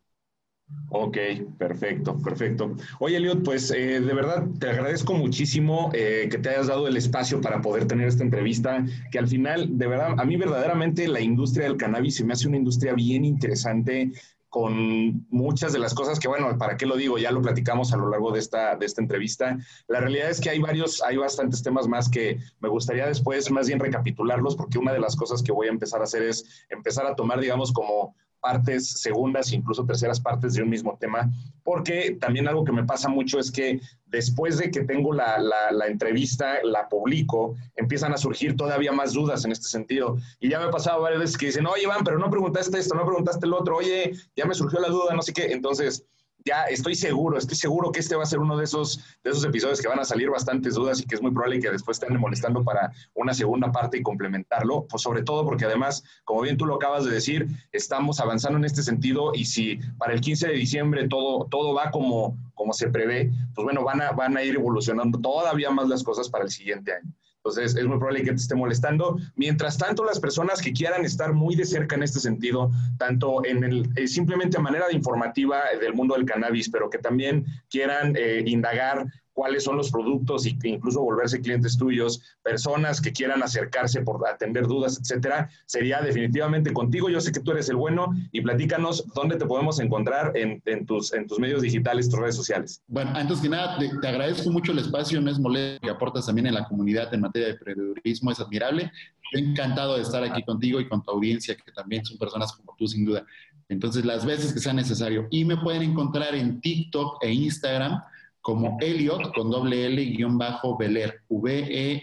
Ok, 0.93 1.17
perfecto, 1.57 2.19
perfecto. 2.19 2.75
Oye, 2.99 3.19
Eliot, 3.19 3.45
pues 3.45 3.71
eh, 3.71 4.01
de 4.01 4.13
verdad 4.15 4.45
te 4.59 4.71
agradezco 4.71 5.15
muchísimo 5.15 5.91
eh, 5.95 6.27
que 6.29 6.39
te 6.39 6.49
hayas 6.49 6.67
dado 6.67 6.89
el 6.89 6.97
espacio 6.97 7.41
para 7.41 7.61
poder 7.61 7.87
tener 7.87 8.09
esta 8.09 8.25
entrevista, 8.25 8.85
que 9.13 9.21
al 9.21 9.29
final, 9.29 9.79
de 9.79 9.87
verdad, 9.87 10.19
a 10.19 10.25
mí 10.25 10.37
verdaderamente 10.37 11.07
la 11.07 11.21
industria 11.21 11.67
del 11.67 11.77
cannabis 11.77 12.17
se 12.17 12.25
me 12.25 12.33
hace 12.33 12.49
una 12.49 12.57
industria 12.57 12.93
bien 12.95 13.25
interesante 13.25 14.11
con 14.49 15.29
muchas 15.31 15.73
de 15.73 15.79
las 15.79 15.95
cosas 15.95 16.19
que, 16.19 16.27
bueno, 16.27 16.59
¿para 16.59 16.77
qué 16.77 16.85
lo 16.87 16.97
digo? 16.97 17.19
Ya 17.19 17.31
lo 17.31 17.41
platicamos 17.41 17.93
a 17.93 17.97
lo 17.97 18.11
largo 18.11 18.33
de 18.33 18.41
esta, 18.41 18.75
de 18.75 18.85
esta 18.85 19.01
entrevista. 19.01 19.57
La 19.87 20.01
realidad 20.01 20.29
es 20.29 20.41
que 20.41 20.51
hay 20.51 20.59
varios, 20.59 21.01
hay 21.05 21.17
bastantes 21.17 21.63
temas 21.63 21.87
más 21.87 22.11
que 22.11 22.41
me 22.59 22.69
gustaría 22.69 23.07
después 23.07 23.49
más 23.53 23.69
bien 23.69 23.79
recapitularlos, 23.79 24.57
porque 24.57 24.79
una 24.79 24.93
de 24.93 24.99
las 24.99 25.15
cosas 25.15 25.41
que 25.41 25.53
voy 25.53 25.69
a 25.69 25.71
empezar 25.71 26.01
a 26.01 26.05
hacer 26.05 26.25
es 26.25 26.67
empezar 26.69 27.07
a 27.07 27.15
tomar, 27.15 27.39
digamos, 27.39 27.73
como 27.73 28.17
partes 28.41 28.91
segundas, 29.01 29.53
incluso 29.53 29.85
terceras 29.85 30.21
partes 30.21 30.55
de 30.55 30.63
un 30.63 30.71
mismo 30.71 30.97
tema, 30.99 31.31
porque 31.63 32.17
también 32.21 32.49
algo 32.49 32.65
que 32.65 32.73
me 32.73 32.85
pasa 32.85 33.09
mucho 33.09 33.39
es 33.39 33.51
que 33.51 33.81
después 34.07 34.59
de 34.59 34.71
que 34.71 34.83
tengo 34.83 35.13
la, 35.13 35.39
la, 35.39 35.87
entrevista, 35.87 36.59
la 36.65 36.89
publico, 36.89 37.55
empiezan 37.77 38.13
a 38.13 38.17
surgir 38.17 38.57
todavía 38.57 38.93
más 38.93 39.13
dudas 39.13 39.45
en 39.45 39.53
este 39.53 39.69
sentido. 39.69 40.17
Y 40.41 40.51
ya 40.51 40.59
me 40.59 40.65
ha 40.65 40.71
pasado 40.71 41.03
varias 41.03 41.21
veces 41.21 41.39
que 41.39 41.47
dicen, 41.47 41.67
oye, 41.67 41.85
Iván, 41.85 42.03
pero 42.05 42.19
no 42.19 42.31
preguntaste 42.31 42.79
esto, 42.79 42.95
no 42.95 43.07
preguntaste 43.07 43.47
el 43.47 43.55
otro, 43.55 43.77
oye, 43.77 44.13
ya 44.35 44.47
me 44.47 44.55
surgió 44.55 44.81
la 44.81 44.89
duda, 44.89 45.15
no 45.15 45.23
sé 45.23 45.33
qué. 45.33 45.53
Entonces, 45.53 46.05
ya 46.45 46.65
estoy 46.65 46.95
seguro, 46.95 47.39
estoy 47.39 47.57
seguro 47.57 47.93
que 47.93 48.01
este 48.01 48.17
va 48.17 48.23
a 48.23 48.27
ser 48.27 48.39
uno 48.39 48.57
de 48.57 48.65
esos, 48.65 48.99
de 49.23 49.31
esos 49.31 49.45
episodios 49.45 49.81
que 49.81 49.89
van 49.89 49.99
a 49.99 50.05
salir 50.05 50.31
bastantes 50.31 50.75
dudas 50.75 51.01
y 51.01 51.07
que 51.07 51.15
es 51.15 51.23
muy 51.23 51.31
probable 51.31 51.61
que 51.61 51.71
después 51.71 52.01
estén 52.01 52.19
molestando 52.19 52.65
para 52.65 52.93
una 53.15 53.35
segunda 53.35 53.71
parte 53.71 53.99
y 53.99 54.03
complementarlo, 54.03 54.87
pues 54.89 55.03
sobre 55.03 55.23
todo 55.23 55.45
porque 55.45 55.65
además, 55.65 56.03
como 56.25 56.43
bien 56.43 56.57
tú 56.57 56.67
lo 56.67 56.77
acabas 56.77 57.05
de 57.05 57.11
decir, 57.11 57.49
estamos 57.73 58.21
avanzando 58.21 58.59
en 58.59 58.65
este 58.65 58.83
sentido 58.83 59.33
y 59.35 59.45
si 59.45 59.79
para 59.99 60.13
el 60.13 60.21
15 60.21 60.49
de 60.49 60.55
diciembre 60.55 61.09
todo, 61.09 61.47
todo 61.51 61.75
va 61.75 61.91
como, 61.91 62.37
como 62.55 62.73
se 62.73 62.89
prevé, 62.89 63.31
pues 63.55 63.65
bueno, 63.65 63.85
van 63.85 64.03
a, 64.03 64.13
van 64.13 64.37
a 64.37 64.43
ir 64.43 64.55
evolucionando 64.55 65.19
todavía 65.19 65.71
más 65.71 65.89
las 65.89 66.03
cosas 66.03 66.29
para 66.29 66.45
el 66.45 66.51
siguiente 66.51 66.95
año. 66.95 67.13
Entonces, 67.43 67.75
es 67.75 67.87
muy 67.87 67.97
probable 67.97 68.23
que 68.23 68.31
te 68.31 68.37
esté 68.37 68.55
molestando. 68.55 69.19
Mientras 69.35 69.79
tanto, 69.79 70.05
las 70.05 70.21
personas 70.21 70.61
que 70.61 70.73
quieran 70.73 71.07
estar 71.07 71.33
muy 71.33 71.57
de 71.57 71.65
cerca 71.65 71.97
en 71.97 72.03
este 72.03 72.21
sentido, 72.21 72.71
tanto 72.99 73.43
en 73.47 73.65
el, 73.65 73.89
eh, 73.97 74.07
simplemente 74.07 74.59
manera 74.59 74.89
de 74.89 74.95
informativa 74.95 75.63
del 75.81 75.95
mundo 75.95 76.15
del 76.17 76.27
cannabis, 76.27 76.69
pero 76.69 76.91
que 76.91 76.99
también 76.99 77.47
quieran 77.71 78.15
eh, 78.15 78.43
indagar 78.45 79.07
cuáles 79.41 79.65
son 79.65 79.79
los 79.79 79.91
productos 79.91 80.45
e 80.45 80.55
incluso 80.65 81.01
volverse 81.01 81.41
clientes 81.41 81.79
tuyos, 81.79 82.21
personas 82.43 83.01
que 83.01 83.11
quieran 83.11 83.43
acercarse 83.43 84.03
por 84.03 84.21
atender 84.29 84.67
dudas, 84.67 85.01
etcétera, 85.01 85.49
sería 85.65 86.03
definitivamente 86.03 86.75
contigo. 86.75 87.09
Yo 87.09 87.23
sé 87.23 87.33
que 87.33 87.41
tú 87.41 87.53
eres 87.53 87.71
el 87.71 87.77
bueno 87.77 88.13
y 88.33 88.43
platícanos 88.43 89.03
dónde 89.15 89.37
te 89.37 89.47
podemos 89.47 89.81
encontrar 89.81 90.37
en, 90.37 90.61
tus, 90.85 91.15
en 91.15 91.27
tus 91.27 91.39
medios 91.39 91.63
digitales, 91.63 92.11
tus 92.11 92.21
redes 92.21 92.37
sociales. 92.37 92.83
Bueno, 92.87 93.13
antes 93.15 93.41
que 93.41 93.49
nada, 93.49 93.79
te, 93.79 94.07
agradezco 94.07 94.51
mucho 94.51 94.73
el 94.73 94.81
espacio, 94.81 95.19
no 95.23 95.31
es 95.31 95.39
molesto 95.39 95.87
que 95.87 95.91
aportas 95.91 96.27
también 96.27 96.49
en 96.49 96.53
la 96.53 96.69
comunidad 96.69 97.15
en 97.15 97.23
materia 97.23 97.49
de 97.49 97.55
periodismo, 97.55 98.31
es 98.31 98.41
admirable. 98.41 98.93
Estoy 99.25 99.53
encantado 99.53 99.97
de 99.97 100.03
estar 100.03 100.23
aquí 100.23 100.43
contigo 100.43 100.81
y 100.81 100.87
con 100.87 101.03
tu 101.03 101.13
audiencia, 101.13 101.57
que 101.57 101.73
también 101.73 102.05
son 102.05 102.19
personas 102.19 102.53
como 102.53 102.77
tú, 102.77 102.87
sin 102.87 103.07
duda. 103.07 103.25
Entonces, 103.71 104.05
las 104.05 104.27
veces 104.27 104.53
que 104.53 104.61
sea 104.61 104.75
necesario. 104.75 105.29
Y 105.31 105.47
me 105.47 105.57
pueden 105.57 105.81
encontrar 105.81 106.35
en 106.35 106.61
TikTok 106.61 107.25
e 107.25 107.33
Instagram 107.33 108.03
como 108.41 108.79
Elliot 108.81 109.35
con 109.35 109.51
doble 109.51 109.87
L 109.87 110.05
guion 110.05 110.39
bajo 110.39 110.77
Beler, 110.77 111.23
V-E-L-H-E-R, 111.29 112.03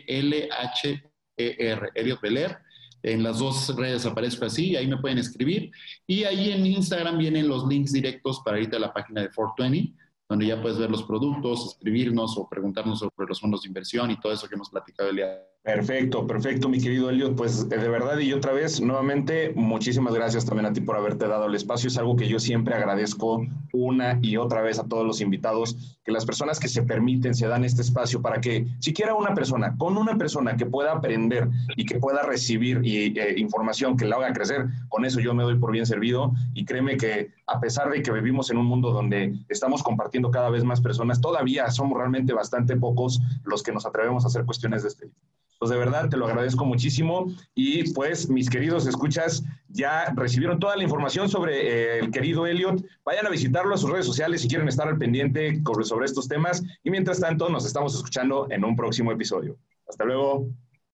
Elliot 1.96 2.22
Beler. 2.22 2.58
En 3.04 3.24
las 3.24 3.40
dos 3.40 3.76
redes 3.76 4.06
aparezco 4.06 4.46
así, 4.46 4.76
ahí 4.76 4.88
me 4.88 4.98
pueden 4.98 5.18
escribir. 5.18 5.72
Y 6.06 6.24
ahí 6.24 6.52
en 6.52 6.66
Instagram 6.66 7.18
vienen 7.18 7.48
los 7.48 7.66
links 7.68 7.94
directos 7.94 8.42
para 8.44 8.60
irte 8.60 8.76
a 8.76 8.80
la 8.80 8.94
página 8.94 9.22
de 9.22 9.30
420, 9.30 9.94
donde 10.28 10.48
ya 10.48 10.62
puedes 10.62 10.78
ver 10.78 10.92
los 10.92 11.04
productos, 11.04 11.68
escribirnos 11.74 12.38
o 12.38 12.50
preguntarnos 12.50 13.00
sobre 13.00 13.28
los 13.28 13.40
fondos 13.40 13.62
de 13.62 13.70
inversión 13.70 14.12
y 14.12 14.20
todo 14.20 14.34
eso 14.34 14.48
que 14.48 14.56
hemos 14.56 14.70
platicado 14.70 15.10
el 15.10 15.16
día 15.18 15.48
Perfecto, 15.68 16.26
perfecto, 16.26 16.70
mi 16.70 16.80
querido 16.80 17.10
Elliot. 17.10 17.36
Pues 17.36 17.68
de 17.68 17.90
verdad 17.90 18.18
y 18.20 18.32
otra 18.32 18.54
vez, 18.54 18.80
nuevamente, 18.80 19.52
muchísimas 19.54 20.14
gracias 20.14 20.46
también 20.46 20.66
a 20.66 20.72
ti 20.72 20.80
por 20.80 20.96
haberte 20.96 21.28
dado 21.28 21.48
el 21.48 21.56
espacio. 21.56 21.90
Es 21.90 21.98
algo 21.98 22.16
que 22.16 22.30
yo 22.30 22.40
siempre 22.40 22.74
agradezco 22.74 23.46
una 23.74 24.18
y 24.22 24.38
otra 24.38 24.62
vez 24.62 24.80
a 24.80 24.88
todos 24.88 25.06
los 25.06 25.20
invitados, 25.20 26.00
que 26.06 26.14
las 26.14 26.26
personas 26.26 26.62
que 26.62 26.70
se 26.70 26.84
permiten, 26.84 27.36
se 27.36 27.48
dan 27.48 27.66
este 27.66 27.82
espacio 27.82 28.22
para 28.22 28.40
que 28.40 28.66
siquiera 28.80 29.14
una 29.14 29.34
persona, 29.34 29.76
con 29.78 29.98
una 29.98 30.18
persona 30.18 30.56
que 30.56 30.66
pueda 30.66 30.94
aprender 30.94 31.50
y 31.76 31.86
que 31.86 32.00
pueda 32.00 32.22
recibir 32.22 32.80
eh, 32.86 33.34
información 33.36 33.98
que 33.98 34.06
la 34.06 34.16
haga 34.16 34.32
crecer, 34.32 34.68
con 34.88 35.04
eso 35.04 35.20
yo 35.20 35.34
me 35.34 35.44
doy 35.44 35.60
por 35.60 35.74
bien 35.74 35.86
servido. 35.86 36.32
Y 36.54 36.64
créeme 36.64 36.96
que 36.96 37.34
a 37.46 37.60
pesar 37.60 37.90
de 37.90 38.02
que 38.02 38.14
vivimos 38.14 38.50
en 38.52 38.58
un 38.58 38.68
mundo 38.68 38.92
donde 38.94 39.34
estamos 39.50 39.84
compartiendo 39.84 40.32
cada 40.32 40.50
vez 40.50 40.64
más 40.64 40.80
personas, 40.80 41.20
todavía 41.20 41.70
somos 41.72 41.98
realmente 41.98 42.32
bastante 42.32 42.78
pocos 42.78 43.20
los 43.44 43.64
que 43.64 43.74
nos 43.74 43.86
atrevemos 43.86 44.24
a 44.24 44.28
hacer 44.28 44.46
cuestiones 44.46 44.84
de 44.84 44.88
este 44.88 45.08
tipo. 45.08 45.37
Pues 45.60 45.72
de 45.72 45.78
verdad 45.78 46.10
te 46.10 46.18
lo 46.18 46.28
agradezco 46.28 46.66
muchísimo 46.66 47.28
y 47.56 47.92
pues 47.94 48.30
mis 48.30 48.50
queridos 48.50 48.86
escuchas 48.88 49.44
ya 49.70 50.14
recibieron 50.16 50.60
toda 50.60 50.76
la 50.76 50.84
información 50.84 51.30
sobre 51.30 51.56
eh, 51.56 52.00
el 52.00 52.12
querido 52.12 52.46
Elliot. 52.46 52.84
Vayan 53.04 53.26
a 53.26 53.30
visitarlo 53.30 53.74
a 53.74 53.78
sus 53.78 53.90
redes 53.90 54.06
sociales 54.06 54.42
si 54.42 54.48
quieren 54.48 54.68
estar 54.68 54.88
al 54.88 54.98
pendiente 54.98 55.62
sobre 55.84 56.06
estos 56.06 56.28
temas 56.28 56.64
y 56.84 56.92
mientras 56.92 57.20
tanto 57.20 57.50
nos 57.50 57.66
estamos 57.66 57.96
escuchando 57.96 58.48
en 58.50 58.64
un 58.64 58.76
próximo 58.76 59.12
episodio. 59.12 59.58
Hasta 59.88 60.06
luego. 60.06 60.48